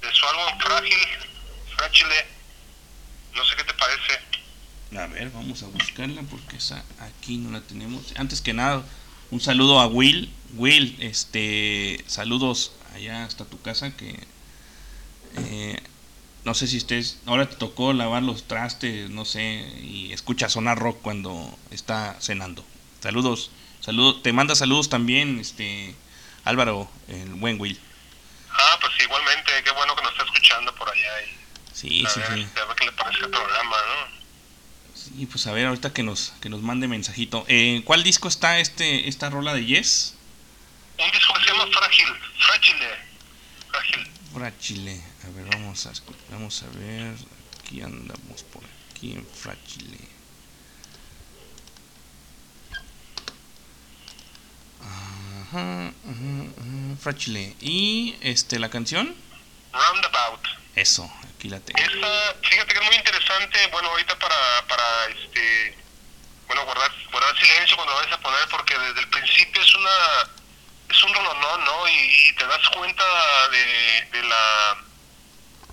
de 0.00 0.14
su 0.14 0.26
álbum 0.26 0.58
Frágil. 0.60 0.98
No 3.34 3.44
sé 3.44 3.56
qué 3.56 3.64
te 3.64 3.74
parece. 3.74 4.98
A 4.98 5.06
ver, 5.06 5.30
vamos 5.30 5.62
a 5.62 5.66
buscarla 5.66 6.22
porque 6.22 6.56
esa 6.56 6.84
aquí 6.98 7.36
no 7.36 7.50
la 7.50 7.60
tenemos. 7.60 8.12
Antes 8.16 8.40
que 8.40 8.52
nada, 8.52 8.82
un 9.30 9.40
saludo 9.40 9.80
a 9.80 9.86
Will. 9.86 10.32
Will, 10.54 10.96
este, 11.00 12.04
saludos 12.06 12.72
allá 12.94 13.24
hasta 13.24 13.44
tu 13.44 13.60
casa 13.62 13.96
que 13.96 14.18
eh, 15.36 15.80
no 16.44 16.54
sé 16.54 16.66
si 16.66 16.78
estés, 16.78 17.18
ahora 17.26 17.48
te 17.48 17.56
tocó 17.56 17.92
lavar 17.92 18.22
los 18.22 18.44
trastes, 18.44 19.10
no 19.10 19.24
sé, 19.24 19.42
y 19.82 20.12
escucha 20.12 20.48
sonar 20.48 20.78
rock 20.78 20.98
cuando 21.02 21.56
está 21.70 22.16
cenando. 22.20 22.64
Saludos, 23.00 23.50
saludos, 23.80 24.22
te 24.22 24.32
manda 24.32 24.54
saludos 24.54 24.88
también, 24.88 25.38
este, 25.38 25.94
Álvaro, 26.44 26.90
el 27.08 27.34
buen 27.34 27.60
Will. 27.60 27.78
Ah, 28.50 28.78
pues 28.80 28.92
igualmente, 29.02 29.52
qué 29.64 29.70
bueno 29.72 29.94
que 29.94 30.02
nos 30.02 30.12
está 30.12 30.24
escuchando 30.24 30.74
por 30.74 30.88
allá. 30.88 31.22
Y 31.26 31.49
Sí, 31.72 32.04
a, 32.06 32.10
sí, 32.10 32.20
ver, 32.20 32.34
sí. 32.34 32.46
a 32.60 32.64
ver 32.66 32.76
qué 32.76 32.84
le 32.86 32.92
parece 32.92 33.24
el 33.24 33.30
programa, 33.30 33.76
¿no? 33.76 34.20
Sí, 34.94 35.26
pues 35.26 35.46
a 35.46 35.52
ver, 35.52 35.66
ahorita 35.66 35.92
que 35.92 36.02
nos, 36.02 36.32
que 36.40 36.48
nos 36.48 36.62
mande 36.62 36.88
mensajito. 36.88 37.44
Eh, 37.48 37.82
¿Cuál 37.84 38.02
disco 38.02 38.28
está 38.28 38.58
este, 38.58 39.08
esta 39.08 39.30
rola 39.30 39.54
de 39.54 39.64
Yes? 39.64 40.16
Un 40.98 41.10
disco 41.10 41.32
que 41.34 41.40
se 41.40 41.46
llama 41.50 41.66
Frágil, 41.72 42.06
Frágile. 42.38 42.88
Frágil. 43.70 44.10
Fragile. 44.34 45.00
A 45.24 45.30
ver, 45.30 45.44
vamos 45.46 45.86
a, 45.86 45.92
vamos 46.30 46.62
a 46.62 46.78
ver. 46.78 47.14
Aquí 47.60 47.80
andamos 47.80 48.42
por 48.52 48.62
aquí 48.90 49.12
en 49.12 49.26
Fragile. 49.26 49.98
Ajá, 54.82 55.88
ajá, 55.88 55.92
ajá, 56.04 56.96
Fragile. 57.00 57.56
¿Y 57.60 58.16
este 58.20 58.58
la 58.58 58.70
canción? 58.70 59.14
Roundabout. 59.72 60.40
Eso, 60.80 61.04
aquí 61.36 61.50
la 61.50 61.60
tengo. 61.60 61.78
Esa, 61.78 62.34
fíjate 62.42 62.72
que 62.72 62.80
es 62.80 62.86
muy 62.86 62.94
interesante, 62.94 63.66
bueno, 63.66 63.90
ahorita 63.90 64.18
para, 64.18 64.66
para 64.66 65.04
este, 65.08 65.76
bueno, 66.46 66.64
guardar, 66.64 66.90
guardar 67.12 67.38
silencio 67.38 67.76
cuando 67.76 67.92
lo 67.92 67.98
vayas 67.98 68.14
a 68.14 68.20
poner, 68.22 68.48
porque 68.48 68.78
desde 68.78 69.00
el 69.00 69.08
principio 69.10 69.60
es 69.60 69.74
una, 69.74 69.90
es 70.88 71.04
un 71.04 71.12
rolonón, 71.12 71.64
¿no? 71.66 71.86
Y, 71.86 72.34
te 72.34 72.46
das 72.46 72.66
cuenta 72.70 73.04
de, 73.50 74.08
de 74.10 74.22
la, 74.22 74.76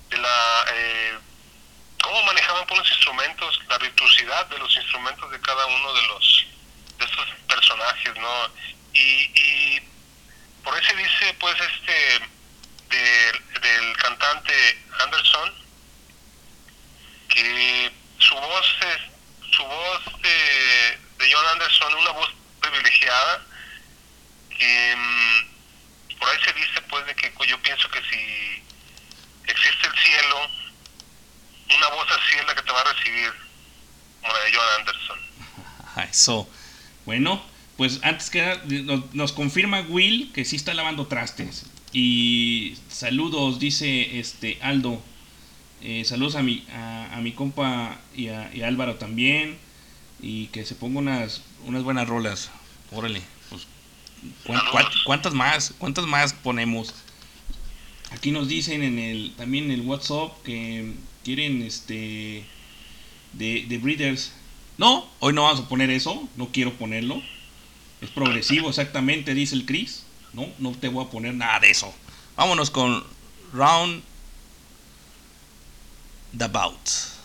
de 0.10 0.18
la, 0.18 0.66
eh, 0.74 1.18
cómo 2.04 2.24
manejaban 2.24 2.68
por 2.68 2.78
los 2.78 2.90
instrumentos, 2.90 3.62
la 3.70 3.78
virtuosidad 3.78 4.46
de 4.48 4.60
los 4.60 4.76
instrumentos 4.76 5.32
de 5.32 5.40
cada 5.40 5.66
uno 5.68 5.94
de 5.94 6.02
los, 6.02 6.48
de 6.98 7.06
estos 7.06 7.28
personajes, 7.48 8.14
¿no? 8.18 8.52
Y, 8.92 9.00
y 9.00 9.82
por 10.66 10.76
ahí 10.76 10.84
se 10.84 10.96
dice, 10.98 11.34
pues, 11.40 11.56
este, 11.62 12.28
del, 12.90 13.98
cantante 13.98 14.54
Anderson 15.04 15.54
que 17.30 17.92
su 18.20 18.36
voz 18.36 18.76
es, 18.82 19.54
su 19.56 19.64
voz 19.64 20.06
de, 20.22 20.98
de 21.20 21.34
John 21.34 21.46
Anderson 21.48 21.94
una 21.96 22.12
voz 22.12 22.30
privilegiada 22.62 23.46
que 24.58 24.96
mm, 24.96 26.18
por 26.20 26.30
ahí 26.30 26.38
se 26.44 26.54
dice 26.54 26.82
pues 26.90 27.06
de 27.06 27.16
que 27.16 27.34
yo 27.48 27.62
pienso 27.62 27.90
que 27.90 28.02
si 28.04 28.64
existe 29.46 29.88
el 29.88 29.98
cielo 29.98 30.50
una 31.76 31.88
voz 31.90 32.08
así 32.12 32.38
es 32.38 32.46
la 32.46 32.56
que 32.56 32.62
te 32.62 32.72
va 32.72 32.82
a 32.82 32.94
recibir 32.94 33.34
como 34.22 34.34
la 34.34 34.40
de 34.46 34.54
John 34.54 34.68
Anderson 34.80 35.20
Eso. 36.10 36.50
Bueno, 37.06 37.44
pues 37.78 38.00
antes 38.04 38.30
que 38.30 38.60
nos 39.14 39.34
confirma 39.34 39.82
Will 39.82 40.32
que 40.34 40.46
sí 40.46 40.56
está 40.56 40.74
lavando 40.74 41.08
trastes. 41.08 41.66
Y 42.02 42.76
saludos, 42.90 43.58
dice 43.58 44.20
este 44.20 44.60
Aldo. 44.62 45.02
Eh, 45.82 46.04
saludos 46.06 46.36
a 46.36 46.44
mi, 46.44 46.64
a, 46.72 47.16
a 47.18 47.22
mi 47.22 47.32
compa 47.32 48.00
y 48.16 48.28
a, 48.28 48.52
y 48.54 48.62
a 48.62 48.68
Álvaro 48.68 48.98
también. 48.98 49.58
Y 50.22 50.46
que 50.48 50.64
se 50.64 50.76
ponga 50.76 51.00
unas, 51.00 51.42
unas 51.66 51.82
buenas 51.82 52.08
rolas. 52.08 52.52
Órale, 52.92 53.24
pues. 53.50 53.66
¿cuán- 54.46 54.62
cuán- 54.72 54.86
¿Cuántas 55.08 55.34
más? 55.34 55.74
¿Cuántas 55.80 56.06
más 56.06 56.34
ponemos? 56.34 56.94
Aquí 58.12 58.30
nos 58.30 58.48
dicen 58.48 58.84
en 58.84 59.00
el 59.00 59.34
también 59.36 59.66
en 59.66 59.72
el 59.72 59.82
WhatsApp 59.82 60.44
que 60.44 60.94
quieren 61.26 61.64
este 61.64 62.44
de, 63.34 63.66
de 63.68 63.78
Breeders. 63.80 64.34
No, 64.78 65.10
hoy 65.20 65.34
no 65.34 65.44
vamos 65.44 65.62
a 65.62 65.68
poner 65.68 65.90
eso, 65.90 66.30
no 66.38 66.50
quiero 66.52 66.74
ponerlo. 66.74 67.24
Es 68.02 68.12
progresivo, 68.12 68.70
exactamente, 68.70 69.34
dice 69.34 69.56
el 69.56 69.66
Chris. 69.66 70.04
No, 70.34 70.48
no 70.60 70.72
te 70.72 70.90
voy 70.90 71.06
a 71.06 71.10
poner 71.10 71.34
nada 71.34 71.60
de 71.60 71.72
eso. 71.72 71.94
Vámonos 72.36 72.70
con 72.70 73.04
Round 73.54 74.04
the 76.38 76.48
Bout. 76.48 77.17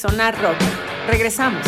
Sonar 0.00 0.34
Rock. 0.40 0.56
Regresamos. 1.08 1.62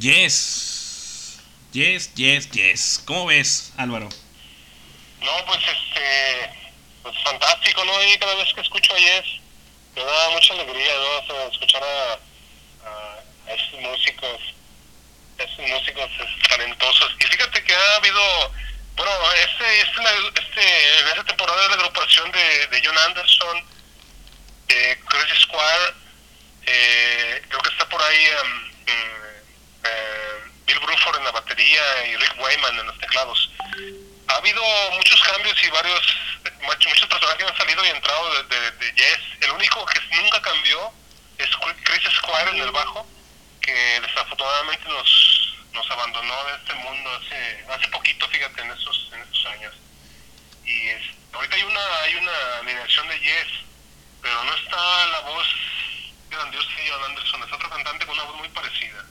Yes. 0.00 1.38
Yes, 1.72 2.14
yes, 2.14 2.50
yes. 2.52 3.02
¿Cómo 3.04 3.26
ves, 3.26 3.74
Álvaro? 3.76 4.08
No, 5.20 5.32
pues 5.46 5.58
este, 5.58 6.50
pues 7.02 7.14
fantástico, 7.22 7.84
¿no? 7.84 7.92
Y 8.04 8.16
cada 8.16 8.34
vez 8.36 8.48
que 8.54 8.62
escucho 8.62 8.94
a 8.94 8.96
Yes, 8.96 9.40
me 9.94 10.02
da 10.02 10.30
mucha 10.30 10.54
alegría, 10.54 10.92
¿no? 10.94 11.18
O 11.18 11.26
sea, 11.26 11.46
escuchar 11.52 11.82
a, 11.82 12.12
a, 12.88 13.50
a 13.50 13.54
estos 13.54 13.78
músicos, 13.82 14.53
estos 15.38 15.68
músicos 15.68 16.10
talentosos. 16.48 17.16
Y 17.18 17.24
fíjate 17.24 17.64
que 17.64 17.74
ha 17.74 17.96
habido, 17.96 18.52
bueno, 18.96 19.12
este, 19.32 19.80
este, 19.80 20.02
este, 20.40 20.98
en 21.00 21.08
esta 21.08 21.24
temporada 21.24 21.62
de 21.62 21.68
la 21.68 21.74
agrupación 21.74 22.30
de, 22.32 22.66
de 22.68 22.82
John 22.84 22.98
Anderson, 22.98 23.64
eh, 24.68 25.00
Chris 25.08 25.40
Squire, 25.40 25.94
eh, 26.66 27.42
creo 27.48 27.60
que 27.60 27.70
está 27.70 27.88
por 27.88 28.02
ahí 28.02 28.24
em, 28.24 28.72
eh, 29.84 30.40
Bill 30.66 30.78
Bruford 30.80 31.18
en 31.18 31.24
la 31.24 31.32
batería 31.32 32.06
y 32.06 32.16
Rick 32.16 32.34
Wayman 32.38 32.78
en 32.78 32.86
los 32.86 32.98
teclados 32.98 33.50
ha 34.28 34.36
habido 34.36 34.62
muchos 34.92 35.22
cambios 35.22 35.62
y 35.62 35.70
varios 35.70 36.16
muchos, 36.62 37.06
personajes 37.08 37.46
han 37.46 37.56
salido 37.56 37.84
y 37.84 37.88
entrado 37.88 38.42
de, 38.42 38.56
de, 38.56 38.70
de. 38.70 39.18
El 39.40 39.50
único 39.52 39.84
que 39.86 40.00
nunca 40.16 40.40
cambió 40.40 40.92
es 41.38 41.48
Chris 41.84 42.02
Squire 42.16 42.50
en 42.50 42.62
el 42.62 42.70
bajo, 42.70 43.06
que 43.64 44.00
desafortunadamente 44.00 44.88
nos, 44.88 45.56
nos 45.72 45.90
abandonó 45.90 46.34
de 46.44 46.54
este 46.56 46.74
mundo 46.74 47.10
hace 47.10 47.64
hace 47.68 47.88
poquito, 47.88 48.28
fíjate, 48.28 48.60
en 48.60 48.70
esos, 48.70 49.10
en 49.12 49.20
esos 49.20 49.46
años. 49.46 49.74
Y 50.66 50.88
es, 50.88 51.02
ahorita 51.32 51.56
hay 51.56 51.62
una 51.62 52.00
hay 52.02 52.14
una 52.16 52.58
alineación 52.60 53.08
de 53.08 53.20
Yes, 53.20 53.48
pero 54.20 54.44
no 54.44 54.54
está 54.54 55.06
la 55.08 55.20
voz 55.20 55.46
grandiosa 56.30 56.68
de 56.68 56.90
John 56.90 57.04
Anderson, 57.04 57.42
es 57.42 57.52
otro 57.52 57.70
cantante 57.70 58.06
con 58.06 58.14
una 58.14 58.24
voz 58.24 58.36
muy 58.36 58.48
parecida. 58.48 59.04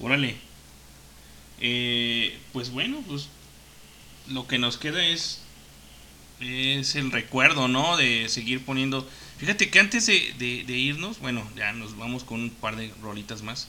Órale. 0.00 0.36
Eh, 1.60 2.40
pues 2.52 2.70
bueno, 2.70 3.02
pues 3.06 3.28
lo 4.28 4.46
que 4.46 4.58
nos 4.58 4.78
queda 4.78 5.04
es 5.04 5.42
es 6.40 6.96
el 6.96 7.12
recuerdo, 7.12 7.68
¿no? 7.68 7.96
De 7.96 8.28
seguir 8.28 8.64
poniendo. 8.64 9.08
Fíjate 9.42 9.70
que 9.70 9.80
antes 9.80 10.06
de, 10.06 10.64
irnos, 10.68 11.18
bueno, 11.18 11.42
ya 11.56 11.72
nos 11.72 11.96
vamos 11.96 12.22
con 12.22 12.42
un 12.42 12.50
par 12.50 12.76
de 12.76 12.94
rolitas 13.02 13.42
más. 13.42 13.66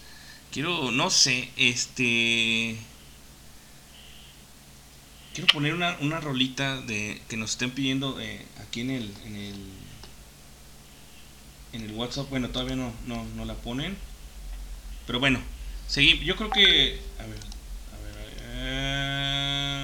Quiero, 0.52 0.91
no 0.91 1.10
sé, 1.10 1.50
este. 1.58 2.78
Quiero 5.34 5.52
poner 5.52 5.74
una, 5.74 6.20
rolita 6.20 6.80
de 6.80 7.20
que 7.28 7.38
nos 7.38 7.54
estén 7.54 7.72
pidiendo 7.72 8.22
eh, 8.22 8.45
aquí 8.62 8.82
en 8.82 8.91
el, 8.91 9.12
en 9.26 9.36
el 9.36 9.56
en 11.72 11.82
el 11.86 11.91
WhatsApp. 11.94 12.30
Bueno, 12.30 12.52
todavía 12.52 12.76
no, 12.76 12.94
no, 13.08 13.44
la 13.44 13.56
ponen. 13.56 13.98
Pero 15.08 15.20
bueno, 15.20 15.40
seguimos. 15.88 16.24
Yo 16.24 16.36
creo 16.36 16.52
que. 16.52 17.02
A 17.18 17.24
ver, 17.24 17.40
a 17.94 17.98
ver. 18.04 18.38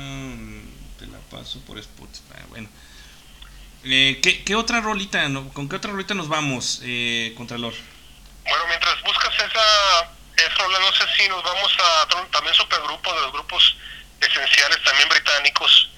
eh, 0.04 0.62
te 1.00 1.08
la 1.08 1.18
paso 1.32 1.60
por 1.62 1.80
Spotify. 1.80 1.99
Eh, 3.92 4.20
¿qué, 4.22 4.44
qué 4.44 4.56
otra 4.56 4.82
rolita, 4.82 5.28
no- 5.30 5.50
con 5.54 5.68
qué 5.68 5.76
otra 5.78 5.92
rolita 5.92 6.14
nos 6.14 6.28
vamos, 6.28 6.82
eh, 6.84 7.34
Contralor? 7.36 7.74
Bueno, 8.44 8.64
mientras 8.68 9.02
buscas 9.02 9.34
esa, 9.34 10.12
esa 10.38 10.58
rola, 10.64 10.80
no 10.80 10.92
sé 10.94 11.04
si 11.18 11.28
nos 11.28 11.42
vamos 11.44 11.72
a 11.80 12.08
también 12.32 12.54
supergrupo 12.56 13.14
de 13.14 13.22
los 13.22 13.32
grupos 13.34 13.76
esenciales 14.22 14.84
también 14.84 15.10
británicos. 15.10 15.90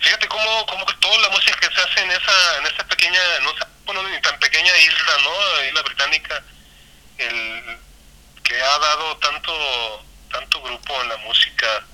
Fíjate 0.00 0.26
cómo, 0.28 0.66
cómo 0.66 0.84
toda 1.00 1.18
la 1.18 1.28
música 1.30 1.58
que 1.60 1.74
se 1.74 1.80
hace 1.82 2.00
en 2.00 2.10
esa, 2.10 2.58
en 2.58 2.66
esa 2.66 2.84
pequeña, 2.86 3.20
no 3.42 3.50
sé, 3.50 3.64
bueno, 3.84 4.02
ni 4.04 4.20
tan 4.22 4.38
pequeña 4.38 4.76
isla, 4.78 5.18
¿no? 5.22 5.64
Isla 5.68 5.82
británica, 5.82 6.42
el 7.18 7.78
que 8.44 8.62
ha 8.62 8.78
dado 8.78 9.16
tanto, 9.18 10.04
tanto 10.30 10.62
grupo 10.62 11.02
en 11.02 11.08
la 11.08 11.16
música, 11.18 11.84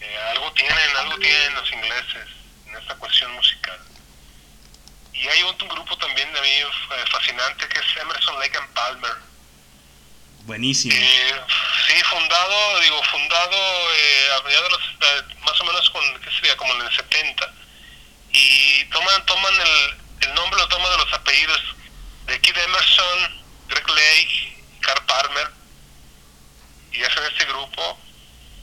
eh, 0.00 0.18
algo 0.30 0.50
tienen, 0.52 0.96
algo 0.96 1.18
tienen 1.18 1.54
los 1.54 1.70
ingleses 1.72 2.28
en 2.66 2.76
esta 2.76 2.94
cuestión 2.96 3.30
musical. 3.32 3.78
Y 5.24 5.28
hay 5.28 5.42
otro 5.44 5.66
grupo 5.68 5.96
también 5.96 6.30
de 6.34 6.40
mí 6.42 6.48
eh, 6.48 7.04
fascinante 7.10 7.66
que 7.68 7.78
es 7.78 7.96
Emerson 7.96 8.38
Lake 8.38 8.58
and 8.58 8.68
Palmer. 8.74 9.16
Buenísimo. 10.44 10.94
Eh, 10.94 11.40
sí, 11.86 11.94
fundado, 12.04 12.80
digo, 12.80 13.02
fundado 13.04 13.56
eh, 13.56 14.28
a 14.36 14.42
mediados 14.42 14.68
de 14.68 14.76
los, 14.76 14.82
eh, 14.82 15.34
más 15.40 15.58
o 15.58 15.64
menos 15.64 15.88
con, 15.88 16.20
¿qué 16.20 16.30
sería? 16.30 16.54
Como 16.58 16.74
en 16.74 16.82
el 16.82 16.94
70. 16.94 17.54
Y 18.32 18.84
toman, 18.86 19.24
toman 19.24 19.54
el, 19.54 20.28
el 20.28 20.34
nombre, 20.34 20.60
lo 20.60 20.68
toman 20.68 20.90
de 20.90 20.98
los 20.98 21.12
apellidos 21.14 21.60
de 22.26 22.40
Kid 22.42 22.58
Emerson, 22.58 23.44
Greg 23.68 23.88
Lake, 23.88 24.62
Carl 24.80 25.06
Palmer. 25.06 25.50
Y 26.92 27.02
hacen 27.02 27.24
este 27.24 27.46
grupo, 27.46 27.98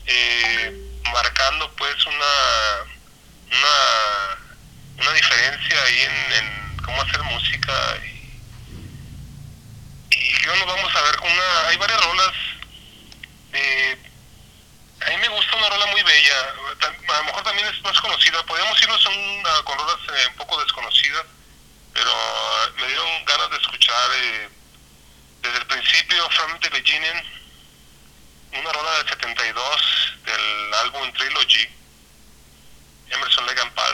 eh, 0.06 0.72
marcando 1.12 1.72
pues 1.76 2.06
una, 2.06 2.84
una, 3.48 4.51
una 5.02 5.14
diferencia 5.14 5.84
ahí 5.84 6.02
en, 6.02 6.78
cómo 6.84 7.02
hacer 7.02 7.22
música 7.24 7.74
y 8.06 8.22
y 10.12 10.34
creo 10.34 10.56
nos 10.56 10.68
vamos 10.68 10.96
a 10.96 11.02
ver 11.02 11.16
con 11.18 11.32
una 11.32 11.68
hay 11.68 11.78
varias 11.78 12.04
rolas 12.04 12.34
de 13.52 13.98
a 15.02 15.10
mí 15.10 15.18
me 15.18 15.30
gusta 15.30 15.58
una 15.58 15.70
rola 15.70 15.86
muy 15.88 16.04
bella 16.04 16.54
a 16.82 17.18
lo 17.18 17.24
mejor 17.24 17.44
también 17.44 17.68
es 17.68 17.82
más 17.82 18.00
conocida 18.00 18.44
podríamos 18.46 18.82
irnos 18.82 19.06
a 19.06 19.10
una, 19.10 19.64
con 19.64 19.78
rolas 19.80 19.98
eh, 20.14 20.28
un 20.28 20.36
poco 20.36 20.62
desconocidas 20.62 21.26
pero 21.94 22.12
eh, 22.12 22.72
me 22.78 22.88
dieron 22.88 23.26
ganas 23.26 23.50
de 23.50 23.58
escuchar 23.58 24.10
eh, 24.16 24.50
desde 25.42 25.58
el 25.58 25.66
principio 25.66 26.30
From 26.30 26.60
the 26.60 26.70
Beginning 26.70 27.24
una 28.54 28.72
rola 28.72 28.98
del 28.98 29.10
72 29.10 30.14
del 30.26 30.74
álbum 30.76 31.12
Trilogy 31.14 31.68
Emerson 33.10 33.50
and 33.50 33.74
Palmer 33.74 33.91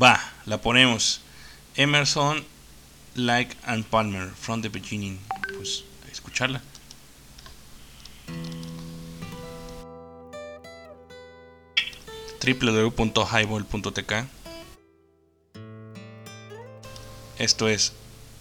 Va, 0.00 0.20
la 0.44 0.60
ponemos. 0.60 1.20
Emerson, 1.76 2.44
Like 3.14 3.56
and 3.64 3.84
Palmer, 3.86 4.28
from 4.28 4.60
the 4.60 4.68
beginning. 4.68 5.18
Pues, 5.56 5.84
a 6.06 6.10
escucharla. 6.10 6.60
www.highball.tk 12.44 14.26
Esto 17.38 17.68
es 17.68 17.92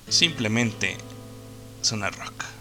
simplemente 0.10 0.98
Zona 1.82 2.10
Rock. 2.10 2.55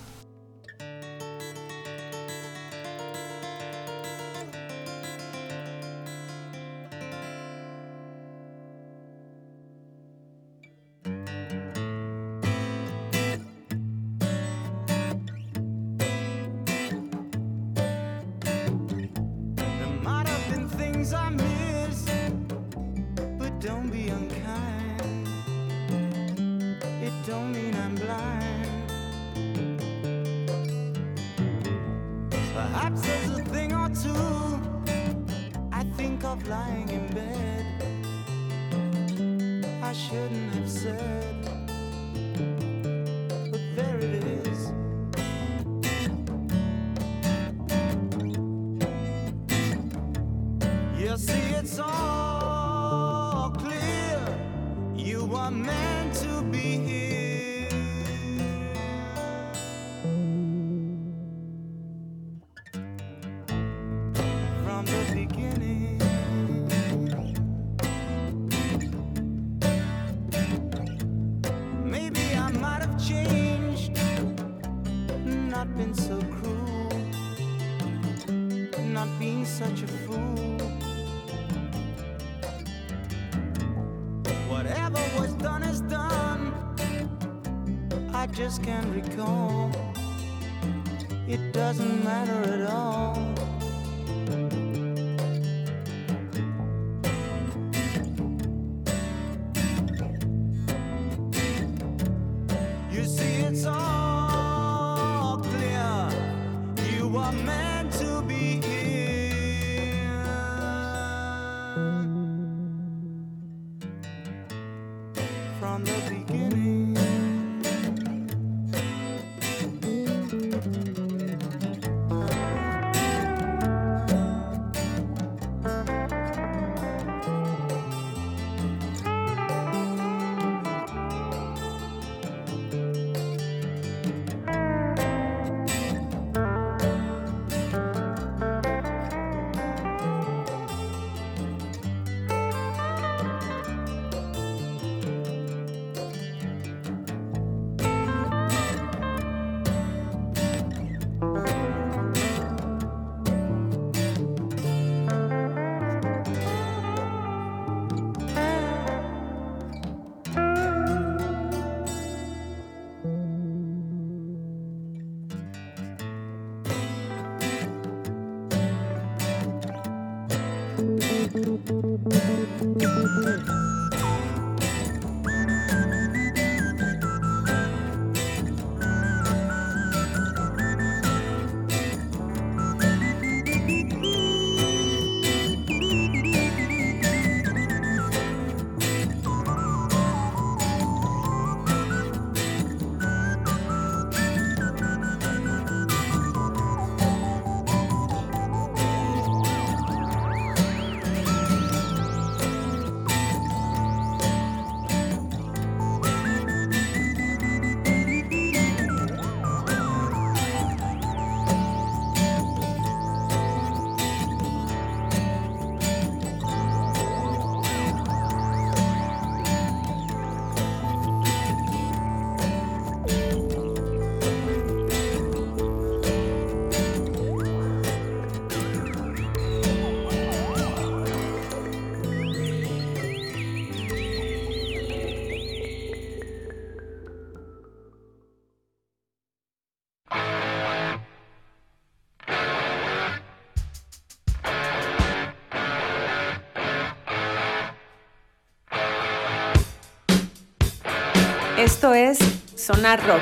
Esto 251.84 251.94
es 251.94 252.18
Sonar 252.56 253.06
Rock. 253.06 253.20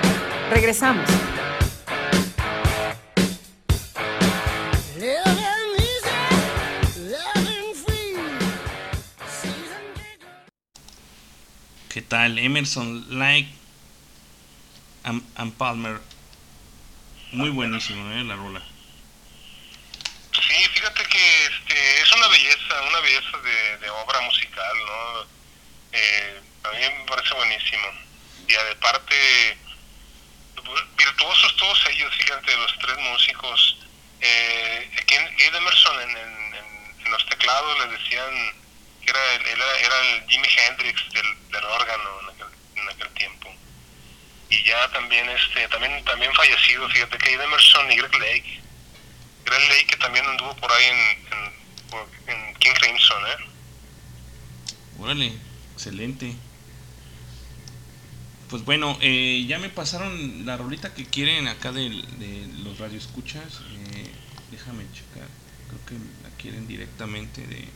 Regresamos. 0.50 1.04
¿Qué 11.88 12.02
tal? 12.02 12.38
Emerson, 12.38 13.18
Like 13.18 13.48
and, 15.02 15.24
and 15.34 15.52
Palmer. 15.54 16.00
Muy 17.32 17.50
buenísimo, 17.50 18.12
¿eh? 18.12 18.22
La 18.22 18.36
rola. 18.36 18.62
Sí, 20.34 20.68
fíjate 20.72 21.02
que 21.06 21.46
este, 21.46 22.00
es 22.00 22.12
una 22.12 22.28
belleza, 22.28 22.80
una 22.88 23.00
belleza 23.00 23.38
de, 23.38 23.78
de 23.78 23.90
obra 23.90 24.20
musical, 24.20 24.76
¿no? 24.86 25.22
Eh, 25.90 26.40
a 26.62 26.70
mí 26.70 26.78
me 27.00 27.06
parece 27.08 27.34
buenísimo. 27.34 28.01
Y 28.52 28.72
aparte, 28.72 29.56
virtuosos 30.96 31.56
todos 31.56 31.86
ellos, 31.90 32.14
fíjate, 32.16 32.54
los 32.56 32.78
tres 32.78 32.98
músicos. 32.98 33.78
Eh, 34.20 34.90
aquí 35.00 35.14
Emerson 35.56 36.00
en, 36.02 36.10
en- 36.10 37.10
los 37.10 37.26
teclados 37.26 37.78
le 37.80 37.96
decían 37.98 38.30
que 39.04 39.10
era 39.10 39.34
el, 39.34 39.46
era, 39.46 39.78
era 39.80 40.00
el 40.00 40.28
Jimi 40.28 40.48
Hendrix 40.48 41.02
del, 41.12 41.64
órgano 41.64 42.10
en 42.76 42.88
aquel, 42.88 43.08
tiempo. 43.14 43.54
Y 44.50 44.62
ya 44.64 44.86
también, 44.92 45.28
este, 45.30 45.66
también, 45.68 46.04
también 46.04 46.32
fallecido, 46.34 46.88
fíjate 46.90 47.18
que 47.18 47.34
Ed 47.34 47.40
Emerson 47.40 47.90
y 47.90 47.96
Greg 47.96 48.14
Lake 48.14 48.60
Greg 49.44 49.68
Lake 49.68 49.86
que 49.86 49.96
también 49.96 50.24
anduvo 50.26 50.54
por 50.56 50.70
ahí 50.72 50.84
en, 50.86 52.32
en 52.34 52.54
King 52.56 52.72
Crimson, 52.74 53.26
¿eh? 53.26 53.36
Órale, 54.98 55.32
excelente. 55.74 56.34
Pues 58.52 58.66
bueno, 58.66 58.98
eh, 59.00 59.46
ya 59.48 59.58
me 59.58 59.70
pasaron 59.70 60.44
la 60.44 60.58
rolita 60.58 60.92
que 60.92 61.06
quieren 61.06 61.48
acá 61.48 61.72
de, 61.72 61.88
los 62.62 62.78
radioescuchas. 62.78 63.62
Eh, 63.94 64.10
déjame 64.50 64.84
checar. 64.92 65.26
Creo 65.68 65.86
que 65.86 65.94
la 66.22 66.28
quieren 66.36 66.68
directamente 66.68 67.46
de 67.46 67.66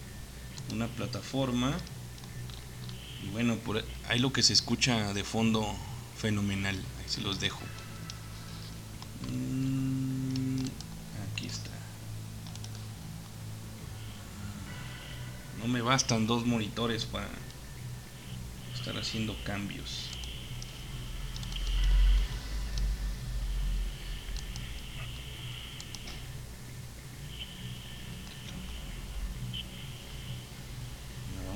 una 0.74 0.86
plataforma. 0.86 1.74
Y 3.24 3.30
bueno, 3.30 3.56
por 3.56 3.82
ahí 4.10 4.18
lo 4.18 4.34
que 4.34 4.42
se 4.42 4.52
escucha 4.52 5.14
de 5.14 5.24
fondo, 5.24 5.74
fenomenal. 6.18 6.76
Ahí 6.76 7.08
se 7.08 7.22
los 7.22 7.40
dejo. 7.40 7.62
Mm, 9.32 10.60
aquí 11.32 11.46
está. 11.46 11.70
No 15.58 15.68
me 15.68 15.80
bastan 15.80 16.26
dos 16.26 16.44
monitores 16.44 17.06
para 17.06 17.30
estar 18.74 18.94
haciendo 18.98 19.34
cambios. 19.42 20.10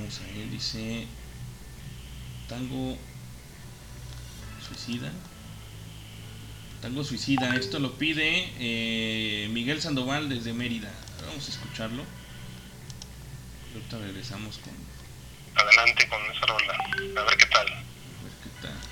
Vamos 0.11 0.29
a 0.29 0.37
ver, 0.37 0.49
dice 0.49 1.07
Tango 2.49 2.97
Suicida. 4.67 5.09
Tango 6.81 7.05
Suicida, 7.05 7.55
esto 7.55 7.79
lo 7.79 7.97
pide 7.97 8.51
eh, 8.59 9.47
Miguel 9.51 9.81
Sandoval 9.81 10.27
desde 10.27 10.51
Mérida. 10.51 10.91
Vamos 11.27 11.47
a 11.47 11.51
escucharlo. 11.51 12.03
Ahorita 13.73 13.99
regresamos 13.99 14.57
con 14.57 14.73
Adelante 15.55 16.09
con 16.09 16.19
esa 16.25 16.45
rola, 16.45 16.73
a 17.21 17.23
ver 17.23 17.37
qué 17.37 17.45
tal. 17.45 17.67
a 17.67 17.75
ver 17.75 18.33
qué 18.43 18.49
tal. 18.61 18.90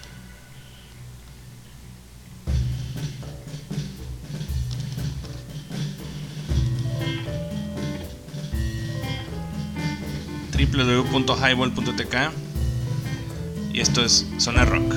www.highball.tk 10.65 12.15
y 13.71 13.79
esto 13.79 14.03
es 14.03 14.27
Zona 14.37 14.65
Rock. 14.65 14.93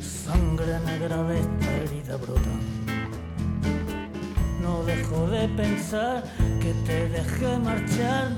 Sangre 0.00 0.78
negra 0.86 1.22
de 1.24 1.40
esta 1.40 1.76
herida 1.76 2.16
brota. 2.18 2.40
No 4.62 4.84
dejo 4.84 5.26
de 5.28 5.48
pensar 5.48 6.22
que 6.60 6.72
te 6.86 7.08
dejé 7.08 7.58
marchar, 7.58 8.36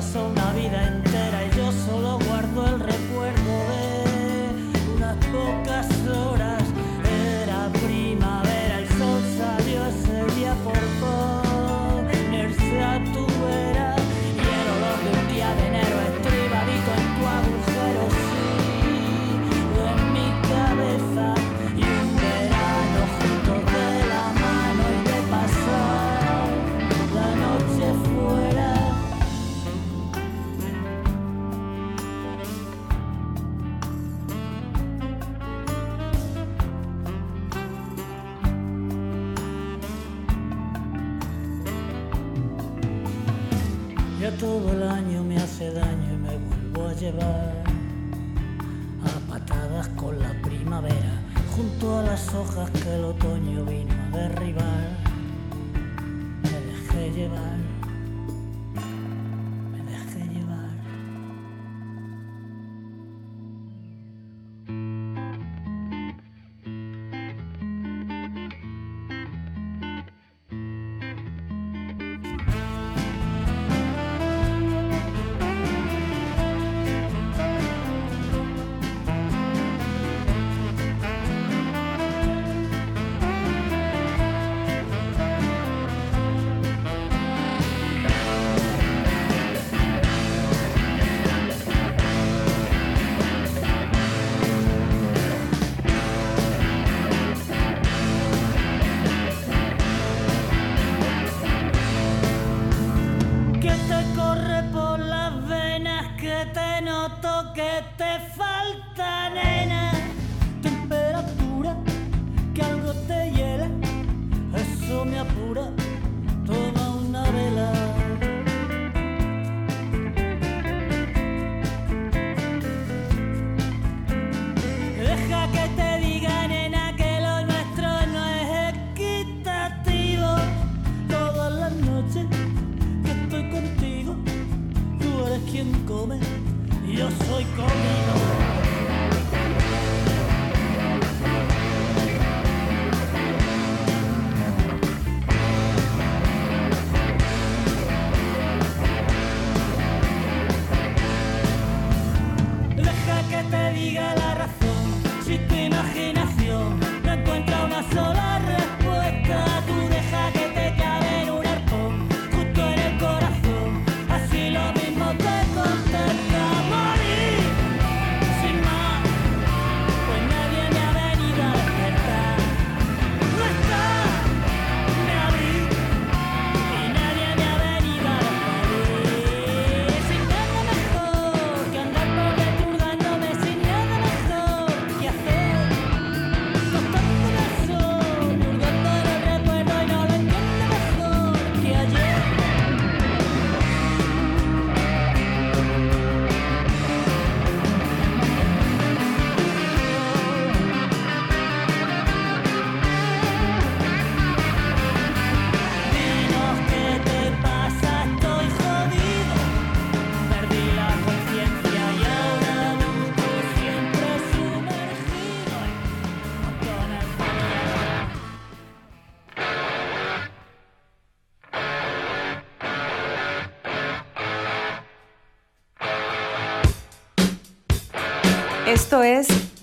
recordar, 0.00 0.02
se 0.02 0.12
pasó 0.14 1.07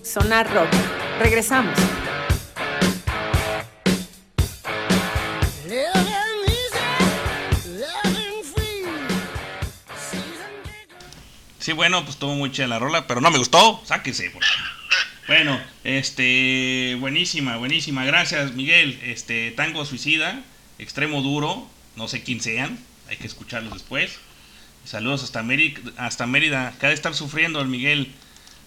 Sonar 0.02 0.52
Rock. 0.52 0.68
Regresamos. 1.20 1.78
Sí, 11.60 11.72
bueno, 11.72 12.02
pues 12.02 12.14
estuvo 12.14 12.34
muy 12.34 12.50
chida 12.50 12.66
la 12.66 12.80
rola, 12.80 13.06
pero 13.06 13.20
no 13.20 13.30
me 13.30 13.38
gustó. 13.38 13.80
Sáquese. 13.84 14.32
Bueno, 15.28 15.60
este, 15.84 16.96
buenísima, 16.98 17.56
buenísima. 17.56 18.04
Gracias, 18.04 18.52
Miguel. 18.54 18.98
Este, 19.04 19.52
Tango 19.52 19.84
Suicida, 19.84 20.42
Extremo 20.80 21.22
Duro, 21.22 21.68
no 21.94 22.08
sé 22.08 22.24
quién 22.24 22.40
sean, 22.40 22.78
hay 23.08 23.16
que 23.16 23.28
escucharlos 23.28 23.74
después. 23.74 24.18
Saludos 24.84 25.22
hasta 25.22 25.44
Mérida, 25.44 25.80
hasta 25.98 26.26
Mérida. 26.26 26.74
De 26.80 26.92
estar 26.92 27.14
sufriendo 27.14 27.60
el 27.60 27.68
Miguel. 27.68 28.12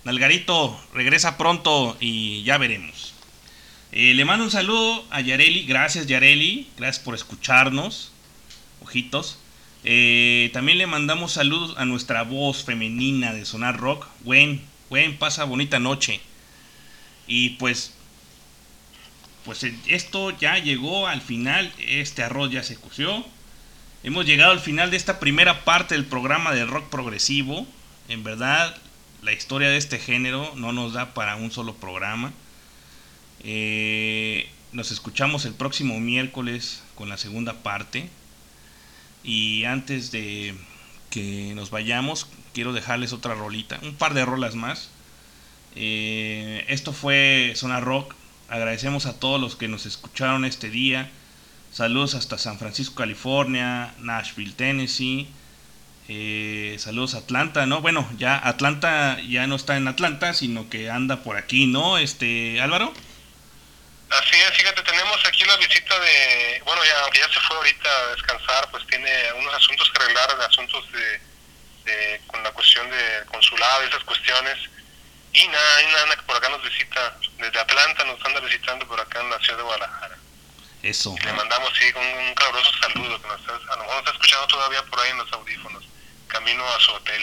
Nalgarito, 0.03 0.80
regresa 0.93 1.38
pronto 1.38 1.97
y 1.99 2.43
ya 2.43 2.57
veremos. 2.57 3.13
Eh, 3.91 4.13
le 4.13 4.23
mando 4.23 4.45
un 4.45 4.51
saludo 4.51 5.05
a 5.09 5.21
Yareli. 5.21 5.65
Gracias, 5.65 6.07
Yareli. 6.07 6.67
Gracias 6.77 7.03
por 7.03 7.15
escucharnos. 7.15 8.11
Ojitos. 8.81 9.39
Eh, 9.84 10.49
también 10.53 10.77
le 10.77 10.88
mandamos 10.88 11.34
saludos 11.34 11.76
a 11.77 11.85
nuestra 11.85 12.23
voz 12.23 12.63
femenina 12.63 13.34
de 13.34 13.45
Sonar 13.45 13.77
Rock. 13.77 14.07
Gwen, 14.21 14.61
Gwen, 14.89 15.17
pasa 15.17 15.43
bonita 15.43 15.80
noche. 15.80 16.21
Y 17.27 17.51
pues, 17.51 17.93
pues 19.45 19.63
eh, 19.63 19.76
esto 19.88 20.38
ya 20.38 20.59
llegó 20.59 21.07
al 21.07 21.21
final. 21.21 21.73
Este 21.80 22.23
arroz 22.23 22.51
ya 22.51 22.63
se 22.63 22.76
coció. 22.76 23.26
Hemos 24.03 24.26
llegado 24.26 24.51
al 24.51 24.59
final 24.59 24.91
de 24.91 24.97
esta 24.97 25.19
primera 25.19 25.65
parte 25.65 25.95
del 25.95 26.05
programa 26.05 26.53
de 26.53 26.65
rock 26.65 26.89
progresivo. 26.89 27.67
En 28.07 28.23
verdad, 28.23 28.76
la 29.21 29.33
historia 29.33 29.69
de 29.69 29.77
este 29.77 29.99
género 29.99 30.53
no 30.55 30.71
nos 30.71 30.93
da 30.93 31.13
para 31.13 31.35
un 31.35 31.51
solo 31.51 31.75
programa. 31.75 32.31
Eh, 33.43 34.49
nos 34.71 34.91
escuchamos 34.91 35.45
el 35.45 35.53
próximo 35.53 35.99
miércoles 35.99 36.83
con 36.95 37.09
la 37.09 37.17
segunda 37.17 37.61
parte. 37.61 38.09
Y 39.23 39.65
antes 39.65 40.11
de 40.11 40.55
que 41.09 41.53
nos 41.55 41.69
vayamos, 41.69 42.27
quiero 42.53 42.71
dejarles 42.73 43.13
otra 43.13 43.35
rolita, 43.35 43.79
un 43.83 43.95
par 43.95 44.13
de 44.13 44.25
rolas 44.25 44.55
más. 44.55 44.89
Eh, 45.75 46.65
esto 46.67 46.93
fue 46.93 47.53
Zona 47.55 47.79
Rock. 47.79 48.15
Agradecemos 48.47 49.05
a 49.05 49.19
todos 49.19 49.39
los 49.39 49.55
que 49.55 49.67
nos 49.67 49.85
escucharon 49.85 50.45
este 50.45 50.69
día. 50.69 51.11
Saludos 51.71 52.15
hasta 52.15 52.37
San 52.37 52.57
Francisco, 52.57 52.95
California, 52.95 53.93
Nashville, 53.99 54.53
Tennessee. 54.53 55.27
Eh, 56.11 56.76
saludos 56.80 57.14
a 57.14 57.19
Atlanta, 57.19 57.68
¿no? 57.68 57.81
Bueno, 57.81 58.10
ya 58.18 58.36
Atlanta 58.36 59.19
ya 59.27 59.45
no 59.45 59.56
está 59.56 59.77
en 59.77 59.88
Atlanta, 59.88 60.34
sino 60.34 60.68
que 60.68 60.90
anda 60.90 61.18
por 61.22 61.38
aquí, 61.38 61.68
¿no? 61.68 61.99
Este, 61.99 62.60
Álvaro. 62.60 62.91
Así 64.10 64.36
es, 64.36 64.57
fíjate, 64.57 64.81
tenemos 64.81 65.23
aquí 65.27 65.44
la 65.45 65.56
visita 65.57 65.99
de, 65.99 66.61
bueno, 66.65 66.84
ya 66.84 66.99
aunque 67.03 67.19
ya 67.19 67.27
se 67.31 67.40
fue 67.41 67.57
ahorita 67.57 67.90
a 67.90 68.15
descansar, 68.15 68.72
pues 68.72 68.88
tiene 68.88 69.11
unos 69.38 69.53
asuntos 69.53 69.88
que 69.91 70.02
arreglar, 70.02 70.31
asuntos 70.49 70.91
de, 70.91 71.22
de 71.91 72.22
con 72.26 72.41
la 72.41 72.49
cuestión 72.53 72.90
de 72.90 73.26
consulado 73.27 73.84
y 73.86 73.90
esas 73.90 74.03
cuestiones. 74.03 74.57
Y 75.31 75.48
nada, 75.48 75.77
hay 75.77 75.86
una 75.86 76.02
Ana 76.02 76.15
que 76.15 76.23
por 76.23 76.36
acá 76.38 76.49
nos 76.49 76.64
visita, 76.64 77.18
desde 77.38 77.60
Atlanta 77.60 78.03
nos 78.06 78.26
anda 78.26 78.40
visitando 78.40 78.88
por 78.88 78.99
acá 78.99 79.22
en 79.22 79.30
la 79.30 79.38
ciudad 79.41 79.57
de 79.57 79.64
Guadalajara. 79.64 80.18
Eso. 80.81 81.14
Y 81.22 81.23
le 81.23 81.34
mandamos 81.34 81.69
sí, 81.77 81.86
un, 81.95 82.26
un 82.30 82.34
caluroso 82.34 82.72
saludo, 82.81 83.22
que 83.22 83.27
nos 83.27 83.40
está- 83.41 83.53
a 83.73 83.76
lo 83.76 83.84
mejor 83.84 83.90
nos 83.94 83.98
está 83.99 84.11
escuchando 84.14 84.48
todavía 84.48 84.81
por 84.86 84.99
ahí 85.02 85.11
en 85.11 85.18
los 85.19 85.31
audífonos, 85.34 85.84
camino 86.30 86.64
a 86.64 86.80
su 86.80 86.91
hotel. 86.91 87.22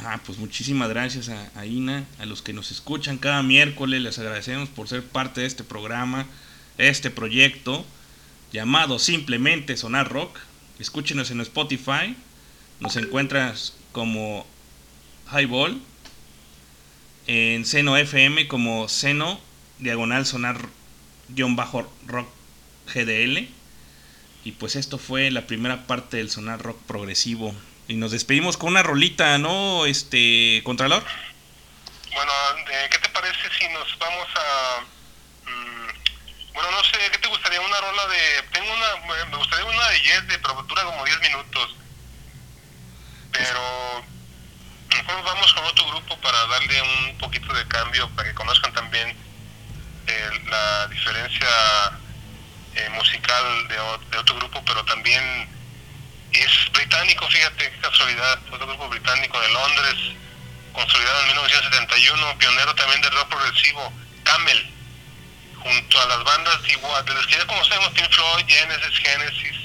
Ah, 0.00 0.20
pues 0.24 0.38
muchísimas 0.38 0.88
gracias 0.88 1.28
a, 1.28 1.66
Ina, 1.66 2.04
a 2.18 2.26
los 2.26 2.42
que 2.42 2.52
nos 2.52 2.70
escuchan 2.70 3.18
cada 3.18 3.42
miércoles, 3.42 4.00
les 4.00 4.18
agradecemos 4.18 4.68
por 4.68 4.88
ser 4.88 5.02
parte 5.04 5.42
de 5.42 5.46
este 5.46 5.64
programa, 5.64 6.26
este 6.78 7.10
proyecto 7.10 7.84
llamado 8.52 8.98
simplemente 8.98 9.76
Sonar 9.76 10.10
Rock. 10.10 10.38
Escúchenos 10.78 11.30
en 11.30 11.40
Spotify, 11.40 12.16
nos 12.80 12.96
encuentras 12.96 13.74
como 13.92 14.46
Highball, 15.32 15.80
en 17.26 17.64
Seno 17.64 17.96
FM 17.96 18.48
como 18.48 18.88
Seno, 18.88 19.40
diagonal 19.78 20.26
Sonar 20.26 20.60
guion 21.28 21.56
bajo 21.56 21.90
rock 22.06 22.28
GDL. 22.94 23.48
Y 24.44 24.52
pues 24.52 24.76
esto 24.76 24.98
fue 24.98 25.30
la 25.30 25.46
primera 25.46 25.86
parte 25.86 26.18
del 26.18 26.30
Sonar 26.30 26.62
Rock 26.62 26.80
progresivo. 26.86 27.54
Y 27.88 27.94
nos 27.94 28.10
despedimos 28.10 28.56
con 28.56 28.70
una 28.70 28.82
rolita, 28.82 29.38
¿no? 29.38 29.86
Este, 29.86 30.60
Contralor. 30.64 31.04
Bueno, 32.12 32.32
eh, 32.70 32.88
¿qué 32.90 32.98
te 32.98 33.08
parece 33.10 33.48
si 33.58 33.68
nos 33.68 33.96
vamos 33.98 34.26
a... 34.34 34.80
mm, 35.48 36.52
bueno, 36.54 36.70
no 36.72 36.82
sé, 36.84 36.98
¿qué 37.12 37.18
te 37.18 37.28
gustaría? 37.28 37.60
Una 37.60 37.80
rola 37.80 38.06
de... 38.08 38.42
Tengo 38.52 38.72
una... 38.72 39.26
Me 39.26 39.36
gustaría 39.36 39.64
una 39.64 39.88
de 39.90 40.00
Yes, 40.00 40.26
de, 40.26 40.38
pero 40.38 40.62
dura 40.62 40.84
como 40.84 41.04
10 41.04 41.20
minutos. 41.20 41.76
Pero... 43.32 44.04
Mejor 44.88 45.22
vamos 45.24 45.52
con 45.52 45.64
otro 45.64 45.86
grupo 45.88 46.16
para 46.20 46.46
darle 46.46 46.82
un 46.82 47.18
poquito 47.18 47.52
de 47.52 47.68
cambio, 47.68 48.08
para 48.16 48.28
que 48.28 48.34
conozcan 48.34 48.72
también 48.72 49.16
eh, 50.06 50.30
la 50.48 50.86
diferencia 50.88 51.48
eh, 52.74 52.88
musical 52.90 53.68
de 53.68 54.18
otro 54.18 54.36
grupo, 54.36 54.62
pero 54.64 54.84
también 54.86 55.55
es 56.40 56.72
británico, 56.72 57.28
fíjate 57.28 57.70
qué 57.70 57.78
casualidad, 57.78 58.38
otro 58.50 58.66
grupo 58.66 58.88
británico 58.88 59.40
de 59.40 59.48
Londres, 59.48 59.94
consolidado 60.72 61.20
en 61.20 61.26
1971, 61.28 62.38
pionero 62.38 62.74
también 62.74 63.00
del 63.00 63.12
rock 63.12 63.28
progresivo, 63.28 63.92
Camel, 64.24 64.70
junto 65.62 66.00
a 66.00 66.06
las 66.06 66.24
bandas 66.24 66.58
igual, 66.68 67.04
de 67.04 67.14
las 67.14 67.26
que 67.26 67.36
ya 67.36 67.46
conocemos, 67.46 67.90
Pink 67.90 68.10
Floyd, 68.10 68.44
Genesis, 68.46 68.98
Genesis, 68.98 69.56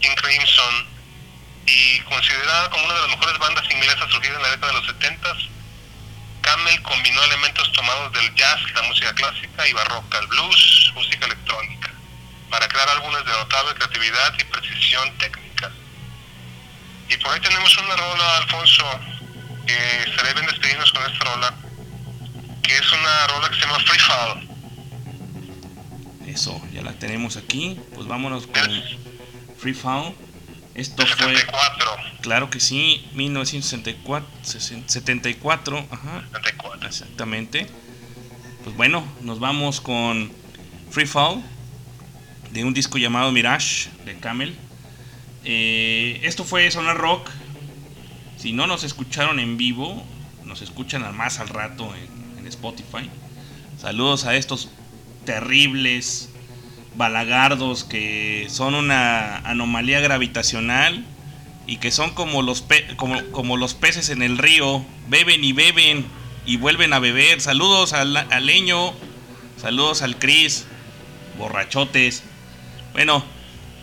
King 0.00 0.14
Crimson, 0.16 0.94
y 1.66 2.00
considerada 2.00 2.70
como 2.70 2.84
una 2.84 2.94
de 2.94 3.00
las 3.00 3.10
mejores 3.10 3.38
bandas 3.38 3.70
inglesas 3.70 4.10
surgidas 4.10 4.36
en 4.36 4.42
la 4.42 4.50
década 4.50 4.72
de 4.72 4.78
los 4.78 4.86
70 4.86 5.36
Camel 6.44 6.82
combinó 6.82 7.24
elementos 7.24 7.72
tomados 7.72 8.12
del 8.12 8.34
jazz, 8.34 8.60
la 8.74 8.82
música 8.82 9.14
clásica 9.14 9.66
y 9.66 9.72
barroca, 9.72 10.18
el 10.18 10.26
blues, 10.26 10.92
música 10.94 11.24
electrónica, 11.24 11.90
para 12.50 12.68
crear 12.68 12.86
álbumes 12.90 13.24
de 13.24 13.32
notable 13.32 13.74
creatividad 13.74 14.34
y 14.38 14.44
precisión 14.44 15.16
técnica. 15.16 15.43
Y 17.08 17.16
por 17.18 17.32
ahí 17.32 17.40
tenemos 17.40 17.76
una 17.78 17.96
rola, 17.96 18.36
Alfonso, 18.38 18.84
que 19.66 20.10
estaré 20.10 20.34
bien 20.34 20.46
despedirnos 20.46 20.92
con 20.92 21.02
esta 21.12 21.24
rola, 21.24 21.54
que 22.62 22.76
es 22.76 22.92
una 22.92 23.26
rola 23.28 23.48
que 23.48 23.54
se 23.54 23.60
llama 23.60 23.78
Free 23.80 23.98
Fall. 23.98 24.48
Eso, 26.26 26.60
ya 26.72 26.82
la 26.82 26.92
tenemos 26.94 27.36
aquí. 27.36 27.78
Pues 27.94 28.06
vámonos 28.06 28.46
con 28.46 28.82
Free 29.58 29.74
Fall. 29.74 30.14
Esto 30.74 31.06
fue, 31.06 31.36
74. 31.36 31.96
claro 32.20 32.50
que 32.50 32.58
sí, 32.58 33.06
1964, 33.12 34.28
74, 34.86 35.86
ajá, 35.90 36.24
74. 36.32 36.88
exactamente. 36.88 37.68
Pues 38.64 38.74
bueno, 38.74 39.06
nos 39.20 39.38
vamos 39.38 39.80
con 39.80 40.32
Free 40.90 41.06
Fall 41.06 41.42
de 42.50 42.64
un 42.64 42.74
disco 42.74 42.98
llamado 42.98 43.30
Mirage 43.30 43.88
de 44.04 44.18
Camel. 44.18 44.58
Eh, 45.44 46.20
esto 46.22 46.44
fue 46.44 46.70
Sonar 46.70 46.96
Rock. 46.96 47.30
Si 48.36 48.52
no 48.52 48.66
nos 48.66 48.84
escucharon 48.84 49.38
en 49.38 49.56
vivo, 49.56 50.02
nos 50.44 50.62
escuchan 50.62 51.14
más 51.16 51.38
al 51.38 51.48
rato 51.48 51.92
en, 51.94 52.14
Spotify. 52.46 53.08
Saludos 53.80 54.26
a 54.26 54.36
estos 54.36 54.68
terribles 55.24 56.28
balagardos 56.94 57.84
que 57.84 58.48
son 58.50 58.74
una 58.74 59.38
anomalía 59.38 60.00
gravitacional 60.00 61.06
y 61.66 61.78
que 61.78 61.90
son 61.90 62.10
como 62.10 62.42
los, 62.42 62.66
como, 62.96 63.24
como 63.30 63.56
los 63.56 63.72
peces 63.72 64.10
en 64.10 64.20
el 64.20 64.36
río, 64.36 64.84
beben 65.08 65.42
y 65.42 65.54
beben 65.54 66.04
y 66.44 66.58
vuelven 66.58 66.92
a 66.92 66.98
beber. 66.98 67.40
Saludos 67.40 67.94
al, 67.94 68.14
al 68.14 68.44
Leño, 68.44 68.92
saludos 69.56 70.02
al 70.02 70.18
Chris, 70.18 70.66
borrachotes. 71.38 72.24
Bueno, 72.92 73.24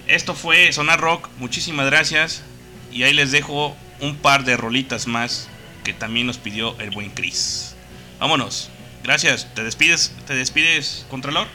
esto 0.07 0.35
fue 0.35 0.71
Sonar 0.73 0.99
Rock, 0.99 1.29
muchísimas 1.37 1.85
gracias 1.85 2.43
y 2.91 3.03
ahí 3.03 3.13
les 3.13 3.31
dejo 3.31 3.75
un 3.99 4.17
par 4.17 4.43
de 4.43 4.57
rolitas 4.57 5.07
más 5.07 5.47
que 5.83 5.93
también 5.93 6.27
nos 6.27 6.37
pidió 6.37 6.79
el 6.79 6.91
buen 6.91 7.09
Chris. 7.11 7.75
Vámonos, 8.19 8.69
gracias, 9.03 9.53
te 9.55 9.63
despides, 9.63 10.13
te 10.27 10.35
despides, 10.35 11.05
Contralor. 11.09 11.47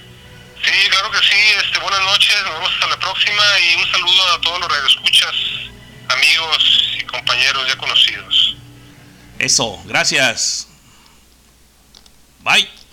Sí, 0.65 0.73
claro 0.91 1.11
que 1.11 1.19
sí. 1.19 1.37
Este, 1.65 1.79
buenas 1.79 2.01
noches, 2.01 2.35
nos 2.45 2.55
vemos 2.55 2.73
hasta 2.73 2.87
la 2.89 2.99
próxima 2.99 3.43
y 3.61 3.83
un 3.83 3.91
saludo 3.93 4.35
a 4.35 4.41
todos 4.41 4.61
los 4.61 4.69
radioescuchas, 4.69 5.35
amigos 6.09 6.83
y 6.99 7.05
compañeros 7.05 7.69
ya 7.69 7.77
conocidos. 7.77 8.57
Eso, 9.39 9.83
gracias. 9.87 10.69
Bye. 12.41 12.86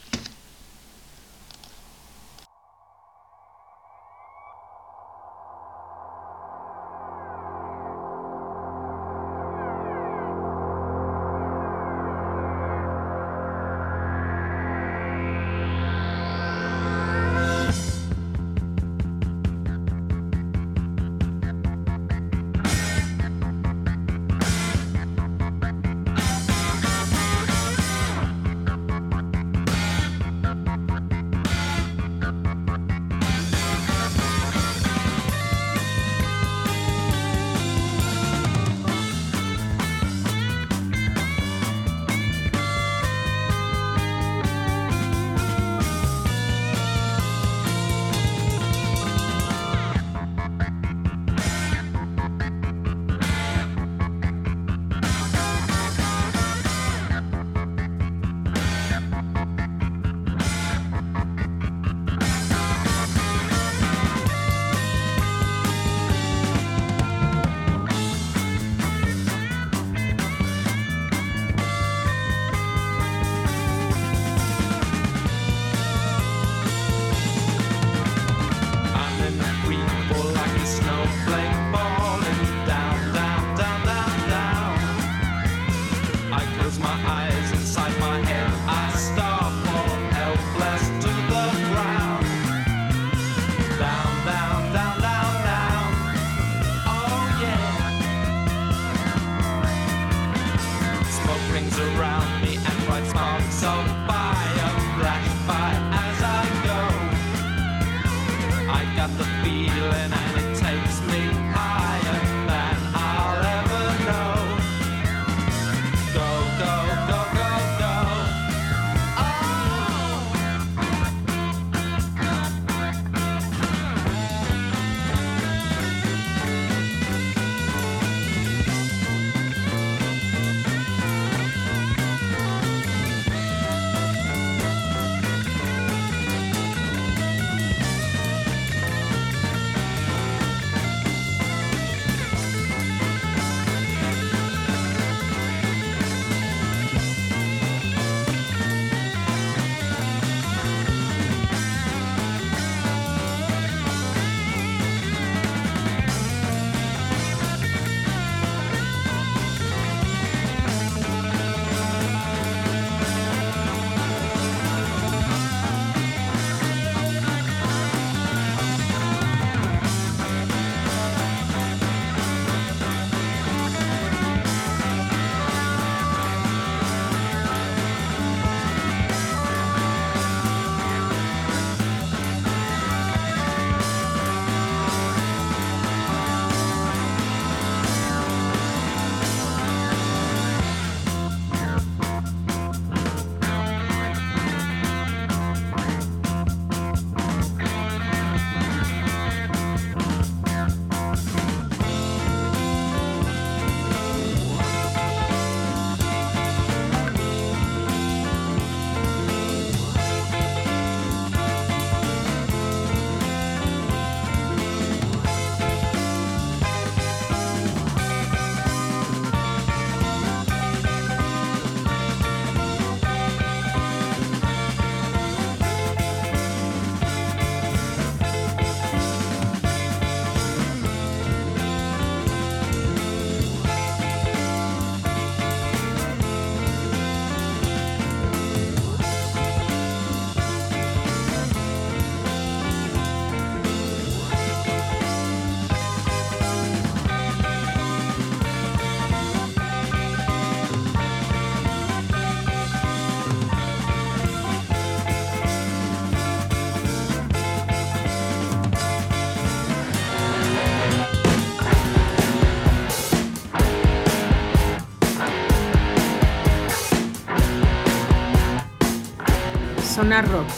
Sonar 270.03 270.29
Rock. 270.29 270.49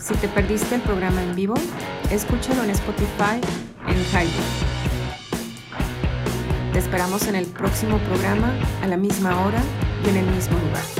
Si 0.00 0.12
te 0.14 0.26
perdiste 0.26 0.74
el 0.74 0.80
programa 0.80 1.22
en 1.22 1.36
vivo, 1.36 1.54
escúchalo 2.10 2.64
en 2.64 2.70
Spotify 2.70 3.40
en 3.86 3.96
Highway. 3.96 4.32
Te 6.72 6.80
esperamos 6.80 7.28
en 7.28 7.36
el 7.36 7.46
próximo 7.46 7.98
programa 7.98 8.52
a 8.82 8.88
la 8.88 8.96
misma 8.96 9.40
hora 9.46 9.62
y 10.04 10.08
en 10.08 10.16
el 10.16 10.26
mismo 10.34 10.58
lugar. 10.58 10.97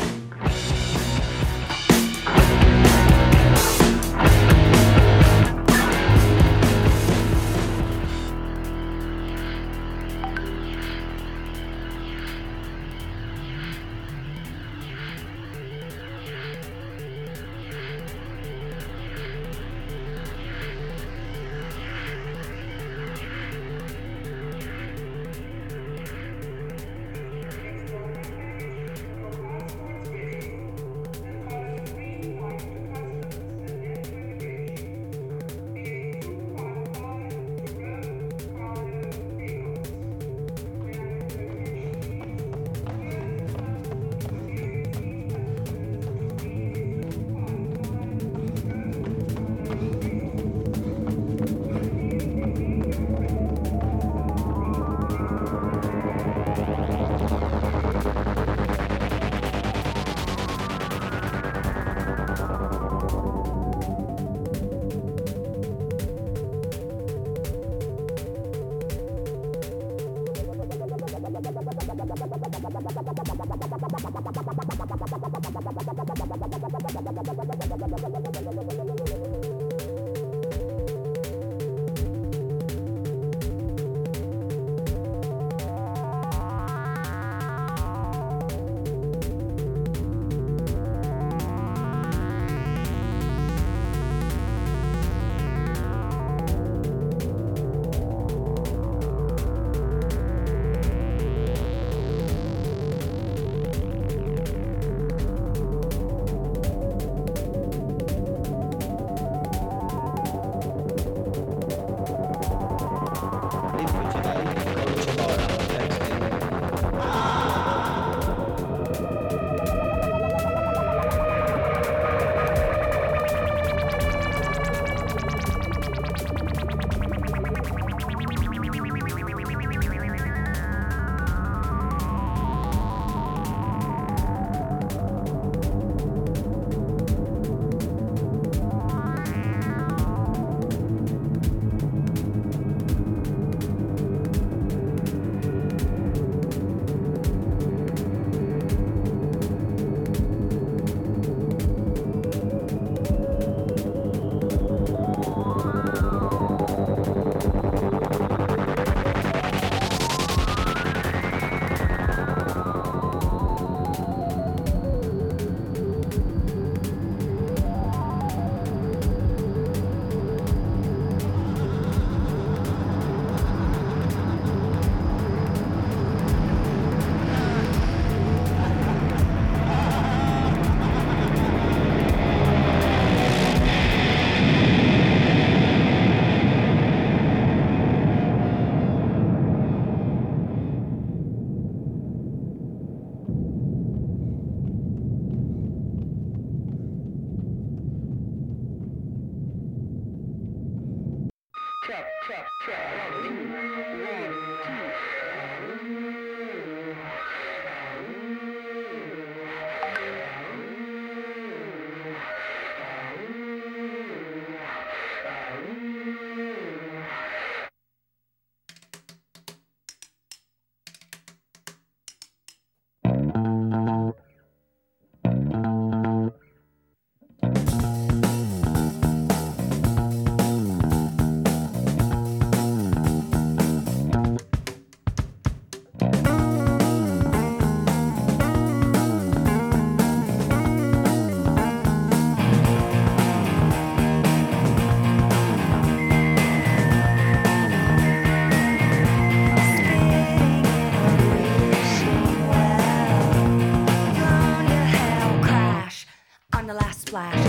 flag. 257.18 257.47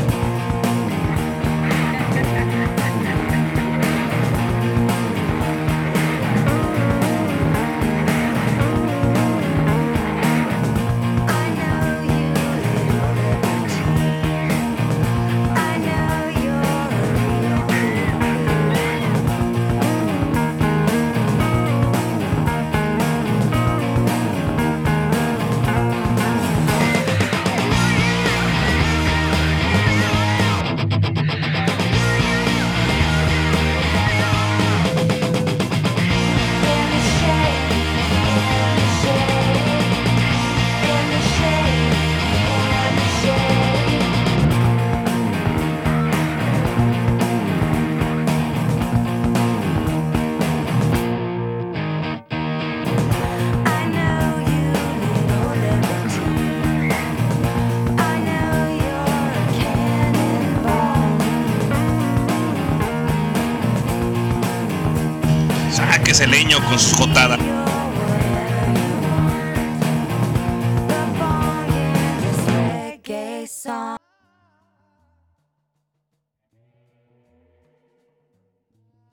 Saque 66.20 66.32
ese 66.32 66.44
leño 66.44 66.60
con 66.66 66.78
sus 66.78 66.98
jotadas. 66.98 67.39